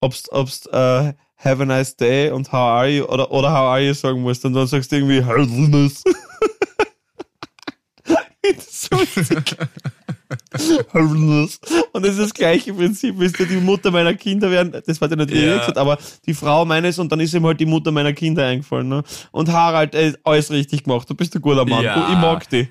obst, 0.00 0.30
obst, 0.32 0.66
äh, 0.72 1.12
have 1.36 1.62
a 1.62 1.64
nice 1.64 1.96
day 1.96 2.30
und 2.30 2.52
how 2.52 2.54
are 2.54 2.88
you 2.88 3.04
oder, 3.04 3.30
oder 3.30 3.50
how 3.50 3.68
are 3.68 3.80
you 3.80 3.94
sagen 3.94 4.22
musst 4.22 4.44
und 4.44 4.54
dann 4.54 4.66
sagst 4.66 4.90
du 4.92 4.96
irgendwie. 4.96 5.24
Happiness. 5.24 6.02
und 11.92 12.04
das 12.04 12.12
ist 12.12 12.20
das 12.20 12.34
gleiche 12.34 12.72
Prinzip, 12.72 13.14
willst 13.18 13.38
du 13.38 13.44
die 13.44 13.56
Mutter 13.56 13.90
meiner 13.90 14.14
Kinder 14.14 14.50
werden, 14.50 14.72
das 14.86 15.00
hat 15.00 15.10
ja 15.10 15.16
nicht 15.16 15.30
ja. 15.30 15.58
gesagt, 15.58 15.78
aber 15.78 15.98
die 16.26 16.34
Frau 16.34 16.64
meines 16.64 16.98
und 16.98 17.10
dann 17.10 17.20
ist 17.20 17.34
ihm 17.34 17.46
halt 17.46 17.60
die 17.60 17.66
Mutter 17.66 17.92
meiner 17.92 18.12
Kinder 18.12 18.46
eingefallen. 18.46 18.88
Ne? 18.88 19.02
Und 19.30 19.50
Harald, 19.50 19.94
ey, 19.94 20.14
alles 20.24 20.50
richtig 20.50 20.84
gemacht, 20.84 21.08
du 21.08 21.14
bist 21.14 21.34
ein 21.34 21.42
guter 21.42 21.64
Mann, 21.64 21.84
Ja. 21.84 21.94
du, 21.94 22.12
ich 22.12 22.18
mag 22.18 22.48
dich. 22.48 22.68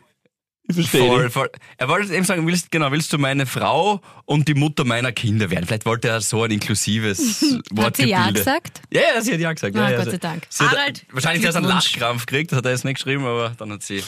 Ich 0.69 0.75
verstehe 0.75 1.07
voll, 1.07 1.29
voll. 1.29 1.49
Er 1.77 1.87
wollte 1.87 2.13
eben 2.13 2.25
sagen, 2.25 2.45
willst, 2.45 2.71
genau, 2.71 2.91
willst 2.91 3.13
du 3.13 3.17
meine 3.17 3.45
Frau 3.45 4.01
und 4.25 4.47
die 4.49 4.53
Mutter 4.53 4.83
meiner 4.83 5.11
Kinder 5.13 5.49
werden? 5.49 5.65
Vielleicht 5.65 5.85
wollte 5.85 6.09
er 6.09 6.19
so 6.21 6.43
ein 6.43 6.51
inklusives 6.51 7.41
Hat 7.41 7.61
Wortgebilde. 7.71 7.95
sie 7.97 8.09
ja 8.09 8.31
gesagt? 8.31 8.81
Ja, 8.91 9.01
ja, 9.15 9.21
sie 9.21 9.33
hat 9.33 9.39
ja 9.39 9.53
gesagt. 9.53 9.75
Ah, 9.77 9.79
ja, 9.83 9.89
ja, 9.91 10.03
Gott 10.03 10.11
sei 10.11 10.17
Dank. 10.17 10.45
Sie 10.49 10.63
hat 10.65 10.71
Harald, 10.77 11.05
wahrscheinlich 11.11 11.43
erst 11.45 11.55
einen 11.57 11.67
Glückwunsch. 11.67 11.93
Lachkrampf 11.93 12.25
gekriegt, 12.25 12.51
das 12.51 12.57
hat 12.57 12.65
er 12.65 12.71
jetzt 12.71 12.83
nicht 12.85 12.95
geschrieben, 12.95 13.25
aber 13.25 13.51
dann 13.57 13.71
hat 13.71 13.83
sie 13.83 14.03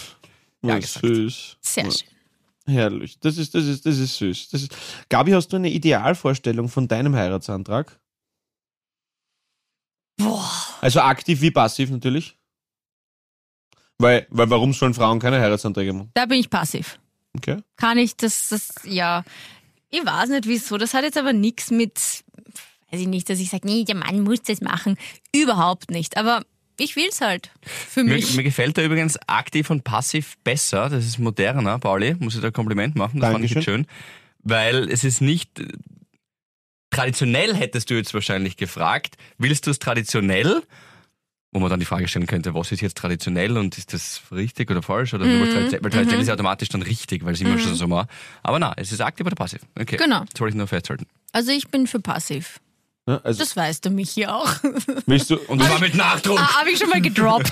ja 0.62 0.78
gesagt. 0.80 1.06
süß. 1.06 1.58
Sehr 1.62 1.86
Ja. 1.86 1.92
schön. 1.92 2.08
Herrlich. 2.76 3.20
Das 3.20 3.38
ist, 3.38 3.56
das 3.56 3.66
ist, 3.66 3.86
das 3.86 3.98
ist 3.98 4.18
süß. 4.18 4.50
Das 4.50 4.62
ist, 4.62 4.76
Gabi, 5.10 5.32
hast 5.32 5.48
du 5.48 5.56
eine 5.56 5.70
Idealvorstellung 5.72 6.68
von 6.70 6.88
deinem 6.88 7.16
Heiratsantrag? 7.16 7.98
Boah. 10.18 10.52
Also 10.82 11.00
aktiv 11.02 11.42
wie 11.42 11.52
passiv 11.52 11.90
natürlich? 11.90 12.36
Weil, 14.00 14.26
weil 14.30 14.50
warum 14.50 14.74
sollen 14.74 14.94
Frauen 14.94 15.20
keine 15.20 15.40
Heiratsanträge 15.40 15.94
machen? 15.94 16.10
Da 16.14 16.26
bin 16.26 16.40
ich 16.40 16.50
passiv. 16.50 17.00
Okay. 17.36 17.58
Kann 17.76 17.98
ich 17.98 18.16
das, 18.16 18.48
das, 18.50 18.70
ja. 18.86 19.24
Ich 19.90 20.06
weiß 20.06 20.30
nicht 20.30 20.48
wieso. 20.48 20.78
Das 20.78 20.94
hat 20.94 21.04
jetzt 21.04 21.18
aber 21.18 21.34
nichts 21.34 21.70
mit, 21.70 22.00
weiß 22.92 23.02
ich 23.02 23.08
nicht, 23.08 23.30
dass 23.30 23.40
ich 23.40 23.50
sage, 23.50 23.68
nee, 23.68 23.84
der 23.84 23.96
Mann 23.96 24.22
muss 24.22 24.42
das 24.42 24.62
machen. 24.62 24.98
Überhaupt 25.36 25.92
nicht. 25.92 26.16
Aber 26.18 26.44
ich 26.80 26.96
will's 26.96 27.20
halt. 27.20 27.52
Für 27.62 28.04
Mir, 28.04 28.16
mich. 28.16 28.36
mir 28.36 28.44
gefällt 28.44 28.78
da 28.78 28.84
übrigens 28.84 29.18
aktiv 29.28 29.70
und 29.70 29.84
passiv 29.84 30.38
besser. 30.46 30.90
Das 30.90 31.06
ist 31.06 31.20
moderner, 31.20 31.78
Pauli. 31.78 32.16
Muss 32.20 32.36
ich 32.36 32.42
da 32.42 32.48
ein 32.48 32.54
Kompliment 32.54 32.96
machen. 32.96 33.20
Das 33.20 33.34
fand 33.34 33.44
ich 33.44 33.52
jetzt 33.52 33.66
schön. 33.66 33.86
Weil 34.44 34.90
es 34.90 35.04
ist 35.04 35.22
nicht. 35.22 35.62
Traditionell 36.92 37.54
hättest 37.54 37.90
du 37.90 37.96
jetzt 37.96 38.14
wahrscheinlich 38.14 38.58
gefragt, 38.58 39.18
willst 39.38 39.68
du 39.68 39.72
es 39.72 39.78
traditionell? 39.78 40.64
Wo 41.52 41.60
man 41.60 41.70
dann 41.72 41.80
die 41.80 41.86
Frage 41.88 42.08
stellen 42.08 42.28
könnte, 42.28 42.54
was 42.54 42.72
ist 42.72 42.82
jetzt 42.82 42.96
traditionell 42.98 43.58
und 43.58 43.76
ist 43.78 43.92
das 43.94 44.22
richtig 44.32 44.70
oder 44.70 44.84
falsch? 44.84 45.16
Oder 45.16 45.26
Mhm. 45.26 45.40
weil 45.42 45.48
traditionell, 45.52 45.84
weil 45.84 45.92
traditionell 45.92 46.22
ist 46.22 46.28
ja 46.28 46.34
automatisch 46.36 46.70
dann 46.70 46.84
richtig, 46.84 47.26
weil 47.26 47.34
es 47.34 47.42
immer 47.42 47.58
schon 47.58 47.74
so 47.74 47.90
war. 47.90 48.08
Aber 48.44 48.60
na, 48.60 48.74
es 48.78 48.92
ist 48.92 49.02
aktiv 49.02 49.26
oder 49.26 49.36
passiv. 49.36 49.62
Okay. 49.80 49.98
Genau. 49.98 50.24
Das 50.32 50.40
wollte 50.40 50.54
ich 50.54 50.58
nur 50.58 50.68
festhalten. 50.68 51.06
Also 51.32 51.52
ich 51.52 51.68
bin 51.70 51.88
für 51.88 52.00
passiv. 52.00 52.60
Ja, 53.08 53.18
also 53.24 53.40
Das 53.40 53.56
weißt 53.58 53.84
du 53.84 53.90
mich 53.90 54.12
hier 54.12 54.36
auch. 54.36 54.48
willst 55.08 55.32
du, 55.32 55.38
Und 55.48 55.60
das 55.60 55.70
war 55.72 55.80
mit 55.80 55.96
Nachdruck. 55.96 56.40
Ah, 56.40 56.60
Habe 56.60 56.70
ich 56.70 56.78
schon 56.78 56.90
mal 56.90 57.02
gedroppt. 57.02 57.52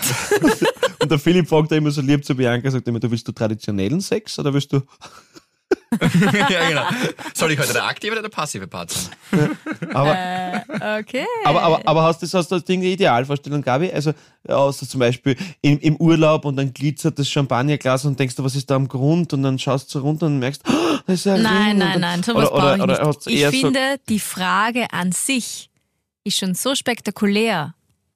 und 0.99 1.10
der 1.10 1.17
Philipp 1.17 1.49
fragt 1.49 1.71
ja 1.71 1.77
immer 1.77 1.89
so 1.89 2.01
lieb 2.01 2.23
zu 2.23 2.36
Bianca, 2.36 2.69
sagt 2.69 2.88
immer, 2.88 2.99
du 2.99 3.10
willst 3.10 3.27
du 3.27 3.31
traditionellen 3.31 3.99
Sex 4.01 4.38
oder 4.38 4.53
willst 4.53 4.71
du. 4.73 4.81
ja, 6.50 6.67
genau. 6.69 6.84
Soll 7.34 7.52
ich 7.52 7.60
heute 7.60 7.73
der 7.73 7.86
aktive 7.86 8.13
oder 8.13 8.21
der 8.21 8.30
passive 8.30 8.67
Part 8.67 8.91
sein? 8.91 9.58
Aber, 9.93 10.15
Äh, 10.15 11.00
okay. 11.00 11.26
aber, 11.45 11.62
aber, 11.63 11.82
aber 11.88 12.04
hast 12.04 12.21
du 12.21 12.28
hast 12.38 12.52
du 12.52 12.60
die 12.60 12.93
Idealvorstellung, 12.93 13.62
Gabi? 13.62 13.91
Also 13.91 14.13
hast 14.47 14.82
du 14.82 14.86
zum 14.86 15.00
Beispiel 15.00 15.38
im, 15.62 15.80
im 15.80 15.95
Urlaub 15.97 16.45
und 16.45 16.58
dann 16.58 16.73
glitzert 16.73 17.17
das 17.19 17.30
Champagnerglas 17.30 18.06
und 18.06 18.19
denkst 18.19 18.36
du, 18.36 18.43
was 18.43 18.56
ist 18.56 18.69
da 18.69 18.76
am 18.76 18.88
Grund? 18.88 19.32
Und 19.34 19.43
dann 19.43 19.58
schaust 19.60 19.93
du 19.95 20.00
runter 20.00 20.26
und 20.26 20.39
merkst, 20.39 20.62
oh, 20.67 20.97
das 21.08 21.21
ist 21.21 21.28
ein 21.28 21.41
Nein, 21.41 21.78
nein, 21.78 21.91
dann- 21.93 22.02
nein, 22.02 22.23
sowas 22.23 22.52
oder, 22.52 22.58
oder, 22.58 22.78
brauche 22.78 22.84
oder 22.84 23.02
ich 23.02 23.08
hast 23.08 23.26
nicht. 23.28 23.43
Ich 23.43 23.62
finde, 23.62 23.95
die 24.10 24.19
Frage 24.19 24.91
an 24.91 25.12
sich 25.13 25.69
ist 26.26 26.38
schon 26.38 26.54
so 26.54 26.76
spektakulär, 26.76 27.73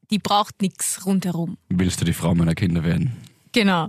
die 0.10 0.20
braucht 0.20 0.62
nichts 0.62 1.06
rundherum. 1.06 1.58
Willst 1.70 2.02
du 2.02 2.06
die 2.06 2.14
Frau 2.14 2.36
meiner 2.36 2.54
Kinder 2.56 2.84
werden? 2.84 3.16
Genau. 3.54 3.88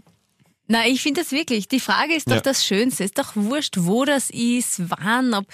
Na, 0.73 0.87
ich 0.87 1.03
finde 1.03 1.21
das 1.21 1.33
wirklich. 1.33 1.69
Die 1.69 1.81
Frage 1.81 2.15
ist 2.15 2.29
doch 2.29 2.37
Ja. 2.37 2.41
das 2.41 2.65
Schönste. 2.65 3.05
Ist 3.05 3.19
doch 3.19 3.37
wurscht, 3.37 3.75
wo 3.79 4.07
das 4.07 4.31
ist, 4.31 4.89
wann, 4.89 5.35
ob 5.35 5.45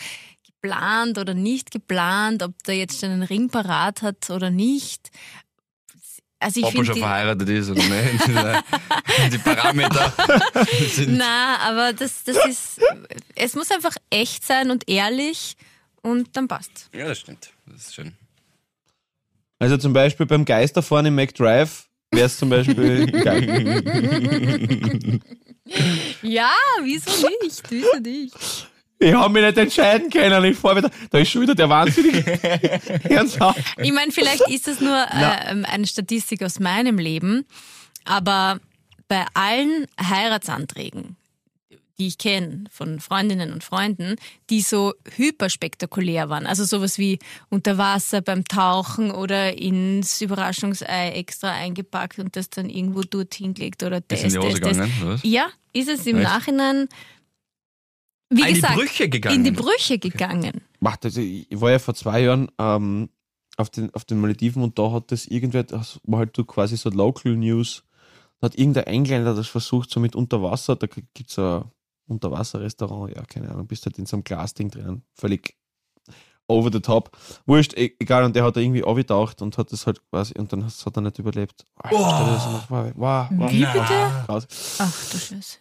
geplant 0.45 1.19
oder 1.19 1.35
nicht 1.35 1.73
geplant, 1.73 2.43
ob 2.45 2.53
der 2.63 2.77
jetzt 2.77 3.01
schon 3.01 3.11
einen 3.11 3.23
Ring 3.25 3.49
parat 3.49 4.03
hat 4.03 4.31
oder 4.31 4.51
nicht. 4.51 5.11
Also 6.39 6.61
ich 6.61 6.67
Ob 6.67 6.71
er 6.71 6.73
finde 6.73 6.87
schon 6.87 6.95
die, 6.95 7.01
verheiratet 7.01 7.49
ist 7.49 7.69
oder 7.71 7.83
nicht. 7.83 8.27
die 9.33 9.39
Parameter 9.39 10.13
sind. 10.89 11.17
Na, 11.17 11.57
aber 11.63 11.93
das, 11.93 12.23
das 12.23 12.37
ist, 12.47 12.81
es 13.35 13.55
muss 13.57 13.73
einfach 13.73 13.97
echt 14.11 14.47
sein 14.47 14.71
und 14.71 14.89
ehrlich 14.89 15.57
und 16.01 16.37
dann 16.37 16.47
passt. 16.47 16.91
Ja, 16.95 17.09
das 17.09 17.19
stimmt. 17.19 17.51
Das 17.67 17.89
ist 17.89 17.95
schön. 17.97 18.15
Also 19.59 19.79
zum 19.79 19.93
Beispiel 19.93 20.27
beim 20.27 20.45
Geisterfahren 20.45 21.07
im 21.07 21.17
McDrive 21.17 21.88
wäre 22.11 22.27
es 22.27 22.37
zum 22.37 22.51
Beispiel 22.51 23.07
geil. 23.07 23.81
Ja, 26.23 26.51
wieso 26.83 27.29
nicht? 27.43 27.63
Wieso 27.71 27.99
nicht? 28.01 28.35
Ich 29.01 29.15
habe 29.15 29.33
mich 29.33 29.45
nicht 29.45 29.59
entscheiden 29.59 30.11
können. 30.11 30.45
Ich 30.45 30.59
fahr 30.59 30.77
wieder, 30.77 30.91
da 31.11 31.19
ist 31.19 31.31
schon 31.31 31.43
wieder 31.43 31.55
der 31.55 31.69
Wahnsinnige. 31.69 32.41
Auf. 33.39 33.57
Ich 33.77 33.93
meine, 33.93 34.11
vielleicht 34.11 34.49
ist 34.49 34.67
das 34.67 34.81
nur 34.81 34.97
äh, 34.97 35.65
eine 35.65 35.87
Statistik 35.87 36.43
aus 36.43 36.59
meinem 36.59 36.99
Leben, 36.99 37.47
aber 38.05 38.59
bei 39.07 39.25
allen 39.35 39.87
Heiratsanträgen, 40.01 41.17
die 41.99 42.07
ich 42.07 42.19
kenne 42.19 42.65
von 42.71 43.01
Freundinnen 43.01 43.53
und 43.53 43.65
Freunden, 43.65 44.17
die 44.51 44.61
so 44.61 44.95
hyperspektakulär 45.17 46.29
waren, 46.29 46.47
also 46.47 46.65
sowas 46.65 46.99
wie 46.99 47.19
unter 47.51 47.77
Wasser 47.79 48.21
beim 48.21 48.45
Tauchen 48.45 49.11
oder 49.11 49.59
ins 49.59 50.21
Überraschungsei 50.21 51.11
extra 51.13 51.51
eingepackt 51.53 52.19
und 52.19 52.37
das 52.37 52.51
dann 52.51 52.71
irgendwo 52.71 53.03
dorthin 53.03 53.55
gelegt 53.55 53.83
oder 53.83 54.01
das, 54.01 54.23
Ist 54.23 54.35
in 54.37 54.41
die 54.41 54.47
Hose 54.47 54.61
das, 54.61 54.77
das. 54.77 54.87
gegangen, 54.87 55.03
oder 55.03 55.13
was? 55.15 55.21
Ja, 55.25 55.49
ist 55.73 55.89
es 55.89 56.07
im 56.07 56.17
Echt? 56.19 56.25
Nachhinein, 56.29 56.89
wie 58.31 58.43
Ah, 58.43 58.47
in 58.49 58.55
die 58.55 58.61
gesagt, 58.61 58.75
Brüche 58.77 59.09
gegangen. 59.09 59.37
in 59.37 59.45
die 59.45 59.51
Brüche 59.51 59.99
gegangen. 59.99 60.61
Macht 60.81 61.05
also 61.05 61.21
ich 61.21 61.47
war 61.51 61.71
ja 61.73 61.79
vor 61.79 61.95
zwei 61.95 62.21
Jahren 62.23 62.49
ähm, 62.59 63.09
auf, 63.57 63.71
den, 63.71 63.93
auf 63.95 64.05
den 64.05 64.21
Malediven 64.21 64.63
und 64.63 64.79
da 64.79 64.93
hat 64.93 65.11
das 65.11 65.27
irgendwer, 65.27 65.65
das 65.65 65.99
war 66.05 66.21
halt 66.21 66.37
so 66.37 66.45
quasi 66.45 66.77
so 66.77 66.91
Local 66.91 67.35
News, 67.37 67.83
da 68.41 68.45
hat 68.47 68.57
irgendein 68.57 68.85
Engländer 68.85 69.35
das 69.35 69.49
versucht, 69.49 69.91
so 69.91 69.99
mit 69.99 70.15
Unterwasser, 70.15 70.77
da 70.77 70.87
gibt 70.87 71.31
es 71.31 71.39
ein 71.41 71.65
Unterwasserrestaurant, 72.09 73.15
ja, 73.15 73.23
keine 73.25 73.51
Ahnung, 73.51 73.67
bist 73.67 73.87
halt 73.87 73.99
in 73.99 74.07
so 74.07 74.17
einem 74.17 74.25
Glasding 74.25 74.71
drin, 74.71 75.03
völlig 75.15 75.57
over 76.47 76.71
the 76.73 76.81
top. 76.81 77.17
Wurscht, 77.47 77.75
e- 77.77 77.95
egal, 78.01 78.25
und 78.25 78.35
der 78.35 78.45
hat 78.45 78.57
da 78.57 78.61
irgendwie 78.61 78.83
abgetaucht 78.85 79.43
und 79.43 79.59
hat 79.59 79.71
das 79.73 79.87
halt 79.87 80.01
quasi, 80.11 80.35
und 80.39 80.53
dann 80.53 80.65
hat 80.65 80.97
er 80.97 81.01
nicht 81.03 81.19
überlebt. 81.19 81.65
Oh, 81.91 81.99
vor, 82.69 82.93
wow, 82.97 83.29
wow, 83.31 83.51
Wie 83.53 83.65
bitte? 83.67 84.25
krass. 84.27 84.47
Ach 84.79 85.11
du 85.13 85.19
Scheiße. 85.19 85.59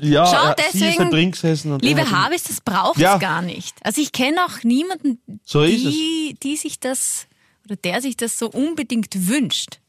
Ja, 0.00 0.26
Schau, 0.26 0.32
ja, 0.32 0.54
sie 0.58 0.62
ist 0.64 0.74
deswegen, 0.74 0.98
halt 1.04 1.12
drin 1.12 1.30
gesessen 1.32 1.72
und 1.72 1.82
Liebe 1.84 2.10
Harvis, 2.10 2.44
das 2.44 2.60
braucht 2.62 2.96
es 2.96 3.02
Ja. 3.02 3.18
gar 3.18 3.42
nicht. 3.42 3.76
Also 3.84 4.00
ich 4.00 4.10
kenne 4.10 4.38
auch 4.46 4.64
niemanden, 4.64 5.20
so 5.44 5.62
ist 5.62 5.84
es. 5.84 5.92
die, 5.92 6.36
die 6.42 6.56
sich 6.56 6.80
das 6.80 7.26
oder 7.66 7.76
der 7.76 8.00
sich 8.00 8.16
das 8.16 8.38
so 8.38 8.50
unbedingt 8.50 9.28
wünscht. 9.28 9.80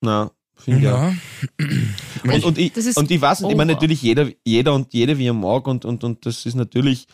Na, 0.00 0.30
finde 0.60 0.94
auch. 0.94 0.98
Ja. 0.98 2.34
Und, 2.34 2.44
und, 2.44 2.58
ich, 2.58 2.96
und 2.96 3.10
ich 3.10 3.20
weiß 3.20 3.40
nicht, 3.40 3.50
ich 3.50 3.56
meine 3.56 3.72
natürlich 3.72 4.02
jeder, 4.02 4.28
jeder 4.44 4.74
und 4.74 4.92
jede, 4.92 5.18
wie 5.18 5.28
er 5.28 5.34
mag 5.34 5.66
und, 5.66 5.84
und, 5.84 6.04
und 6.04 6.26
das 6.26 6.46
ist 6.46 6.54
natürlich, 6.54 7.06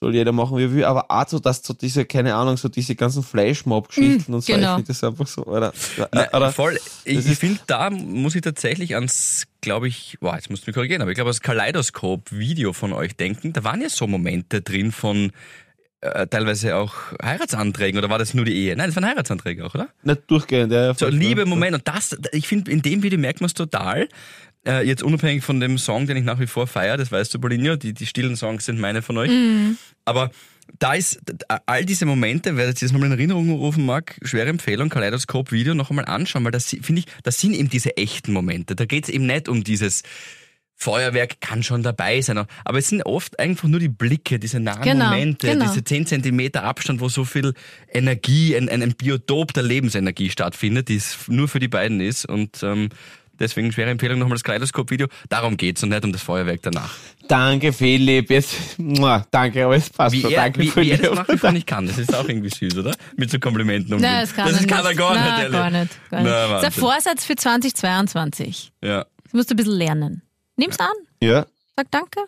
soll 0.00 0.14
jeder 0.14 0.32
machen, 0.32 0.58
wie 0.58 0.64
er 0.64 0.72
will, 0.72 0.84
aber 0.84 1.06
auch 1.08 1.28
so, 1.28 1.38
dass 1.38 1.62
so 1.62 1.74
diese, 1.74 2.04
keine 2.04 2.34
Ahnung, 2.34 2.56
so 2.56 2.68
diese 2.68 2.94
ganzen 2.94 3.22
Flashmob-Geschichten 3.22 4.34
und 4.34 4.42
so, 4.42 4.52
genau. 4.52 4.72
ich 4.72 4.74
finde 4.76 4.88
das 4.88 5.04
einfach 5.04 5.26
so, 5.26 5.44
oder? 5.44 5.72
Na, 6.12 6.28
oder 6.32 6.52
voll. 6.52 6.78
Ich, 7.04 7.24
finde, 7.38 7.60
da 7.66 7.90
muss 7.90 8.34
ich 8.34 8.42
tatsächlich 8.42 8.94
ans, 8.94 9.46
glaube 9.60 9.88
ich, 9.88 10.18
wow, 10.20 10.34
jetzt 10.34 10.50
musst 10.50 10.66
du 10.66 10.70
mich 10.70 10.74
korrigieren, 10.74 11.02
aber 11.02 11.12
ich 11.12 11.16
glaube, 11.16 11.30
das 11.30 11.40
Kaleidoskop-Video 11.40 12.72
von 12.72 12.92
euch 12.92 13.16
denken. 13.16 13.52
Da 13.52 13.64
waren 13.64 13.80
ja 13.80 13.88
so 13.88 14.06
Momente 14.06 14.60
drin 14.60 14.92
von 14.92 15.32
äh, 16.14 16.26
teilweise 16.26 16.76
auch 16.76 16.94
Heiratsanträgen 17.22 17.98
oder 17.98 18.10
war 18.10 18.18
das 18.18 18.34
nur 18.34 18.44
die 18.44 18.54
Ehe? 18.54 18.76
Nein, 18.76 18.88
das 18.88 18.96
waren 18.96 19.06
Heiratsanträge 19.06 19.64
auch, 19.64 19.74
oder? 19.74 19.88
nicht 20.02 20.22
durchgehend, 20.28 20.72
ja. 20.72 20.94
So, 20.94 21.08
Liebe, 21.08 21.42
ja. 21.42 21.46
Moment. 21.46 21.74
Und 21.74 21.88
das, 21.88 22.16
ich 22.32 22.46
finde, 22.48 22.70
in 22.70 22.82
dem 22.82 23.02
Video 23.02 23.18
merkt 23.18 23.40
man 23.40 23.46
es 23.46 23.54
total. 23.54 24.08
Äh, 24.66 24.86
jetzt 24.86 25.02
unabhängig 25.02 25.44
von 25.44 25.60
dem 25.60 25.78
Song, 25.78 26.06
den 26.06 26.16
ich 26.16 26.24
nach 26.24 26.40
wie 26.40 26.46
vor 26.46 26.66
feiere, 26.66 26.96
das 26.96 27.12
weißt 27.12 27.32
du, 27.34 27.38
Paulinho, 27.38 27.76
die, 27.76 27.94
die 27.94 28.06
stillen 28.06 28.36
Songs 28.36 28.64
sind 28.64 28.80
meine 28.80 29.02
von 29.02 29.16
euch. 29.18 29.30
Aber 30.04 30.30
da 30.78 30.94
ist 30.94 31.20
all 31.66 31.84
diese 31.84 32.06
Momente, 32.06 32.56
wer 32.56 32.66
jetzt 32.66 32.82
das 32.82 32.92
nochmal 32.92 33.06
in 33.06 33.12
Erinnerung 33.12 33.50
rufen 33.52 33.86
mag, 33.86 34.16
schwere 34.22 34.48
Empfehlung, 34.48 34.88
Kaleidoskop-Video 34.88 35.74
noch 35.74 35.90
einmal 35.90 36.06
anschauen, 36.06 36.44
weil 36.44 36.52
das 36.52 36.66
finde 36.66 37.00
ich, 37.00 37.06
das 37.22 37.40
sind 37.40 37.54
eben 37.54 37.68
diese 37.68 37.96
echten 37.96 38.32
Momente. 38.32 38.74
Da 38.74 38.84
geht 38.84 39.04
es 39.04 39.10
eben 39.10 39.26
nicht 39.26 39.48
um 39.48 39.62
dieses 39.62 40.02
Feuerwerk 40.78 41.40
kann 41.40 41.62
schon 41.62 41.82
dabei 41.82 42.20
sein, 42.20 42.38
aber 42.64 42.78
es 42.78 42.88
sind 42.88 43.02
oft 43.06 43.38
einfach 43.38 43.66
nur 43.66 43.80
die 43.80 43.88
Blicke, 43.88 44.38
diese 44.38 44.60
nahen 44.60 44.82
Genau, 44.82 45.06
Momente, 45.06 45.48
genau. 45.48 45.64
diese 45.66 45.82
10 45.82 46.06
Zentimeter 46.06 46.64
Abstand, 46.64 47.00
wo 47.00 47.08
so 47.08 47.24
viel 47.24 47.54
Energie, 47.92 48.54
ein, 48.56 48.68
ein, 48.68 48.82
ein 48.82 48.94
Biotop 48.94 49.54
der 49.54 49.62
Lebensenergie 49.62 50.28
stattfindet, 50.30 50.88
die 50.88 50.96
es 50.96 51.16
nur 51.28 51.48
für 51.48 51.60
die 51.60 51.68
beiden 51.68 52.00
ist 52.00 52.26
und 52.26 52.62
ähm, 52.62 52.90
deswegen 53.38 53.72
schwere 53.72 53.88
Empfehlung 53.90 54.18
nochmal 54.18 54.36
das 54.36 54.44
Kaleidoskop-Video. 54.44 55.08
Darum 55.30 55.56
geht's 55.56 55.82
und 55.82 55.88
nicht 55.88 56.04
um 56.04 56.12
das 56.12 56.22
Feuerwerk 56.22 56.60
danach. 56.62 56.94
Danke, 57.26 57.72
Philipp, 57.72 58.30
jetzt, 58.30 58.78
muah, 58.78 59.26
danke, 59.30 59.64
aber 59.64 59.76
es 59.76 59.88
passt 59.88 60.14
Wie 60.14 60.20
so, 60.20 60.28
er, 60.28 60.42
danke, 60.42 60.60
wie, 60.60 60.76
wie 60.76 60.90
er 60.90 60.98
das 60.98 61.06
Philipp. 61.08 61.18
nach 61.18 61.28
wie 61.34 61.38
vor 61.38 61.52
nicht 61.52 61.66
kann, 61.66 61.86
das 61.86 61.96
ist 61.96 62.14
auch 62.14 62.28
irgendwie 62.28 62.50
süß, 62.50 62.76
oder? 62.76 62.94
Mit 63.16 63.30
so 63.30 63.38
Komplimenten 63.38 63.94
umgehen. 63.94 64.10
Nein, 64.10 64.20
das 64.20 64.34
kann, 64.34 64.48
das 64.50 64.60
er 64.60 64.66
kann 64.66 64.84
er 64.84 64.88
nicht. 64.90 64.98
gar 64.98 65.14
Nein, 65.14 65.24
nicht, 65.24 65.38
ehrlich. 65.38 65.52
gar 65.52 65.70
nicht. 65.70 66.10
Gar 66.10 66.20
nicht. 66.22 66.30
Na, 66.30 66.48
das 66.48 66.62
ist 66.62 66.66
ein 66.66 66.80
Vorsatz 66.80 67.24
für 67.24 67.34
2022. 67.36 68.72
Ja. 68.84 69.06
Das 69.24 69.32
musst 69.32 69.50
du 69.50 69.54
ein 69.54 69.56
bisschen 69.56 69.72
lernen. 69.72 70.22
Nimm's 70.56 70.78
an. 70.80 70.88
Ja, 71.22 71.46
Sag 71.76 71.90
danke. 71.90 72.20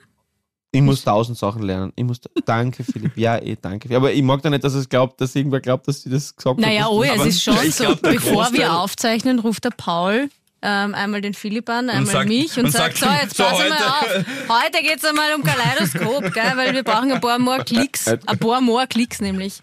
ich 0.72 0.82
muss 0.82 1.02
tausend 1.02 1.38
Sachen 1.38 1.62
lernen. 1.62 1.92
Ich 1.96 2.04
muss, 2.04 2.20
danke, 2.44 2.84
Philipp, 2.84 3.16
ja, 3.16 3.38
eh, 3.38 3.56
danke. 3.60 3.94
Aber 3.96 4.12
ich 4.12 4.22
mag 4.22 4.42
da 4.42 4.50
nicht, 4.50 4.62
dass 4.64 4.74
es 4.74 4.88
glaubt, 4.88 5.20
dass 5.20 5.34
irgendwer 5.34 5.60
glaubt, 5.60 5.88
dass 5.88 6.02
sie 6.02 6.10
das 6.10 6.34
gesagt 6.36 6.60
Naja, 6.60 6.82
hat. 6.84 6.90
oh 6.90 7.02
ja, 7.04 7.14
es 7.14 7.24
ist 7.26 7.42
schon 7.42 7.56
so. 7.70 7.84
glaub, 7.84 8.02
Bevor 8.02 8.52
wir 8.52 8.74
aufzeichnen, 8.74 9.38
ruft 9.38 9.64
der 9.64 9.70
Paul 9.70 10.28
ähm, 10.60 10.94
einmal 10.94 11.20
den 11.20 11.34
Philipp 11.34 11.68
an, 11.70 11.88
einmal 11.88 12.12
sagt- 12.12 12.28
mich 12.28 12.58
und, 12.58 12.66
und 12.66 12.70
sagt, 12.72 12.98
sagt, 12.98 13.12
so, 13.12 13.22
jetzt 13.24 13.36
so, 13.36 13.44
pass 13.44 13.58
mal 13.58 13.70
heute- 13.70 14.24
auf. 14.48 14.62
Heute 14.64 14.82
geht's 14.82 15.04
einmal 15.04 15.34
um 15.34 15.42
Kaleidoskop, 15.44 16.32
gell, 16.34 16.52
weil 16.56 16.74
wir 16.74 16.82
brauchen 16.82 17.12
ein 17.12 17.20
paar 17.20 17.38
more 17.38 17.64
Klicks. 17.64 18.08
Ein 18.08 18.38
paar 18.38 18.60
more 18.60 18.86
Klicks 18.86 19.20
nämlich. 19.20 19.62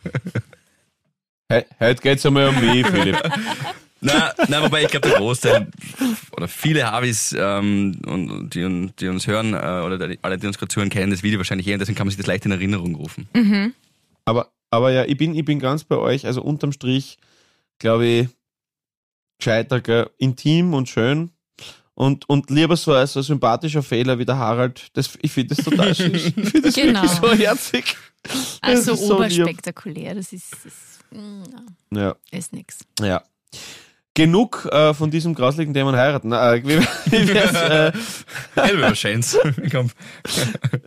He 1.51 1.61
heute 1.79 2.01
geht's 2.01 2.25
einmal 2.25 2.47
um 2.47 2.59
mich, 2.59 2.87
Philipp. 2.87 3.21
Na, 4.05 4.33
na, 4.47 4.61
wobei 4.63 4.83
ich 4.83 4.89
glaube, 4.89 5.09
der 5.09 5.17
Großteil 5.17 5.67
oder 6.31 6.47
viele 6.47 6.89
Harvis, 6.91 7.35
ähm, 7.37 7.99
und, 8.05 8.49
die, 8.53 8.89
die 8.99 9.07
uns 9.07 9.25
hören, 9.27 9.53
äh, 9.53 9.57
oder 9.85 10.07
die, 10.07 10.19
alle, 10.21 10.37
die 10.37 10.47
uns 10.47 10.57
gerade 10.57 10.69
zuhören, 10.73 10.89
kennen 10.89 11.11
das 11.11 11.23
Video 11.23 11.39
wahrscheinlich 11.39 11.67
eh, 11.67 11.73
und 11.73 11.79
deswegen 11.79 11.97
kann 11.97 12.05
man 12.07 12.11
sich 12.11 12.17
das 12.17 12.27
leicht 12.27 12.45
in 12.45 12.51
Erinnerung 12.51 12.95
rufen. 12.95 13.27
Aber, 14.25 14.51
aber 14.69 14.91
ja, 14.91 15.05
ich 15.05 15.17
bin, 15.17 15.33
ich 15.35 15.43
bin 15.45 15.59
ganz 15.59 15.83
bei 15.83 15.97
euch. 15.97 16.25
Also 16.25 16.41
unterm 16.41 16.71
Strich, 16.71 17.17
glaube 17.79 18.05
ich, 18.05 18.27
gescheiter, 19.39 19.81
gell? 19.81 20.09
intim 20.17 20.73
und 20.73 20.87
schön. 20.89 21.31
Und, 21.93 22.27
und 22.29 22.49
lieber 22.49 22.75
so 22.75 22.91
als 22.93 23.13
so 23.13 23.21
ein 23.21 23.23
sympathischer 23.23 23.81
Fehler 23.81 24.19
wie 24.19 24.25
der 24.25 24.37
Harald. 24.37 24.89
Das, 24.97 25.17
ich 25.21 25.31
finde 25.31 25.55
das 25.55 25.63
total 25.63 25.93
süß. 25.95 26.25
Ich 26.25 26.33
finde 26.33 26.61
das 26.61 26.75
Genau. 26.75 27.01
wirklich 27.03 27.11
so 27.11 27.33
herzig. 27.33 27.97
Also 28.59 28.93
ist 28.93 29.05
so 29.05 29.15
oberspektakulär, 29.17 30.15
das 30.15 30.33
ist, 30.33 30.51
das, 30.63 30.73
mm, 31.11 31.43
Ja, 31.95 32.15
ist 32.31 32.53
nix. 32.53 32.79
ja. 32.99 33.21
Genug 34.15 34.65
äh, 34.71 34.93
von 34.93 35.11
diesem 35.11 35.35
grauslichen 35.35 35.73
Dämon 35.73 35.95
heiraten. 35.95 36.31
Äh, 36.31 36.61
wie, 37.11 37.27
wär's, 37.33 37.53
äh, 37.53 37.91
über. 38.55 39.37
Komm. 39.71 39.91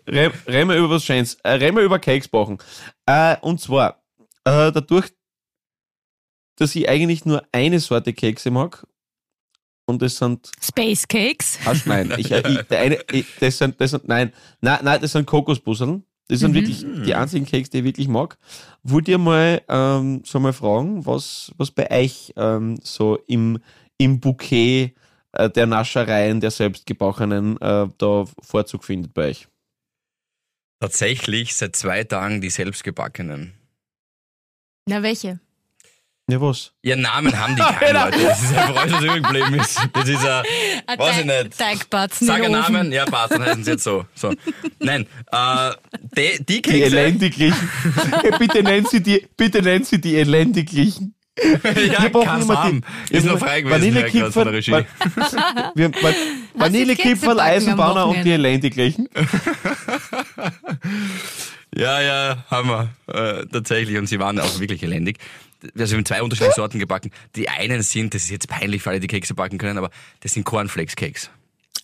Re- 0.09 0.33
reden 0.47 0.71
wir 0.71 0.77
über 0.77 0.91
was 0.91 1.05
Schönes. 1.05 1.35
Äh, 1.45 1.51
reden 1.53 1.77
wir 1.77 1.85
über 1.85 1.99
Cakes 2.01 2.27
backen. 2.29 2.59
Äh, 3.07 3.37
und 3.41 3.61
zwar, 3.61 4.03
äh, 4.45 4.73
dadurch, 4.73 5.13
dass 6.57 6.75
ich 6.75 6.89
eigentlich 6.89 7.25
nur 7.25 7.45
eine 7.53 7.79
Sorte 7.79 8.13
Kekse 8.13 8.51
mag, 8.51 8.85
und 9.87 10.03
das 10.03 10.17
sind, 10.19 10.51
Space 10.63 11.09
Cakes. 11.09 11.59
hast 11.65 11.87
nein, 11.87 12.13
ich, 12.19 12.31
äh, 12.31 12.43
ich, 12.47 12.63
der 12.63 12.81
eine, 12.81 12.99
ich, 13.11 13.25
das 13.41 13.57
sind, 13.57 13.81
das 13.81 13.93
sind, 13.93 14.07
nein, 14.07 14.35
nein, 14.61 14.81
nein, 14.83 15.01
das 15.01 15.13
sind 15.13 15.25
Kokosbusseln. 15.27 16.05
Das 16.29 16.41
sind 16.41 16.51
Mhm. 16.51 16.55
wirklich 16.57 16.85
die 17.07 17.15
einzigen 17.15 17.47
Kekse, 17.47 17.71
die 17.71 17.79
ich 17.79 17.85
wirklich 17.85 18.09
mag. 18.09 18.39
Wollt 18.83 19.09
ihr 19.09 19.19
mal, 19.19 19.63
ähm, 19.69 20.23
so 20.25 20.39
mal 20.39 20.53
fragen, 20.53 21.05
was, 21.07 21.53
was 21.57 21.71
bei 21.71 21.91
euch 21.91 22.33
ähm, 22.37 22.79
so 22.83 23.17
im, 23.27 23.59
im 23.97 24.21
Bouquet 24.21 24.95
äh, 25.33 25.49
der 25.51 25.67
Naschereien, 25.67 26.41
der 26.41 26.51
selbstgebackenen, 26.51 27.59
äh, 27.61 27.89
da 27.97 28.25
Vorzug 28.43 28.85
findet 28.85 29.15
bei 29.15 29.29
euch? 29.31 29.49
Tatsächlich 30.81 31.57
seit 31.57 31.75
zwei 31.75 32.05
Tagen 32.05 32.41
die 32.41 32.51
selbstgebackenen. 32.51 33.55
Na, 34.89 35.03
welche? 35.03 35.41
Ja, 36.31 36.39
was? 36.43 36.73
Ihren 36.83 37.01
Namen 37.01 37.39
haben 37.39 37.57
die 37.57 37.63
keinen, 37.81 37.95
Leute. 37.95 38.23
Das 38.23 38.43
ist 38.43 38.55
einfach 38.55 38.77
alles, 38.83 38.93
was 38.93 39.03
übrig 39.05 39.23
geblieben 39.23 39.55
ist. 39.55 39.81
Das 39.95 40.09
ist 40.09 40.27
ein, 40.27 40.43
Ein 40.87 40.99
Weiß 40.99 41.19
ich 41.21 41.25
nicht. 41.25 41.59
Teigbatzen 41.59 42.27
sag 42.27 42.39
in 42.41 42.45
einen. 42.55 42.61
Namen, 42.73 42.93
ja 42.93 43.07
passt, 43.07 43.33
dann 43.33 43.43
heißen 43.45 43.65
sie 43.65 43.71
jetzt 43.71 43.85
so. 43.85 44.05
so. 44.15 44.35
Nein, 44.79 45.07
äh, 45.33 45.71
die, 46.17 46.37
die 46.39 46.45
Die 46.45 46.63
Kekse, 46.63 46.85
Elendiglichen. 46.99 47.71
Ja, 48.25 48.37
bitte 48.37 48.63
nennen 48.63 48.87
Sie 48.91 49.03
die, 49.03 49.27
bitte 49.39 49.63
nennen 49.63 49.85
Sie 49.85 50.01
die 50.01 50.17
Elendiglichen. 50.17 51.15
ja, 51.43 52.03
Wir 52.03 52.11
brauchen 52.11 52.27
kann's 52.27 52.45
immer 52.45 52.63
haben. 52.65 52.85
die- 53.11 53.15
ist 53.15 53.25
noch 53.25 53.39
frei 53.39 53.63
gewesen, 53.63 53.95
Grad 54.21 54.33
von 54.35 54.45
der 54.45 54.53
Regie. 54.55 54.73
Vanillekipferl, 54.73 55.73
wir, 55.77 55.91
Van- 56.03 56.15
Vanillekipferl, 56.55 57.41
Eisenbahner 57.41 58.07
und 58.07 58.23
die? 58.25 58.33
Elendiglichen. 58.33 59.09
Ja, 61.75 62.01
ja, 62.01 62.45
haben 62.51 62.69
wir. 62.69 62.89
Äh, 63.15 63.47
tatsächlich. 63.47 63.97
Und 63.99 64.07
sie 64.09 64.19
waren 64.19 64.39
auch 64.41 64.59
wirklich 64.59 64.83
elendig. 64.83 65.19
Also 65.79 65.93
wir 65.93 65.99
haben 65.99 66.05
zwei 66.05 66.23
unterschiedliche 66.23 66.55
Sorten 66.57 66.79
gebacken. 66.79 67.11
Die 67.37 67.49
einen 67.49 67.83
sind, 67.83 68.15
das 68.15 68.23
ist 68.25 68.31
jetzt 68.31 68.49
peinlich, 68.49 68.83
für 68.83 68.91
alle, 68.91 69.01
die 69.01 69.07
Kekse 69.09 69.35
backen 69.35 69.59
können, 69.59 69.79
aber 69.79 69.91
das 70.21 70.33
sind 70.33 70.45
Cornflakes-Cakes. 70.45 71.31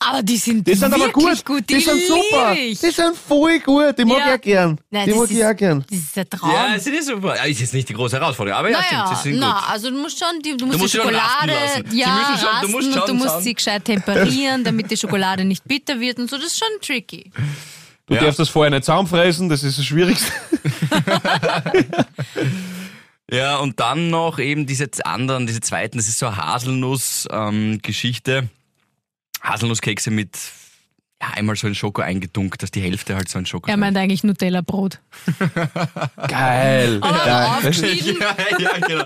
Aber 0.00 0.22
die 0.22 0.36
sind, 0.36 0.66
Die 0.66 0.74
sind 0.74 0.92
aber 0.92 1.04
wirklich 1.06 1.44
gut. 1.44 1.56
gut. 1.60 1.70
Die, 1.70 1.80
sind 1.80 2.02
super. 2.02 2.52
ich. 2.52 2.78
Die 2.78 2.90
sind 2.90 3.16
voll 3.16 3.58
gut. 3.60 3.96
Die 3.98 4.04
mag 4.04 4.18
Ja. 4.18 4.26
ich 4.28 4.34
auch 4.34 4.40
gern. 4.42 4.80
Nein, 4.90 5.04
die 5.06 5.10
das 5.12 5.18
mag 5.20 5.30
ich 5.30 5.36
ist- 5.38 5.44
auch 5.46 5.56
gern. 5.56 5.84
Das 5.88 5.98
ist 5.98 6.16
der 6.16 6.28
Traum. 6.28 6.50
Ja, 6.50 6.74
ist 6.74 7.06
super. 7.06 7.36
Ja, 7.36 7.44
ist 7.44 7.60
jetzt 7.60 7.72
nicht 7.72 7.88
die 7.88 7.94
große 7.94 8.16
Herausforderung, 8.18 8.58
aber 8.58 8.70
ja, 8.70 8.78
naja, 8.80 9.06
stimmt, 9.06 9.22
sie 9.22 9.30
sind 9.30 9.38
na, 9.40 9.52
gut. 9.60 9.70
also 9.70 9.90
du 9.90 9.96
musst 9.98 10.18
schon, 10.18 10.40
die, 10.44 10.56
du 10.56 10.66
musst 10.66 10.78
musst 10.78 10.94
die 10.94 10.98
Schokolade, 10.98 11.52
ja, 11.92 12.38
schon- 12.38 12.62
du 12.62 12.68
musst 12.76 12.88
und 12.88 12.94
schauen, 12.94 13.06
du 13.06 13.14
musst 13.14 13.42
sie 13.42 13.54
gescheit 13.54 13.84
temperieren, 13.84 14.62
damit 14.64 14.90
die 14.90 14.96
Schokolade 14.96 15.44
nicht 15.44 15.64
bitter 15.66 15.98
wird 15.98 16.18
und 16.18 16.28
so. 16.28 16.36
Das 16.36 16.46
ist 16.46 16.58
schon 16.58 16.68
tricky. 16.82 17.30
Du 18.06 18.14
Ja. 18.14 18.20
darfst 18.24 18.38
das 18.38 18.50
vorher 18.50 18.70
nicht 18.70 18.84
zusammenfressen, 18.84 19.48
das 19.48 19.62
ist 19.62 19.78
das 19.78 19.86
Schwierigste. 19.86 20.30
Ja, 23.34 23.56
und 23.58 23.80
dann 23.80 24.10
noch 24.10 24.38
eben 24.38 24.66
diese 24.66 24.88
anderen, 25.04 25.46
diese 25.46 25.60
zweiten, 25.60 25.98
das 25.98 26.08
ist 26.08 26.18
so 26.18 26.26
eine 26.26 26.36
Haselnuss-Geschichte. 26.36 28.48
Haselnusskekse 29.42 30.10
mit 30.10 30.38
ja, 31.20 31.28
einmal 31.34 31.56
so 31.56 31.66
in 31.66 31.74
Schoko 31.74 32.02
eingetunkt, 32.02 32.62
dass 32.62 32.70
die 32.70 32.80
Hälfte 32.80 33.14
halt 33.14 33.28
so 33.28 33.38
in 33.38 33.46
Schoko 33.46 33.70
Er 33.70 33.76
meint 33.76 33.96
eigentlich 33.96 34.24
Nutella-Brot. 34.24 35.00
Geil. 36.28 36.98
Aber 37.02 37.18
Geil. 37.18 37.26
Das- 37.26 37.48
aufgeschnitten, 37.56 38.16
ja, 38.20 38.36
ja, 38.58 38.78
genau. 38.86 39.04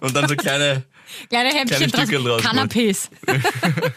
Und 0.00 0.14
dann 0.16 0.28
so 0.28 0.36
kleine, 0.36 0.84
kleine 1.28 1.50
Häppchen 1.50 1.90
Kleine 1.90 2.18
draus. 2.22 2.42
Canapés. 2.42 3.08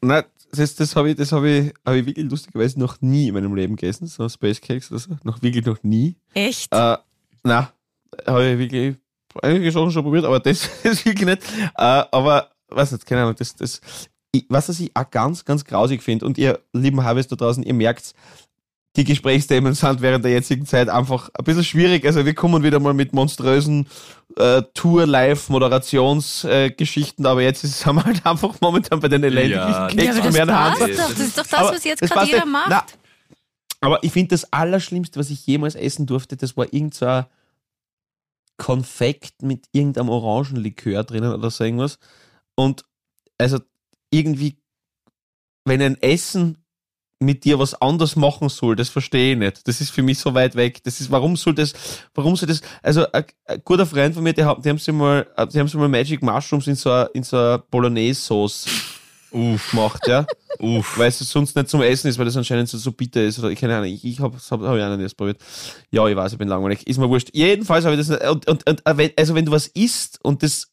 Nein, 0.00 0.24
das, 0.52 0.74
das 0.74 0.96
habe 0.96 1.10
ich, 1.10 1.16
das 1.16 1.32
habe 1.32 1.50
ich, 1.50 1.74
habe 1.86 1.98
ich 1.98 2.06
wirklich 2.06 2.30
lustigerweise 2.30 2.78
noch 2.78 3.00
nie 3.00 3.28
in 3.28 3.34
meinem 3.34 3.54
Leben 3.54 3.76
gegessen, 3.76 4.06
so 4.06 4.28
Space 4.28 4.60
Cakes 4.60 4.90
oder 4.90 5.00
so. 5.00 5.16
Noch 5.22 5.42
wirklich 5.42 5.64
noch 5.64 5.82
nie. 5.82 6.16
Echt? 6.34 6.72
Äh, 6.72 6.96
na, 7.42 7.72
habe 8.26 8.46
ich 8.46 8.58
wirklich 8.58 8.96
einige 9.42 9.70
Sachen 9.72 9.90
schon 9.90 10.02
probiert, 10.02 10.24
aber 10.24 10.40
das 10.40 10.68
ist 10.82 11.04
wirklich 11.04 11.26
nicht. 11.26 11.42
Äh, 11.76 12.04
aber, 12.10 12.50
was 12.68 12.90
jetzt, 12.90 13.04
keine 13.06 13.22
Ahnung, 13.22 13.34
das, 13.38 13.54
das, 13.56 13.80
ich, 14.32 14.46
was 14.48 14.68
was 14.68 14.80
ich 14.80 14.90
auch 14.94 15.10
ganz, 15.10 15.44
ganz 15.44 15.64
grausig 15.64 16.02
finde, 16.02 16.26
und 16.26 16.38
ihr 16.38 16.58
lieben 16.72 17.04
Harvest 17.04 17.30
da 17.32 17.36
draußen, 17.36 17.62
ihr 17.62 17.74
merkt, 17.74 18.14
die 18.96 19.04
Gesprächsthemen 19.04 19.74
sind 19.74 20.00
während 20.02 20.24
der 20.24 20.30
jetzigen 20.32 20.66
Zeit 20.66 20.88
einfach 20.88 21.28
ein 21.34 21.44
bisschen 21.44 21.64
schwierig. 21.64 22.06
Also 22.06 22.24
wir 22.24 22.34
kommen 22.34 22.62
wieder 22.62 22.78
mal 22.78 22.94
mit 22.94 23.12
monströsen 23.12 23.88
äh, 24.36 24.62
Tour-Live-Moderationsgeschichten, 24.72 27.24
äh, 27.24 27.28
aber 27.28 27.42
jetzt 27.42 27.64
ist, 27.64 27.80
sind 27.80 27.96
wir 27.96 28.04
halt 28.04 28.24
einfach 28.24 28.54
momentan 28.60 29.00
bei 29.00 29.08
den 29.08 29.24
elendiglichen 29.24 29.68
Ja, 29.68 29.88
ja, 29.88 29.96
Keks 29.96 30.20
das 30.22 30.36
passt 30.46 30.80
doch. 30.80 30.86
Das 30.86 31.18
ist 31.18 31.36
doch 31.38 31.42
das, 31.44 31.54
Aber 31.54 31.72
was 31.72 31.82
jetzt 31.84 32.02
gerade 32.02 32.26
jeder 32.26 32.44
nicht. 32.44 32.52
macht. 32.52 32.70
Na, 32.70 32.84
aber 33.80 33.98
ich 34.02 34.12
finde, 34.12 34.28
das 34.28 34.52
Allerschlimmste, 34.52 35.18
was 35.18 35.28
ich 35.28 35.44
jemals 35.46 35.74
essen 35.74 36.06
durfte, 36.06 36.36
das 36.36 36.56
war 36.56 36.72
irgend 36.72 36.94
so 36.94 37.24
Konfekt 38.56 39.42
mit 39.42 39.66
irgendeinem 39.72 40.08
Orangenlikör 40.08 41.04
drinnen 41.04 41.32
oder 41.32 41.50
so 41.50 41.64
irgendwas. 41.64 41.98
Und 42.54 42.84
also 43.38 43.58
irgendwie, 44.10 44.56
wenn 45.64 45.82
ein 45.82 46.00
Essen 46.00 46.58
mit 47.20 47.44
dir 47.44 47.58
was 47.58 47.74
anderes 47.80 48.16
machen 48.16 48.48
soll, 48.48 48.76
das 48.76 48.88
verstehe 48.88 49.32
ich 49.32 49.38
nicht. 49.38 49.66
Das 49.66 49.80
ist 49.80 49.90
für 49.90 50.02
mich 50.02 50.18
so 50.18 50.34
weit 50.34 50.56
weg. 50.56 50.82
Das 50.84 51.00
ist, 51.00 51.10
warum 51.10 51.36
soll 51.36 51.54
das, 51.54 51.72
warum 52.14 52.36
soll 52.36 52.48
das, 52.48 52.60
also 52.82 53.10
ein, 53.12 53.24
ein 53.46 53.62
guter 53.64 53.86
Freund 53.86 54.14
von 54.14 54.22
mir, 54.22 54.32
die, 54.32 54.42
die 54.42 54.68
haben 54.68 54.78
sie 54.78 54.92
mal, 54.92 55.26
die 55.52 55.58
haben 55.58 55.68
sie 55.68 55.78
mal 55.78 55.88
Magic 55.88 56.22
Mushrooms 56.22 56.66
in 56.66 56.74
so 56.74 56.90
einer, 56.90 57.10
in 57.14 57.22
so 57.22 57.36
einer 57.36 57.58
Bolognese-Sauce 57.58 58.66
uff, 59.34 59.70
gemacht, 59.70 60.06
ja 60.06 60.26
uff. 60.60 60.96
weil 60.98 61.08
es 61.08 61.18
sonst 61.18 61.56
nicht 61.56 61.68
zum 61.68 61.82
Essen 61.82 62.08
ist, 62.08 62.18
weil 62.18 62.24
das 62.24 62.36
anscheinend 62.36 62.68
so, 62.68 62.78
so 62.78 62.92
bitter 62.92 63.22
ist 63.22 63.38
oder 63.38 63.50
ich 63.50 63.58
keine 63.60 63.76
Ahnung, 63.76 63.88
ich, 63.90 64.04
ich 64.04 64.20
habe 64.20 64.36
hab, 64.36 64.42
hab 64.50 64.60
ich 64.60 64.66
auch 64.66 64.88
noch 64.88 64.96
nicht 64.96 65.02
erst 65.02 65.16
probiert. 65.16 65.38
Ja, 65.90 66.06
ich 66.06 66.16
weiß, 66.16 66.32
ich 66.32 66.38
bin 66.38 66.48
langweilig, 66.48 66.86
ist 66.86 66.98
mir 66.98 67.08
wurscht. 67.08 67.30
Jedenfalls 67.32 67.84
habe 67.84 67.96
ich 68.00 68.06
das 68.06 68.30
und, 68.30 68.46
und, 68.48 68.68
und 68.68 68.86
äh, 68.86 68.96
wenn- 68.96 69.12
also 69.16 69.34
wenn 69.34 69.44
du 69.44 69.52
was 69.52 69.66
isst 69.68 70.18
und 70.22 70.42
das 70.42 70.70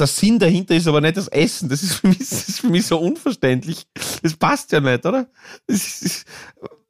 der 0.00 0.08
Sinn 0.08 0.40
dahinter 0.40 0.74
ist 0.74 0.88
aber 0.88 1.00
nicht 1.00 1.16
das 1.16 1.28
Essen, 1.28 1.68
das 1.68 1.84
ist 1.84 1.94
für 1.94 2.08
mich, 2.08 2.20
ist 2.20 2.60
für 2.60 2.66
mich 2.66 2.84
so 2.84 2.98
unverständlich. 2.98 3.86
Das 4.24 4.34
passt 4.34 4.72
ja 4.72 4.80
nicht, 4.80 5.06
oder? 5.06 5.28
Das 5.68 6.02
ist, 6.02 6.26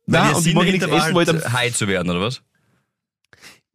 Weil 0.07 0.21
Nein, 0.23 0.29
der 0.29 0.37
und 0.37 0.39
ich 0.39 0.45
Sinn 0.45 0.55
mag 0.55 0.65
nichts 0.65 0.89
war 0.91 0.99
essen, 0.99 1.15
weil 1.15 1.27
halt, 1.27 1.45
dann, 1.45 1.53
high 1.53 1.77
zu 1.77 1.87
werden, 1.87 2.09
oder 2.11 2.21
was? 2.23 2.41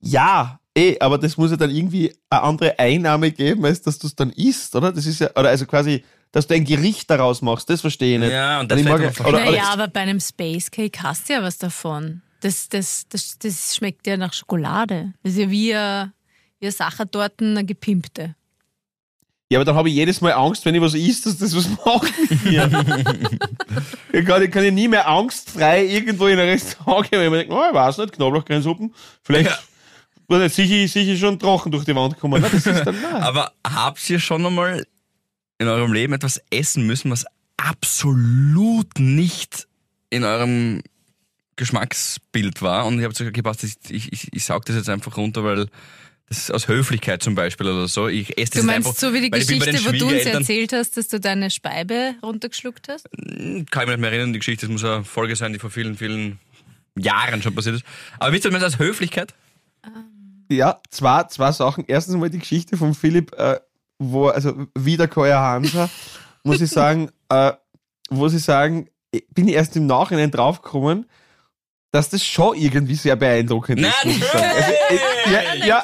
ja, 0.01 0.59
eh, 0.75 0.97
aber 0.99 1.17
das 1.17 1.37
muss 1.37 1.51
ja 1.51 1.57
dann 1.57 1.69
irgendwie 1.69 2.13
eine 2.29 2.41
andere 2.41 2.79
Einnahme 2.79 3.31
geben, 3.31 3.65
als 3.65 3.81
dass 3.81 3.99
du 3.99 4.07
es 4.07 4.15
dann 4.15 4.31
isst, 4.31 4.75
oder? 4.75 4.91
Das 4.91 5.05
ist 5.05 5.19
ja, 5.19 5.29
oder 5.35 5.49
also 5.49 5.65
quasi, 5.65 6.03
dass 6.31 6.47
du 6.47 6.53
ein 6.53 6.65
Gericht 6.65 7.09
daraus 7.09 7.41
machst, 7.41 7.69
das 7.69 7.81
verstehe 7.81 8.15
ich 8.15 8.19
nicht. 8.19 8.31
Ja, 8.31 8.57
und 8.59 8.63
Und 8.63 8.71
das 8.71 8.79
ich 8.79 8.85
mag, 8.85 8.99
oder, 8.99 9.27
oder, 9.27 9.45
Naja, 9.45 9.69
aber 9.71 9.87
bei 9.87 10.01
einem 10.01 10.19
Space 10.19 10.69
Cake 10.69 11.01
hast 11.01 11.27
du 11.29 11.33
ja 11.33 11.43
was 11.43 11.57
davon. 11.57 12.21
Das, 12.41 12.69
das, 12.69 13.05
das, 13.09 13.37
das 13.39 13.75
schmeckt 13.75 14.07
ja 14.07 14.15
nach 14.15 14.33
Schokolade. 14.33 15.13
Das 15.23 15.33
ist 15.33 15.39
ja 15.39 15.49
wie 15.49 15.73
eine, 15.73 16.13
wie 16.59 16.67
eine 16.67 16.71
Sachertorten, 16.71 17.57
eine 17.57 17.65
gepimpte. 17.65 18.35
Ja, 19.51 19.57
aber 19.57 19.65
dann 19.65 19.75
habe 19.75 19.89
ich 19.89 19.95
jedes 19.95 20.21
Mal 20.21 20.33
Angst, 20.33 20.63
wenn 20.63 20.75
ich 20.75 20.81
was 20.81 20.93
isst, 20.93 21.25
dass 21.25 21.39
das 21.39 21.55
was 21.55 21.67
macht 21.83 22.13
mit 22.29 22.43
mir. 22.45 22.69
ich, 24.13 24.23
kann, 24.23 24.43
ich 24.43 24.51
kann 24.51 24.63
ja 24.63 24.69
nie 24.69 24.87
mehr 24.87 25.07
angstfrei 25.07 25.85
irgendwo 25.85 26.27
in 26.27 26.37
ein 26.37 26.47
Restaurant 26.47 27.09
gehen, 27.09 27.19
weil 27.19 27.25
ich 27.25 27.31
mir 27.31 27.37
denke, 27.39 27.53
oh, 27.55 27.63
ich 27.67 27.73
weiß 27.73 27.97
nicht, 27.97 28.13
Knoblauchgrünsuppen, 28.13 28.93
vielleicht, 29.23 29.49
Ja. 30.29 30.49
sicher, 30.49 30.87
sicher 30.87 31.17
schon 31.17 31.39
Drachen 31.39 31.71
durch 31.71 31.83
die 31.83 31.95
Wand 31.95 32.19
kommen. 32.19 32.39
Nein, 32.39 32.51
das 32.53 32.67
ist 32.67 32.85
dann, 32.85 33.01
nein. 33.01 33.23
Aber 33.23 33.51
habt 33.65 34.07
ihr 34.11 34.19
schon 34.19 34.45
einmal 34.45 34.85
in 35.59 35.67
eurem 35.67 35.93
Leben 35.93 36.13
etwas 36.13 36.41
essen 36.49 36.87
müssen, 36.87 37.11
was 37.11 37.25
absolut 37.57 38.97
nicht 38.97 39.67
in 40.09 40.23
eurem 40.23 40.81
Geschmacksbild 41.57 42.61
war? 42.61 42.85
Und 42.85 42.97
ich 42.97 43.03
habe 43.03 43.13
gesagt, 43.13 43.29
okay, 43.29 43.41
passt, 43.41 43.63
ich, 43.63 43.75
ich, 43.89 44.11
ich, 44.11 44.33
ich 44.33 44.43
saug 44.43 44.65
das 44.65 44.75
jetzt 44.75 44.89
einfach 44.89 45.17
runter, 45.17 45.43
weil 45.43 45.67
das 46.29 46.37
ist 46.37 46.51
aus 46.53 46.67
Höflichkeit 46.67 47.23
zum 47.23 47.35
Beispiel 47.35 47.67
oder 47.67 47.87
so. 47.87 48.07
Ich 48.07 48.37
esse 48.37 48.37
das 48.37 48.49
Du 48.51 48.57
jetzt 48.57 48.65
meinst 48.65 48.87
einfach, 48.87 48.99
so 48.99 49.13
wie 49.13 49.21
die 49.21 49.31
Geschichte, 49.31 49.85
wo 49.85 49.91
du 49.91 50.07
uns 50.07 50.25
erzählt 50.25 50.73
hast, 50.73 50.95
dass 50.95 51.07
du 51.07 51.19
deine 51.19 51.49
Speibe 51.49 52.15
runtergeschluckt 52.21 52.87
hast? 52.87 53.09
kann 53.11 53.19
ich 53.19 53.73
mich 53.73 53.87
nicht 53.87 53.99
mehr 53.99 54.11
erinnern, 54.11 54.33
die 54.33 54.39
Geschichte, 54.39 54.67
das 54.67 54.71
muss 54.71 54.83
eine 54.83 55.03
Folge 55.03 55.35
sein, 55.35 55.53
die 55.53 55.59
vor 55.59 55.71
vielen, 55.71 55.97
vielen 55.97 56.39
Jahren 56.95 57.41
schon 57.41 57.55
passiert 57.55 57.75
ist. 57.75 57.85
Aber 58.19 58.31
wisst 58.31 58.45
ihr, 58.45 58.53
was 58.53 58.63
als 58.63 58.79
Höflichkeit? 58.79 59.33
Ja, 60.49 60.81
zwei, 60.89 61.23
zwei 61.25 61.51
Sachen. 61.51 61.83
Erstens 61.87 62.15
mal 62.15 62.29
die 62.29 62.39
Geschichte 62.39 62.77
von 62.77 62.93
Philipp, 62.93 63.33
äh, 63.33 63.59
wo, 63.99 64.27
also 64.29 64.53
wieder 64.77 65.07
Koya 65.07 65.39
Hansa, 65.41 65.89
muss 66.43 66.61
ich 66.61 66.69
sagen, 66.71 67.09
äh, 67.29 67.51
muss 68.09 68.33
ich 68.33 68.43
sagen, 68.43 68.89
ich 69.11 69.27
bin 69.29 69.47
ich 69.47 69.55
erst 69.55 69.75
im 69.75 69.85
Nachhinein 69.85 70.31
draufgekommen, 70.31 71.05
dass 71.91 72.09
das 72.11 72.23
schon 72.23 72.55
irgendwie 72.55 72.93
sehr 72.93 73.15
beeindruckend 73.15 73.79
ist. 73.79 73.87
Nein, 74.03 74.13
muss 74.13 74.17
ich 74.17 74.23
sagen. 74.31 74.45
Also, 74.55 74.71
ich, 74.91 75.31
ja, 75.31 75.41
ja, 75.65 75.83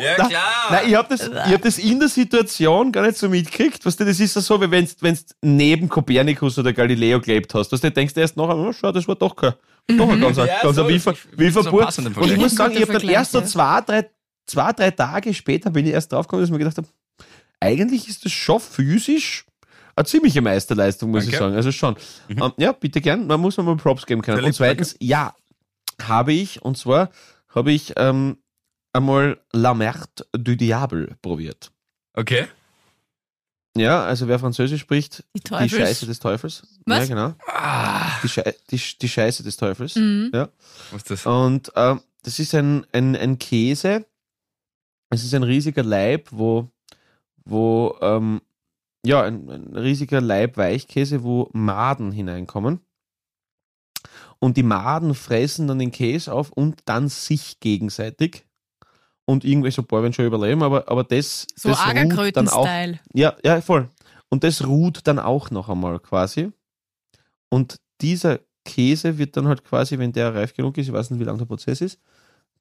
Ja, 0.00 0.14
Na, 0.18 0.28
klar. 0.28 0.42
Nein, 0.70 0.88
ich 0.88 0.94
habe 0.94 1.08
das, 1.08 1.26
ich 1.26 1.34
hab 1.54 1.62
das 1.62 1.78
in 1.78 1.98
der 1.98 2.08
Situation 2.08 2.92
gar 2.92 3.04
nicht 3.04 3.18
so 3.18 3.28
mitgekriegt. 3.28 3.84
Weißt 3.84 3.98
du, 3.98 4.04
das 4.04 4.20
ist 4.20 4.36
ja 4.36 4.40
so, 4.42 4.60
wie 4.62 4.70
wenn 4.70 4.84
du 4.86 5.14
neben 5.42 5.88
Kopernikus 5.88 6.56
oder 6.58 6.72
Galileo 6.72 7.20
gelebt 7.20 7.52
hast. 7.54 7.72
Weißt 7.72 7.82
du, 7.82 7.90
denkst 7.90 8.14
du 8.14 8.20
erst 8.20 8.36
nachher, 8.36 8.56
oh, 8.56 8.72
schau, 8.72 8.92
das 8.92 9.08
war 9.08 9.16
doch 9.16 9.34
kein, 9.34 9.54
doch 9.98 10.08
ein 10.08 10.20
ganz, 10.20 10.36
Ja, 10.36 10.46
ganz 10.62 10.76
so, 10.76 10.88
Wiefer, 10.88 11.12
ich- 11.12 11.38
Wieferbur. 11.38 11.90
so 11.90 12.02
Und 12.02 12.30
ich 12.30 12.36
muss 12.36 12.54
sagen, 12.54 12.74
ich 12.76 12.82
habe 12.82 12.92
dann 12.92 13.08
erst 13.08 13.32
so 13.32 13.40
zwei, 13.40 13.80
drei, 13.80 14.08
zwei, 14.46 14.72
drei 14.72 14.92
Tage 14.92 15.34
später 15.34 15.70
bin 15.70 15.84
ich 15.84 15.92
erst 15.92 16.12
draufgekommen, 16.12 16.42
dass 16.42 16.48
ich 16.48 16.52
mir 16.52 16.58
gedacht 16.58 16.76
habe, 16.76 16.86
eigentlich 17.60 18.08
ist 18.08 18.24
das 18.24 18.32
schon 18.32 18.60
physisch 18.60 19.46
eine 19.96 20.06
ziemliche 20.06 20.40
Meisterleistung, 20.40 21.10
muss 21.10 21.24
Danke. 21.24 21.34
ich 21.34 21.38
sagen. 21.38 21.54
Also 21.54 21.72
schon. 21.72 21.96
Ähm, 22.28 22.52
ja, 22.56 22.72
bitte 22.72 23.00
gern. 23.00 23.26
Man 23.26 23.40
muss 23.40 23.56
mir 23.56 23.64
mal 23.64 23.76
Props 23.76 24.06
geben 24.06 24.22
können. 24.22 24.42
Und 24.44 24.52
zweitens, 24.54 24.96
ja, 25.00 25.34
habe 26.00 26.32
ich, 26.32 26.62
und 26.62 26.78
zwar 26.78 27.10
habe 27.48 27.72
ich 27.72 27.92
ähm, 27.96 28.38
einmal 28.92 29.40
La 29.52 29.74
Merde 29.74 30.26
du 30.32 30.56
Diable 30.56 31.16
probiert. 31.20 31.70
Okay. 32.14 32.46
Ja, 33.76 34.04
also 34.04 34.26
wer 34.26 34.38
Französisch 34.38 34.80
spricht, 34.80 35.22
Die 35.36 35.40
die. 35.40 35.68
Scheiße 35.68 36.06
des 36.06 36.18
Teufels. 36.18 36.62
Was? 36.86 37.08
Ja, 37.08 37.14
genau. 37.14 37.34
Ah, 37.46 38.20
Die, 38.22 38.28
Schei 38.28 38.54
die, 38.70 38.80
die 39.00 39.08
Scheiße 39.08 39.42
des 39.42 39.56
Teufels. 39.56 39.94
Mhm. 39.94 40.30
Ja. 40.34 40.48
was 40.90 41.02
ist 41.02 41.10
das? 41.10 41.26
Und 41.26 41.70
ähm, 41.76 42.00
das 42.22 42.38
ist 42.38 42.54
ein, 42.54 42.84
ein, 42.92 43.14
ein 43.16 43.38
Käse. 43.38 44.06
Es 45.10 45.24
ist 45.24 45.34
ein 45.34 45.44
riesiger 45.44 45.82
Leib, 45.84 46.28
wo, 46.30 46.68
wo 47.44 47.96
ähm, 48.00 48.40
ja, 49.04 49.22
ein, 49.22 49.48
ein 49.48 49.76
riesiger 49.76 50.20
Leib 50.20 50.56
Weichkäse, 50.56 51.22
wo 51.22 51.48
Maden 51.52 52.12
hineinkommen. 52.12 52.80
Und 54.38 54.56
die 54.56 54.62
Maden 54.62 55.14
fressen 55.14 55.68
dann 55.68 55.78
den 55.78 55.90
Käse 55.90 56.32
auf 56.32 56.50
und 56.50 56.80
dann 56.86 57.08
sich 57.08 57.60
gegenseitig. 57.60 58.46
Und 59.26 59.44
irgendwelche 59.44 59.82
paar 59.82 60.02
werden 60.02 60.12
schon 60.12 60.26
überleben, 60.26 60.62
aber, 60.62 60.88
aber 60.88 61.04
das, 61.04 61.46
So 61.54 61.68
das 61.68 61.86
ruht 61.86 62.36
dann 62.36 62.48
auch 62.48 62.66
ja, 63.12 63.36
ja, 63.44 63.60
voll. 63.60 63.88
Und 64.28 64.44
das 64.44 64.66
ruht 64.66 65.06
dann 65.06 65.18
auch 65.18 65.50
noch 65.50 65.68
einmal 65.68 65.98
quasi. 66.00 66.50
Und 67.48 67.76
dieser 68.00 68.40
Käse 68.64 69.18
wird 69.18 69.36
dann 69.36 69.46
halt 69.46 69.64
quasi, 69.64 69.98
wenn 69.98 70.12
der 70.12 70.34
reif 70.34 70.54
genug 70.54 70.78
ist, 70.78 70.86
ich 70.86 70.92
weiß 70.92 71.10
nicht, 71.10 71.20
wie 71.20 71.24
lang 71.24 71.38
der 71.38 71.44
Prozess 71.44 71.80
ist, 71.80 72.00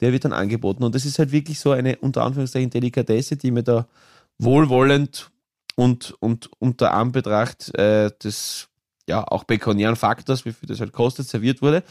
der 0.01 0.11
wird 0.11 0.25
dann 0.25 0.33
angeboten. 0.33 0.83
Und 0.83 0.95
das 0.95 1.05
ist 1.05 1.19
halt 1.19 1.31
wirklich 1.31 1.59
so 1.59 1.71
eine, 1.71 1.97
unter 1.97 2.23
Anführungszeichen, 2.23 2.69
Delikatesse, 2.69 3.37
die 3.37 3.51
mir 3.51 3.63
da 3.63 3.87
wohlwollend 4.39 5.29
und, 5.75 6.15
und 6.19 6.49
unter 6.59 6.93
Anbetracht 6.93 7.73
äh, 7.77 8.11
des 8.23 8.69
ja 9.07 9.23
auch 9.23 9.45
pekuniären 9.47 9.95
Faktors, 9.95 10.45
wie 10.45 10.53
viel 10.53 10.67
das 10.69 10.79
halt 10.79 10.93
kostet, 10.93 11.27
serviert 11.27 11.61
wurde. 11.61 11.83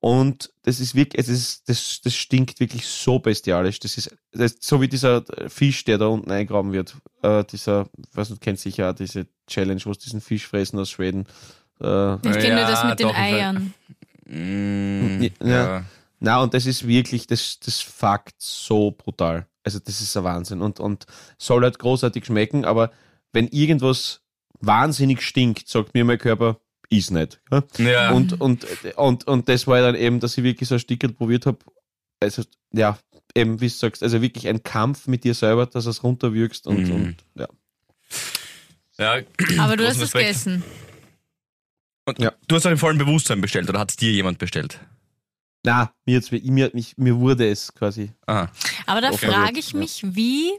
Und 0.00 0.52
das 0.62 0.80
ist 0.80 0.94
wirklich, 0.94 1.20
es 1.20 1.28
ist, 1.28 1.68
das, 1.68 2.00
das 2.02 2.14
stinkt 2.14 2.60
wirklich 2.60 2.86
so 2.86 3.18
bestialisch. 3.18 3.78
Das 3.80 3.96
ist, 3.96 4.16
das 4.32 4.52
ist 4.52 4.64
so 4.64 4.80
wie 4.80 4.88
dieser 4.88 5.24
Fisch, 5.48 5.84
der 5.84 5.98
da 5.98 6.06
unten 6.06 6.30
eingraben 6.30 6.72
wird. 6.72 6.96
Äh, 7.22 7.44
dieser, 7.44 7.88
was 8.12 8.28
du 8.28 8.36
kennst 8.36 8.62
sicher 8.64 8.90
auch 8.90 8.94
diese 8.94 9.26
Challenge, 9.46 9.80
wo 9.84 9.92
sie 9.92 10.00
diesen 10.00 10.20
Fisch 10.20 10.46
fressen 10.46 10.78
aus 10.78 10.90
Schweden. 10.90 11.26
Äh, 11.80 12.14
Ich 12.14 12.20
kenne 12.22 12.60
Ja, 12.60 12.70
das 12.70 12.84
mit 12.84 13.00
den. 13.00 13.08
Eiern. 13.14 13.74
Mm, 14.30 15.22
Ja. 15.22 15.46
ja. 15.48 15.84
Na, 16.20 16.42
und 16.42 16.54
das 16.54 16.66
ist 16.66 16.86
wirklich, 16.86 17.26
das, 17.26 17.60
das 17.60 17.80
fuckt 17.80 18.34
so 18.38 18.90
brutal. 18.90 19.46
Also, 19.62 19.78
das 19.78 20.00
ist 20.00 20.16
ein 20.16 20.24
Wahnsinn. 20.24 20.62
Und, 20.62 20.80
und 20.80 21.06
soll 21.38 21.62
halt 21.62 21.78
großartig 21.78 22.24
schmecken, 22.26 22.64
aber 22.64 22.90
wenn 23.32 23.48
irgendwas 23.48 24.20
wahnsinnig 24.60 25.22
stinkt, 25.22 25.68
sagt 25.68 25.94
mir 25.94 26.04
mein 26.04 26.18
Körper, 26.18 26.58
ist 26.90 27.10
nicht. 27.10 27.40
Ja? 27.50 27.62
Und, 28.12 28.40
und, 28.40 28.66
und, 28.96 29.26
und 29.26 29.48
das 29.48 29.66
war 29.66 29.80
dann 29.80 29.94
eben, 29.94 30.20
dass 30.20 30.38
ich 30.38 30.44
wirklich 30.44 30.68
so 30.68 30.76
ein 30.76 30.80
Stickerl 30.80 31.12
probiert 31.12 31.46
habe. 31.46 31.58
Also, 32.20 32.42
ja, 32.72 32.98
eben, 33.34 33.60
wie 33.60 33.68
du 33.68 33.74
sagst, 33.74 34.02
also 34.02 34.20
wirklich 34.22 34.48
ein 34.48 34.62
Kampf 34.62 35.06
mit 35.06 35.22
dir 35.22 35.34
selber, 35.34 35.66
dass 35.66 35.84
du 35.84 35.90
es 35.90 36.02
runterwürgst 36.02 36.66
und, 36.66 36.88
Mhm. 36.88 36.92
und 36.92 37.16
ja. 37.34 37.48
ja. 38.98 39.22
Aber 39.62 39.76
du 39.76 39.86
hast 39.86 40.00
es 40.00 40.12
gegessen. 40.12 40.64
Und 42.06 42.18
Ja. 42.18 42.32
Du 42.48 42.56
hast 42.56 42.66
auch 42.66 42.70
im 42.70 42.78
vollen 42.78 42.98
Bewusstsein 42.98 43.40
bestellt 43.40 43.68
oder 43.68 43.78
hat 43.78 43.90
es 43.90 43.96
dir 43.96 44.10
jemand 44.10 44.38
bestellt? 44.38 44.80
Na, 45.68 45.92
mir, 46.06 46.22
mir, 46.30 46.70
mich, 46.72 46.96
mir 46.96 47.18
wurde 47.18 47.46
es 47.50 47.74
quasi. 47.74 48.10
Aha. 48.26 48.50
Aber 48.86 49.00
da 49.02 49.10
Okay. 49.10 49.26
frage 49.30 49.58
ich 49.58 49.72
Ja. 49.72 49.78
mich, 49.78 50.00
wie. 50.02 50.50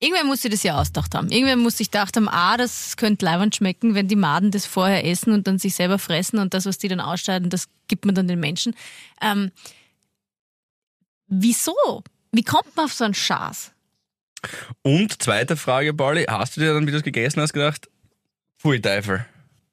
Irgendwer 0.00 0.24
muss 0.24 0.42
sich 0.42 0.50
das 0.50 0.62
ja 0.64 0.78
ausgedacht 0.78 1.14
haben. 1.14 1.30
Irgendwer 1.30 1.56
muss 1.56 1.78
sich 1.78 1.90
gedacht 1.90 2.16
haben, 2.16 2.28
ah, 2.28 2.56
das 2.56 2.96
könnte 2.96 3.24
leibend 3.24 3.54
schmecken, 3.56 3.94
wenn 3.94 4.08
die 4.08 4.16
Maden 4.16 4.50
das 4.50 4.66
vorher 4.66 5.06
essen 5.06 5.32
und 5.32 5.46
dann 5.46 5.58
sich 5.58 5.74
selber 5.74 5.98
fressen 5.98 6.38
und 6.38 6.52
das, 6.54 6.66
was 6.66 6.76
die 6.76 6.88
dann 6.88 7.00
ausscheiden, 7.00 7.48
das 7.50 7.68
gibt 7.88 8.04
man 8.04 8.14
dann 8.14 8.28
den 8.28 8.38
Menschen. 8.40 8.74
Ähm, 9.22 9.52
wieso? 11.28 12.02
Wie 12.32 12.42
kommt 12.42 12.76
man 12.76 12.86
auf 12.86 12.92
so 12.92 13.04
einen 13.04 13.14
Schaß? 13.14 13.72
Und 14.82 15.22
zweite 15.22 15.56
Frage, 15.56 15.94
Pauli, 15.94 16.24
hast 16.24 16.56
du 16.56 16.60
dir 16.60 16.74
dann, 16.74 16.86
wie 16.86 16.90
du 16.90 16.98
es 16.98 17.02
gegessen 17.02 17.40
hast, 17.40 17.52
gedacht, 17.54 17.88
pfui 18.58 18.80
Teufel? 18.80 19.24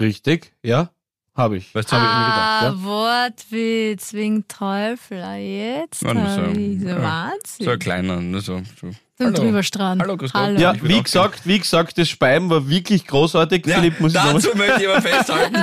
Richtig? 0.01 0.54
Ja? 0.64 0.91
Habe 1.36 1.58
ich. 1.58 1.74
Weißt 1.74 1.92
du, 1.92 1.96
habe 1.96 2.06
ich 2.06 2.12
mir 2.12 2.26
gedacht. 2.26 2.64
Ah, 2.64 2.74
Wortwitz 2.84 4.14
wegen 4.14 4.48
Teufel. 4.48 5.22
Ah, 5.24 5.36
Jetzt 5.36 6.04
Ja, 6.04 6.14
nur 6.14 6.30
so. 6.30 6.42
hab 6.44 6.56
ich 6.58 6.80
so 6.82 6.88
Ja. 6.88 7.02
Wahnsinn. 7.02 7.66
So 7.66 7.72
ein 7.72 7.80
kleiner, 7.80 8.22
nur 8.22 8.42
so. 8.42 8.62
so. 8.80 8.90
Zum 9.16 9.28
Hallo. 9.28 9.38
Drüberstrahlen. 9.43 10.01
Hallo, 10.01 10.18
grüß 10.18 10.34
Gott. 10.34 10.41
Hallo. 10.41 10.59
Ja, 10.59 10.74
Ich 10.74 10.84
wie 10.84 11.03
gesagt, 11.03 11.41
wie 11.45 11.59
gesagt, 11.59 11.99
das 11.99 12.09
Speiben 12.09 12.49
war 12.49 12.68
wirklich 12.68 13.05
großartig. 13.05 13.64
Ja, 13.68 13.76
Philipp, 13.76 13.99
muss 13.99 14.16
ich 14.16 14.20
dazu 14.20 14.39
sagen. 14.39 14.57
möchte 14.57 14.82
ich 14.82 14.89
aber 14.89 15.01
festhalten, 15.07 15.55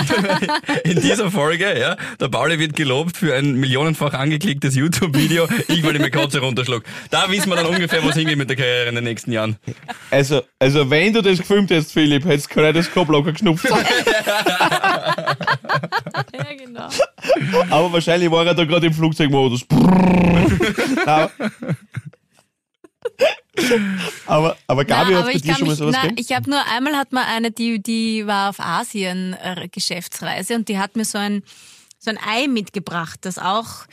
in 0.84 1.00
dieser 1.00 1.32
Folge, 1.32 1.76
ja, 1.76 1.96
der 2.20 2.28
Pauli 2.28 2.60
wird 2.60 2.76
gelobt 2.76 3.16
für 3.16 3.34
ein 3.34 3.54
millionenfach 3.54 4.14
angeklicktes 4.14 4.76
YouTube-Video, 4.76 5.48
ich 5.66 5.82
weil 5.82 5.96
ich 5.96 6.00
mir 6.00 6.12
Kotze 6.12 6.38
runterschlug. 6.38 6.84
Da 7.10 7.28
wissen 7.28 7.48
wir 7.48 7.56
dann 7.56 7.66
ungefähr, 7.66 8.04
wo 8.04 8.10
es 8.10 8.14
hingeht 8.14 8.38
mit 8.38 8.48
der 8.48 8.56
Karriere 8.56 8.88
in 8.90 8.94
den 8.94 9.02
nächsten 9.02 9.32
Jahren. 9.32 9.56
Also, 10.12 10.42
also 10.60 10.88
wenn 10.88 11.12
du 11.12 11.20
das 11.20 11.38
gefilmt 11.38 11.70
hättest, 11.70 11.92
Philipp, 11.92 12.24
hättest 12.26 12.50
du 12.50 12.54
Kaleidoskop 12.54 13.08
locker 13.08 13.32
geschnupft. 13.32 13.64
Ja, 13.68 13.76
genau. 16.56 16.88
Aber 17.70 17.92
wahrscheinlich 17.92 18.30
war 18.30 18.46
er 18.46 18.54
da 18.54 18.64
gerade 18.64 18.86
im 18.86 18.94
Flugzeugmodus. 18.94 19.66
aber, 24.26 24.56
aber, 24.66 24.84
Gabi, 24.84 25.12
Na, 25.12 25.18
hat 25.18 25.22
aber 25.24 25.30
bei 25.30 25.34
ich 25.36 25.42
dir 25.42 25.54
schon 25.54 25.66
mal 25.68 25.76
sowas 25.76 25.96
gegeben? 26.00 26.16
ich 26.18 26.32
habe 26.32 26.48
nur 26.50 26.64
einmal 26.66 26.96
hat 26.96 27.12
man 27.12 27.24
eine, 27.26 27.50
die 27.50 27.82
die 27.82 28.26
war 28.26 28.50
auf 28.50 28.60
Asien 28.60 29.34
äh, 29.34 29.68
Geschäftsreise 29.70 30.54
und 30.54 30.68
die 30.68 30.78
hat 30.78 30.96
mir 30.96 31.04
so 31.04 31.18
ein 31.18 31.42
so 31.98 32.10
ein 32.10 32.18
Ei 32.18 32.46
mitgebracht, 32.48 33.18
das 33.22 33.38
auch 33.38 33.84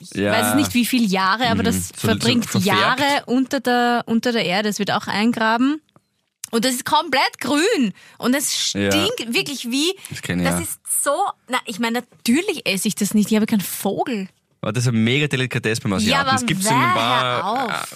ich 0.00 0.14
Ja. 0.14 0.32
weiß 0.32 0.54
nicht 0.54 0.72
wie 0.74 0.86
viele 0.86 1.04
Jahre, 1.06 1.46
aber 1.48 1.60
Mhm. 1.62 1.64
das 1.66 1.88
So- 1.88 1.94
so 1.96 2.06
verbringt 2.08 2.46
verfärbt. 2.46 2.80
Jahre 2.80 3.24
unter 3.26 3.60
der 3.60 4.02
unter 4.06 4.32
der 4.32 4.44
Erde. 4.44 4.68
Es 4.68 4.78
wird 4.78 4.90
auch 4.92 5.06
eingraben. 5.08 5.80
Und 6.52 6.64
das 6.64 6.72
ist 6.74 6.84
komplett 6.84 7.38
grün. 7.38 7.92
Und 8.18 8.34
es 8.34 8.72
Ja. 8.72 8.90
stinkt 8.90 9.34
wirklich 9.34 9.70
wie. 9.70 9.92
Das 10.08 10.22
kenn 10.22 10.42
Das 10.42 10.54
ja. 10.54 10.60
ist 10.60 10.80
so. 11.04 11.12
Na, 11.48 11.58
ich 11.66 11.78
meine, 11.78 12.00
natürlich 12.00 12.66
esse 12.66 12.88
ich 12.88 12.94
das 12.94 13.14
nicht. 13.14 13.30
Ich 13.30 13.36
habe 13.36 13.46
keinen 13.46 13.60
Vogel. 13.60 14.28
Aber 14.62 14.72
das 14.72 14.84
ist 14.84 14.88
eine 14.88 14.98
mega 14.98 15.26
Delikatesse 15.26 15.80
beim 15.80 15.94
Asiaten. 15.94 16.10
Ja, 16.12 16.20
aber 16.20 16.32
das 16.32 16.44
gibt 16.46 16.60
es 16.60 16.66
in 16.66 16.74
ein 16.76 16.94
paar 16.94 17.44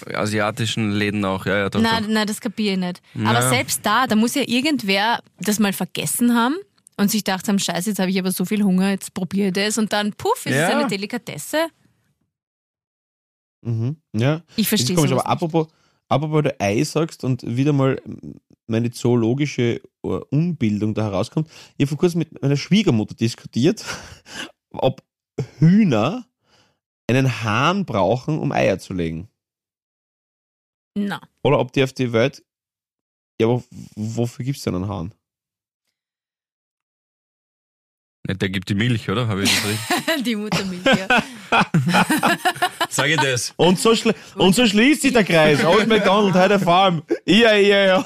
hör 0.05 0.11
äh, 0.11 0.15
asiatischen 0.15 0.91
Läden 0.91 1.23
auch. 1.23 1.45
Ja, 1.45 1.57
ja, 1.59 1.69
doch, 1.69 1.79
Nein, 1.79 2.03
doch. 2.03 2.09
nein, 2.09 2.25
das 2.27 2.41
kapiere 2.41 2.73
ich 2.73 2.79
nicht. 2.79 3.01
Aber 3.23 3.39
Ja. 3.39 3.49
selbst 3.49 3.85
da, 3.85 4.07
da 4.07 4.15
muss 4.15 4.33
ja 4.35 4.41
irgendwer 4.47 5.19
das 5.39 5.59
mal 5.59 5.73
vergessen 5.73 6.33
haben 6.33 6.55
und 6.97 7.11
sich 7.11 7.23
gedacht 7.23 7.47
haben, 7.47 7.59
scheiße, 7.59 7.89
jetzt 7.91 7.99
habe 7.99 8.09
ich 8.09 8.17
aber 8.17 8.31
so 8.31 8.45
viel 8.45 8.63
Hunger, 8.63 8.89
jetzt 8.89 9.13
probiere 9.13 9.47
ich 9.49 9.53
das 9.53 9.77
und 9.77 9.93
dann 9.93 10.13
puff, 10.13 10.45
ist 10.45 10.53
Ja. 10.55 10.69
es 10.69 10.73
eine 10.75 10.87
Delikatesse. 10.87 11.67
Mhm. 13.63 13.97
Ja. 14.15 14.41
Ich 14.55 14.67
verstehe 14.67 14.95
sowas 14.95 15.11
aber 15.11 15.27
apropos, 15.27 15.67
apropos 16.07 16.43
du 16.43 16.55
Ei 16.59 16.83
sagst 16.83 17.23
und 17.23 17.43
wieder 17.45 17.73
mal 17.73 18.01
meine 18.67 18.91
zoologische 18.91 19.81
äh, 20.03 20.07
Umbildung 20.29 20.93
da 20.93 21.03
herauskommt. 21.03 21.47
Ich 21.77 21.83
habe 21.83 21.89
vor 21.89 21.97
kurzem 21.97 22.19
mit 22.19 22.41
meiner 22.41 22.57
Schwiegermutter 22.57 23.15
diskutiert, 23.15 23.83
ob 24.71 25.03
Hühner 25.59 26.25
einen 27.09 27.43
Hahn 27.43 27.85
brauchen, 27.85 28.39
um 28.39 28.51
Eier 28.51 28.79
zu 28.79 28.93
legen. 28.93 29.29
Na, 30.97 31.21
Oder 31.43 31.59
ob 31.59 31.73
die 31.73 31.83
auf 31.83 31.93
die 31.93 32.13
Welt. 32.13 32.43
Ja, 33.39 33.47
aber 33.47 33.63
wofür 33.95 34.45
gibt 34.45 34.57
es 34.57 34.63
denn 34.63 34.75
einen 34.75 34.87
Hahn? 34.87 35.13
Nicht, 38.27 38.41
der 38.41 38.49
gibt 38.49 38.69
die 38.69 38.75
Milch, 38.75 39.09
oder? 39.09 39.27
Habe 39.27 39.43
ich 39.43 39.53
das 39.53 39.65
richtig? 39.65 40.23
die 40.23 40.35
Muttermilch, 40.35 40.85
ja. 40.85 41.21
Sag 42.89 43.09
ich 43.09 43.17
das? 43.17 43.53
Und 43.57 43.77
so, 43.77 43.93
und 44.35 44.55
so 44.55 44.65
schließt 44.65 45.03
sich 45.03 45.13
der 45.13 45.23
Kreis. 45.23 45.63
Old 45.63 45.87
McDonald, 45.87 46.33
heute 46.33 46.59
Farm. 46.59 47.03
Ja, 47.25 47.53
ja, 47.55 47.85
ja. 47.85 48.05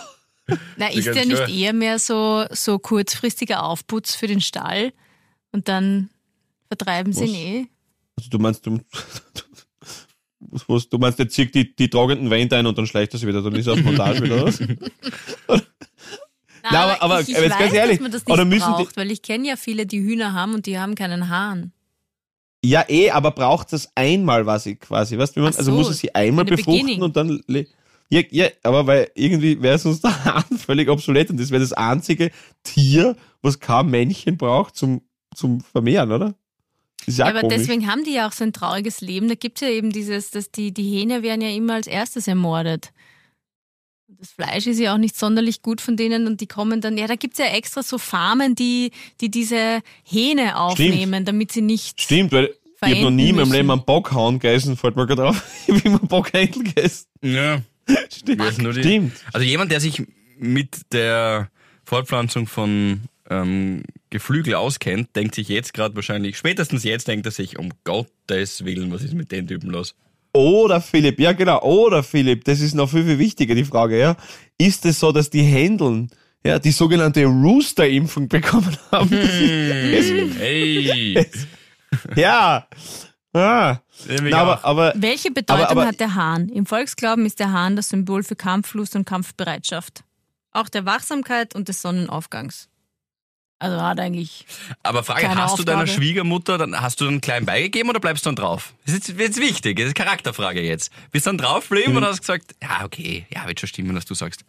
Na, 0.75 0.87
ist 0.87 1.05
ja 1.05 1.25
nicht 1.25 1.47
eher 1.47 1.73
mehr 1.73 1.99
so, 1.99 2.45
so 2.51 2.79
kurzfristiger 2.79 3.63
Aufputz 3.63 4.15
für 4.15 4.27
den 4.27 4.41
Stall 4.41 4.93
und 5.51 5.67
dann 5.67 6.09
vertreiben 6.67 7.13
sie 7.13 7.21
Was? 7.21 7.29
ihn 7.29 7.35
eh? 7.35 7.67
Also 8.19 8.29
du 8.29 8.37
meinst, 8.39 8.65
du, 8.65 8.79
was, 10.67 10.89
du 10.89 10.97
meinst, 10.97 11.19
der 11.19 11.29
zieht 11.29 11.55
die, 11.55 11.73
die 11.75 11.89
tragenden 11.89 12.29
Wände 12.29 12.57
ein 12.57 12.65
und 12.65 12.77
dann 12.77 12.85
schleicht 12.85 13.13
das 13.13 13.25
wieder, 13.25 13.41
dann 13.41 13.55
ist 13.55 13.67
er 13.67 13.73
auf 13.73 13.81
Montage 13.83 14.21
wieder, 14.23 14.45
was? 14.45 14.59
Nein, 16.61 16.73
aber- 16.73 17.01
aber 17.01 17.21
ich, 17.21 17.29
ich 17.29 17.35
jetzt 17.35 17.51
weiß, 17.51 17.57
ganz 17.59 17.73
ehrlich, 17.73 17.97
dass 17.97 18.01
man 18.03 18.11
das 18.11 18.25
nicht 18.25 18.33
oder 18.33 18.43
müssen 18.45 18.67
die- 18.77 18.83
braucht, 18.83 18.97
weil 18.97 19.11
ich 19.11 19.21
kenne 19.21 19.47
ja 19.47 19.55
viele, 19.55 19.85
die 19.85 20.01
Hühner 20.01 20.33
haben 20.33 20.53
und 20.55 20.65
die 20.65 20.77
haben 20.77 20.95
keinen 20.95 21.29
Hahn. 21.29 21.71
Ja, 22.63 22.83
eh, 22.89 23.11
aber 23.11 23.31
braucht 23.31 23.71
das 23.71 23.89
einmal 23.95 24.45
was 24.45 24.65
ich 24.65 24.79
quasi, 24.81 25.17
weißt 25.17 25.37
du, 25.37 25.41
Ach 25.43 25.45
also 25.57 25.63
so, 25.71 25.77
muss 25.77 25.89
es 25.89 25.99
sie 25.99 26.13
einmal 26.13 26.43
befruchten 26.43 26.73
beginning. 26.85 27.01
und 27.01 27.15
dann, 27.15 27.41
ja, 28.09 28.21
ja, 28.31 28.47
aber 28.63 28.85
weil 28.85 29.09
irgendwie 29.15 29.61
wäre 29.61 29.77
sonst 29.77 30.03
der 30.03 30.25
Hahn 30.25 30.43
völlig 30.57 30.89
obsolet 30.89 31.29
und 31.29 31.39
das 31.39 31.51
wäre 31.51 31.61
das 31.61 31.71
einzige 31.71 32.31
Tier, 32.63 33.15
was 33.41 33.61
kein 33.61 33.87
Männchen 33.89 34.35
braucht 34.35 34.75
zum, 34.75 35.01
zum 35.33 35.61
Vermehren, 35.61 36.11
oder? 36.11 36.35
Ja, 37.07 37.25
aber 37.25 37.41
komisch. 37.41 37.57
deswegen 37.57 37.87
haben 37.87 38.03
die 38.03 38.13
ja 38.13 38.27
auch 38.27 38.31
so 38.33 38.43
ein 38.43 38.53
trauriges 38.53 39.01
Leben. 39.01 39.27
Da 39.29 39.35
gibt 39.35 39.61
es 39.61 39.67
ja 39.67 39.73
eben 39.73 39.91
dieses, 39.91 40.31
dass 40.31 40.51
die, 40.51 40.71
die 40.73 40.83
Hähne 40.83 41.23
werden 41.23 41.41
ja 41.41 41.49
immer 41.49 41.73
als 41.75 41.87
erstes 41.87 42.27
ermordet. 42.27 42.91
Das 44.07 44.31
Fleisch 44.31 44.67
ist 44.67 44.79
ja 44.79 44.93
auch 44.93 44.97
nicht 44.97 45.15
sonderlich 45.17 45.61
gut 45.61 45.81
von 45.81 45.95
denen 45.95 46.27
und 46.27 46.41
die 46.41 46.47
kommen 46.47 46.81
dann, 46.81 46.97
ja, 46.97 47.07
da 47.07 47.15
gibt's 47.15 47.37
ja 47.37 47.45
extra 47.45 47.83
so 47.83 47.97
Farmen, 47.97 48.55
die, 48.55 48.91
die 49.21 49.29
diese 49.29 49.81
Hähne 50.03 50.59
aufnehmen, 50.59 51.25
damit 51.25 51.51
sie 51.51 51.61
nicht. 51.61 52.01
Stimmt, 52.01 52.31
weil 52.31 52.53
ich 52.81 52.81
habe 52.81 53.01
noch 53.03 53.11
nie 53.11 53.29
in 53.29 53.35
meinem. 53.35 53.51
Leben 53.51 53.71
einen 53.71 53.83
Bockhauen 53.85 54.39
gegessen, 54.39 54.77
fällt 54.77 54.95
mir 54.95 55.05
gerade 55.05 55.27
auf. 55.29 55.43
Ich 55.67 55.75
habe 55.75 55.87
immer 55.87 55.99
Bockhändel 55.99 56.63
gegessen. 56.63 57.05
Ja. 57.21 57.61
Stimmt. 58.11 58.41
Die- 58.57 58.73
Stimmt. 58.81 59.13
Also 59.33 59.45
jemand, 59.45 59.71
der 59.71 59.79
sich 59.79 60.03
mit 60.37 60.81
der 60.91 61.49
Fortpflanzung 61.83 62.47
von 62.47 63.01
ähm, 63.29 63.83
Geflügel 64.09 64.55
auskennt, 64.55 65.15
denkt 65.15 65.35
sich 65.35 65.47
jetzt 65.49 65.73
gerade 65.73 65.95
wahrscheinlich, 65.95 66.37
spätestens 66.37 66.83
jetzt 66.83 67.07
denkt 67.07 67.25
er 67.25 67.31
sich, 67.31 67.57
um 67.59 67.69
Gottes 67.83 68.65
Willen, 68.65 68.91
was 68.91 69.03
ist 69.03 69.13
mit 69.13 69.31
den 69.31 69.47
Typen 69.47 69.69
los? 69.69 69.95
Oder 70.33 70.79
Philipp, 70.81 71.19
ja 71.19 71.31
genau, 71.31 71.61
oder 71.63 72.03
Philipp, 72.03 72.43
das 72.45 72.59
ist 72.61 72.75
noch 72.75 72.89
viel, 72.89 73.03
viel 73.03 73.17
wichtiger, 73.19 73.55
die 73.55 73.65
Frage, 73.65 73.99
ja. 73.99 74.15
Ist 74.57 74.85
es 74.85 74.99
so, 74.99 75.11
dass 75.11 75.29
die 75.29 75.41
Händeln, 75.41 76.09
ja, 76.45 76.59
die 76.59 76.71
sogenannte 76.71 77.25
Rooster-Impfung 77.25 78.27
bekommen 78.29 78.77
haben? 78.91 79.09
Hey! 80.37 81.25
ja. 82.15 82.67
Ah. 83.33 83.77
Na, 84.21 84.37
aber, 84.37 84.65
aber 84.65 84.93
Welche 84.95 85.29
Bedeutung 85.31 85.65
aber- 85.65 85.85
hat 85.85 85.99
der 85.99 86.15
Hahn? 86.15 86.49
Im 86.49 86.65
Volksglauben 86.65 87.25
ist 87.25 87.39
der 87.39 87.51
Hahn 87.51 87.75
das 87.75 87.89
Symbol 87.89 88.23
für 88.23 88.35
Kampflust 88.35 88.95
und 88.95 89.05
Kampfbereitschaft. 89.05 90.03
Auch 90.51 90.69
der 90.69 90.85
Wachsamkeit 90.85 91.53
und 91.53 91.67
des 91.67 91.81
Sonnenaufgangs. 91.81 92.69
Also 93.59 93.81
hat 93.81 93.99
eigentlich. 93.99 94.45
Aber 94.83 95.03
Frage, 95.03 95.23
Keine 95.23 95.41
hast 95.41 95.59
du 95.59 95.63
deiner 95.63 95.83
Aufgabe. 95.83 95.97
Schwiegermutter, 95.97 96.57
dann 96.57 96.79
hast 96.81 97.01
du 97.01 97.05
dann 97.05 97.19
klein 97.19 97.45
beigegeben 97.45 97.89
oder 97.89 97.99
bleibst 97.99 98.25
du 98.25 98.29
dann 98.29 98.37
drauf? 98.37 98.73
Das 98.85 98.95
ist 98.95 99.09
jetzt, 99.09 99.19
jetzt 99.19 99.39
wichtig, 99.39 99.77
das 99.77 99.87
ist 99.87 99.95
Charakterfrage 99.95 100.61
jetzt. 100.61 100.91
Bist 101.11 101.25
du 101.25 101.31
dann 101.31 101.37
draufgeblieben 101.39 101.97
oder 101.97 102.07
hast 102.07 102.17
du 102.17 102.21
gesagt, 102.21 102.55
ja, 102.61 102.85
okay, 102.85 103.25
ja, 103.33 103.45
wird 103.47 103.59
schon 103.59 103.67
stimmen, 103.67 103.95
was 103.95 104.05
du 104.05 104.13
sagst. 104.13 104.45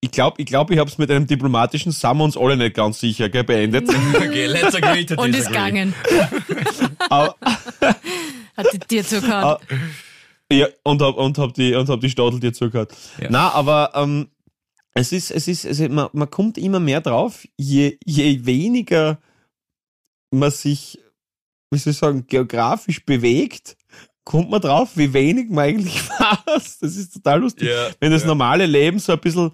ich 0.00 0.12
glaube, 0.12 0.40
ich, 0.40 0.46
glaub, 0.46 0.70
ich 0.70 0.78
habe 0.78 0.88
es 0.88 0.96
mit 0.98 1.10
einem 1.10 1.26
diplomatischen 1.26 1.92
wir 1.92 2.24
uns 2.24 2.36
alle 2.36 2.56
nicht 2.56 2.74
ganz 2.74 3.00
sicher 3.00 3.28
gell, 3.28 3.44
beendet. 3.44 3.88
Okay, 4.14 4.46
let's 4.46 4.76
agree 4.76 5.04
to 5.04 5.20
Und 5.20 5.34
ist 5.34 5.48
gegangen. 5.48 5.92
Hat 7.10 8.66
die 8.72 8.78
dir 8.78 9.04
zugehört. 9.04 9.60
Ja, 10.52 10.66
und 10.84 11.02
hab, 11.02 11.16
und 11.16 11.38
hab 11.38 11.54
die, 11.54 11.74
und 11.74 11.88
hab 11.88 12.00
die 12.00 12.10
Stadel 12.10 12.38
dir 12.38 12.52
zugehört. 12.52 12.92
Ja. 13.18 13.28
Na, 13.30 13.50
aber 13.52 13.92
ähm, 13.94 14.28
es 14.94 15.12
ist, 15.12 15.30
es 15.30 15.48
ist, 15.48 15.64
ist 15.64 15.88
man, 15.90 16.08
man 16.12 16.30
kommt 16.30 16.58
immer 16.58 16.80
mehr 16.80 17.00
drauf, 17.00 17.46
je, 17.56 17.98
je 18.04 18.44
weniger 18.44 19.18
man 20.30 20.50
sich, 20.50 20.98
wie 21.70 21.78
soll 21.78 21.92
ich 21.92 21.98
sagen, 21.98 22.26
geografisch 22.26 23.04
bewegt, 23.04 23.76
kommt 24.24 24.50
man 24.50 24.60
drauf, 24.60 24.96
wie 24.96 25.12
wenig 25.12 25.48
man 25.50 25.64
eigentlich 25.64 26.08
weiß. 26.18 26.78
Das 26.78 26.96
ist 26.96 27.14
total 27.14 27.40
lustig. 27.40 27.68
Ja, 27.68 27.90
Wenn 28.00 28.12
das 28.12 28.22
ja. 28.22 28.28
normale 28.28 28.66
Leben 28.66 28.98
so 28.98 29.12
ein 29.12 29.20
bisschen, 29.20 29.50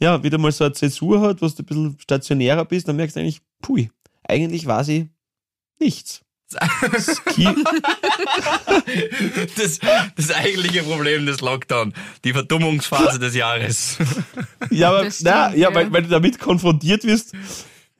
ja, 0.00 0.22
wieder 0.22 0.38
mal 0.38 0.52
so 0.52 0.64
eine 0.64 0.72
Zäsur 0.72 1.20
hat, 1.20 1.42
wo 1.42 1.48
du 1.48 1.54
ein 1.62 1.66
bisschen 1.66 1.96
stationärer 2.00 2.64
bist, 2.64 2.88
dann 2.88 2.96
merkst 2.96 3.16
du 3.16 3.20
eigentlich, 3.20 3.40
pui, 3.60 3.90
eigentlich 4.22 4.66
weiß 4.66 4.88
ich 4.88 5.06
nichts. 5.80 6.22
Ski, 6.50 7.46
Das, 9.56 9.78
das 10.16 10.30
eigentliche 10.32 10.82
Problem 10.82 11.26
des 11.26 11.40
Lockdown, 11.40 11.92
die 12.24 12.32
Verdummungsphase 12.32 13.18
des 13.18 13.34
Jahres. 13.34 13.98
Ja, 14.70 14.88
aber, 14.90 15.04
Das 15.04 15.20
na, 15.22 15.48
stimmt, 15.48 15.60
ja, 15.62 15.68
ja. 15.70 15.74
Weil, 15.74 15.92
weil 15.92 16.02
du 16.02 16.08
damit 16.08 16.38
konfrontiert 16.38 17.04
wirst. 17.04 17.32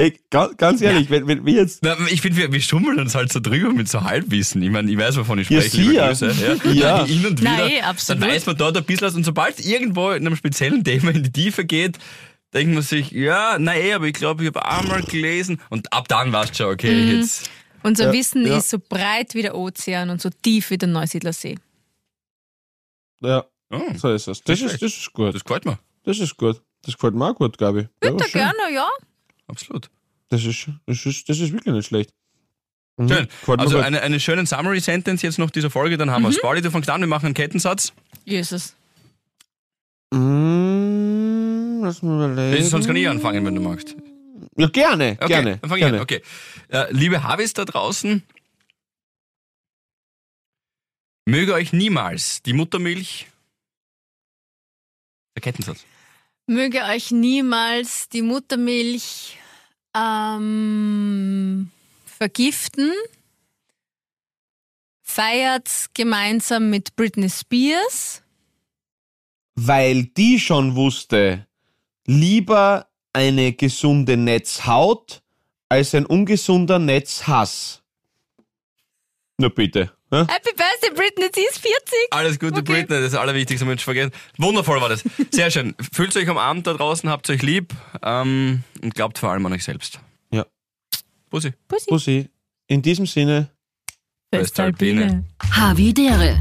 Ey, 0.01 0.17
ganz, 0.31 0.81
ehrlich, 0.81 1.11
wenn, 1.11 1.27
wenn 1.27 1.45
wir 1.45 1.55
jetzt. 1.55 1.83
Na, 1.83 1.97
Ich 2.11 2.21
finde, 2.21 2.39
wir, 2.39 2.53
wir 2.53 2.61
schummeln 2.61 3.01
uns 3.01 3.17
halt 3.17 3.33
so 3.33 3.41
drüber 3.41 3.73
mit 3.73 3.89
so 3.89 4.03
Halbwissen. 4.05 4.63
Ich 4.63 4.71
meine, 4.71 4.89
ich 4.91 4.97
weiß, 4.97 5.17
wovon 5.17 5.41
ich 5.41 5.51
Ja, 5.51 5.61
spreche. 5.61 5.83
sicher. 5.85 6.09
Grüße, 6.09 6.35
Ja. 6.65 6.73
Ja. 7.01 7.05
Hin 7.05 7.27
und 7.27 7.41
wieder. 7.41 7.51
Nein, 7.51 7.83
absolut. 7.85 8.23
Dann 8.23 8.31
weiß 8.31 8.47
man 8.47 8.57
dort 8.57 8.77
ein 8.77 8.85
bisschen 8.85 9.09
was. 9.09 9.15
Und 9.15 9.25
sobald 9.25 9.59
es 9.59 9.67
irgendwo 9.67 10.11
in 10.13 10.25
einem 10.25 10.37
speziellen 10.37 10.85
Thema 10.85 11.11
in 11.11 11.25
die 11.25 11.33
Tiefe 11.33 11.65
geht, 11.65 11.99
denkt 12.55 12.73
man 12.75 12.83
sich, 12.85 13.11
ja, 13.11 13.57
na 13.59 13.77
eh, 13.77 13.93
aber 13.95 14.07
ich 14.07 14.15
glaube, 14.15 14.45
ich 14.45 14.49
habe 14.55 14.65
einmal 14.65 15.03
gelesen. 15.03 15.61
Und 15.69 15.93
ab 15.93 16.07
dann 16.07 16.33
weißt 16.33 16.51
du 16.53 16.63
schon, 16.63 16.73
okay, 16.73 16.95
Mhm. 16.95 17.19
jetzt. 17.19 17.51
Unser 17.89 18.07
Ja, 18.07 18.13
Wissen 18.13 18.47
ja. 18.47 18.59
ist 18.59 18.69
so 18.71 18.79
breit 18.79 19.35
wie 19.35 19.43
der 19.43 19.57
Ozean 19.57 20.11
und 20.11 20.21
so 20.21 20.29
tief 20.31 20.71
wie 20.71 20.77
der 20.79 20.89
Neusiedlersee. 20.89 21.59
Ja, 23.21 23.45
Oh, 23.71 23.81
so 23.97 24.11
ist 24.13 24.29
es. 24.29 24.43
Das 24.45 24.61
ist, 24.63 24.81
das 24.81 24.93
ist 24.97 25.13
gut. 25.13 25.35
das 25.35 25.45
gefällt 25.45 25.65
mir. 25.67 25.79
Das 26.05 26.19
ist 26.19 26.37
gut. 26.39 26.63
Das 26.83 26.95
gefällt 26.95 27.15
mir 27.15 27.27
auch 27.31 27.35
gut, 27.35 27.59
glaube 27.59 27.81
ich. 27.83 27.87
Ja, 28.05 28.11
Bitte 28.13 28.25
schön. 28.29 28.41
gerne, 28.41 28.75
ja. 28.75 28.89
Absolut. 29.47 29.91
Das 30.31 30.45
ist, 30.45 30.69
das 30.87 31.05
ist, 31.07 31.29
das 31.29 31.39
ist 31.39 31.53
wirklich 31.53 31.75
nicht 31.75 31.87
schlecht. 31.87 32.15
Mhm. 32.99 33.09
Schön. 33.09 33.27
Gefällt 33.29 33.61
Also 33.61 33.79
eine, 33.79 34.01
eine 34.03 34.21
schöne 34.21 34.47
Summary-Sentence 34.47 35.21
jetzt 35.23 35.39
noch 35.39 35.51
dieser 35.51 35.71
Folge, 35.71 35.97
dann 35.99 36.11
haben 36.11 36.23
Mhm. 36.23 36.29
wir 36.29 36.33
Spally, 36.35 36.61
du 36.63 36.71
fängst 36.71 36.89
an, 36.91 37.01
wir 37.01 37.09
machen 37.09 37.27
einen 37.27 37.35
Kettensatz. 37.35 37.93
Jesus. 38.25 38.75
Mm, 40.15 41.83
lass 41.85 42.03
mal 42.03 42.33
überlegen. 42.33 42.65
Sonst 42.65 42.87
kann 42.87 42.97
ich 42.97 43.09
anfangen, 43.09 43.45
wenn 43.45 43.55
du 43.55 43.61
magst. 43.61 43.97
Ja, 44.59 44.69
gerne, 44.69 45.17
Okay, 45.21 45.29
gerne. 45.29 45.59
dann 45.59 45.71
fang 45.71 45.79
ich 45.79 45.85
an. 45.85 45.91
gerne. 45.93 46.03
Okay. 46.03 46.23
Äh, 46.69 46.93
liebe 46.93 47.23
Havis 47.23 47.53
da 47.55 47.65
draußen, 47.65 48.23
möge 51.27 51.55
euch 51.55 51.73
niemals 51.73 52.43
die 52.43 52.53
Muttermilch. 52.53 53.29
Der 55.37 55.43
Kettensatz. 55.43 55.85
Möge 56.47 56.83
euch 56.85 57.11
niemals 57.11 58.09
die 58.09 58.23
Muttermilch 58.23 59.39
ähm, 59.95 61.71
vergiften. 62.07 62.93
Feiert 65.03 65.87
gemeinsam 65.95 66.71
mit 66.71 66.97
Britney 66.97 67.31
Spears. 67.31 68.23
Weil 69.55 70.05
die 70.05 70.39
schon 70.39 70.75
wusste, 70.75 71.47
lieber 72.07 72.89
eine 73.19 73.53
gesunde 73.53 74.17
Netzhaut 74.17 75.23
als 75.69 75.93
ein 75.95 76.07
ungesunder 76.07 76.79
Netzhass. 76.79 77.83
Na 79.39 79.49
bitte. 79.49 79.91
hä? 80.13 80.17
Happy 80.29 80.51
Birthday, 80.57 80.91
Britney, 80.95 81.29
sie 81.35 81.43
ist 81.43 81.59
40. 81.59 81.79
Alles 82.11 82.39
Gute, 82.39 82.61
Okay. 82.61 82.73
Britney, 82.73 83.01
das 83.01 83.15
Allerwichtigste, 83.15 83.67
Mensch, 83.67 83.83
vergessen. 83.85 84.13
Wundervoll 84.37 84.81
war 84.81 84.89
das. 84.89 85.03
Sehr 85.31 85.51
schön. 85.51 85.75
Fühlt 85.93 86.17
euch 86.17 86.29
am 86.29 86.39
Abend 86.39 86.67
da 86.67 86.75
draußen, 86.75 87.11
habt 87.11 87.29
euch 87.29 87.43
lieb 87.43 87.75
ähm, 88.03 88.63
und 88.83 88.95
glaubt 88.95 89.19
vor 89.19 89.31
allem 89.31 89.45
an 89.47 89.53
euch 89.53 89.65
selbst. 89.65 89.99
Ja. 90.31 90.47
Bussi. 91.29 91.53
Pussy. 91.67 91.87
Bussi, 91.91 92.29
in 92.69 92.83
diesem 92.83 93.07
Sinne, 93.07 93.51
Vestalpine. 94.31 95.25
Havidere. 95.53 96.41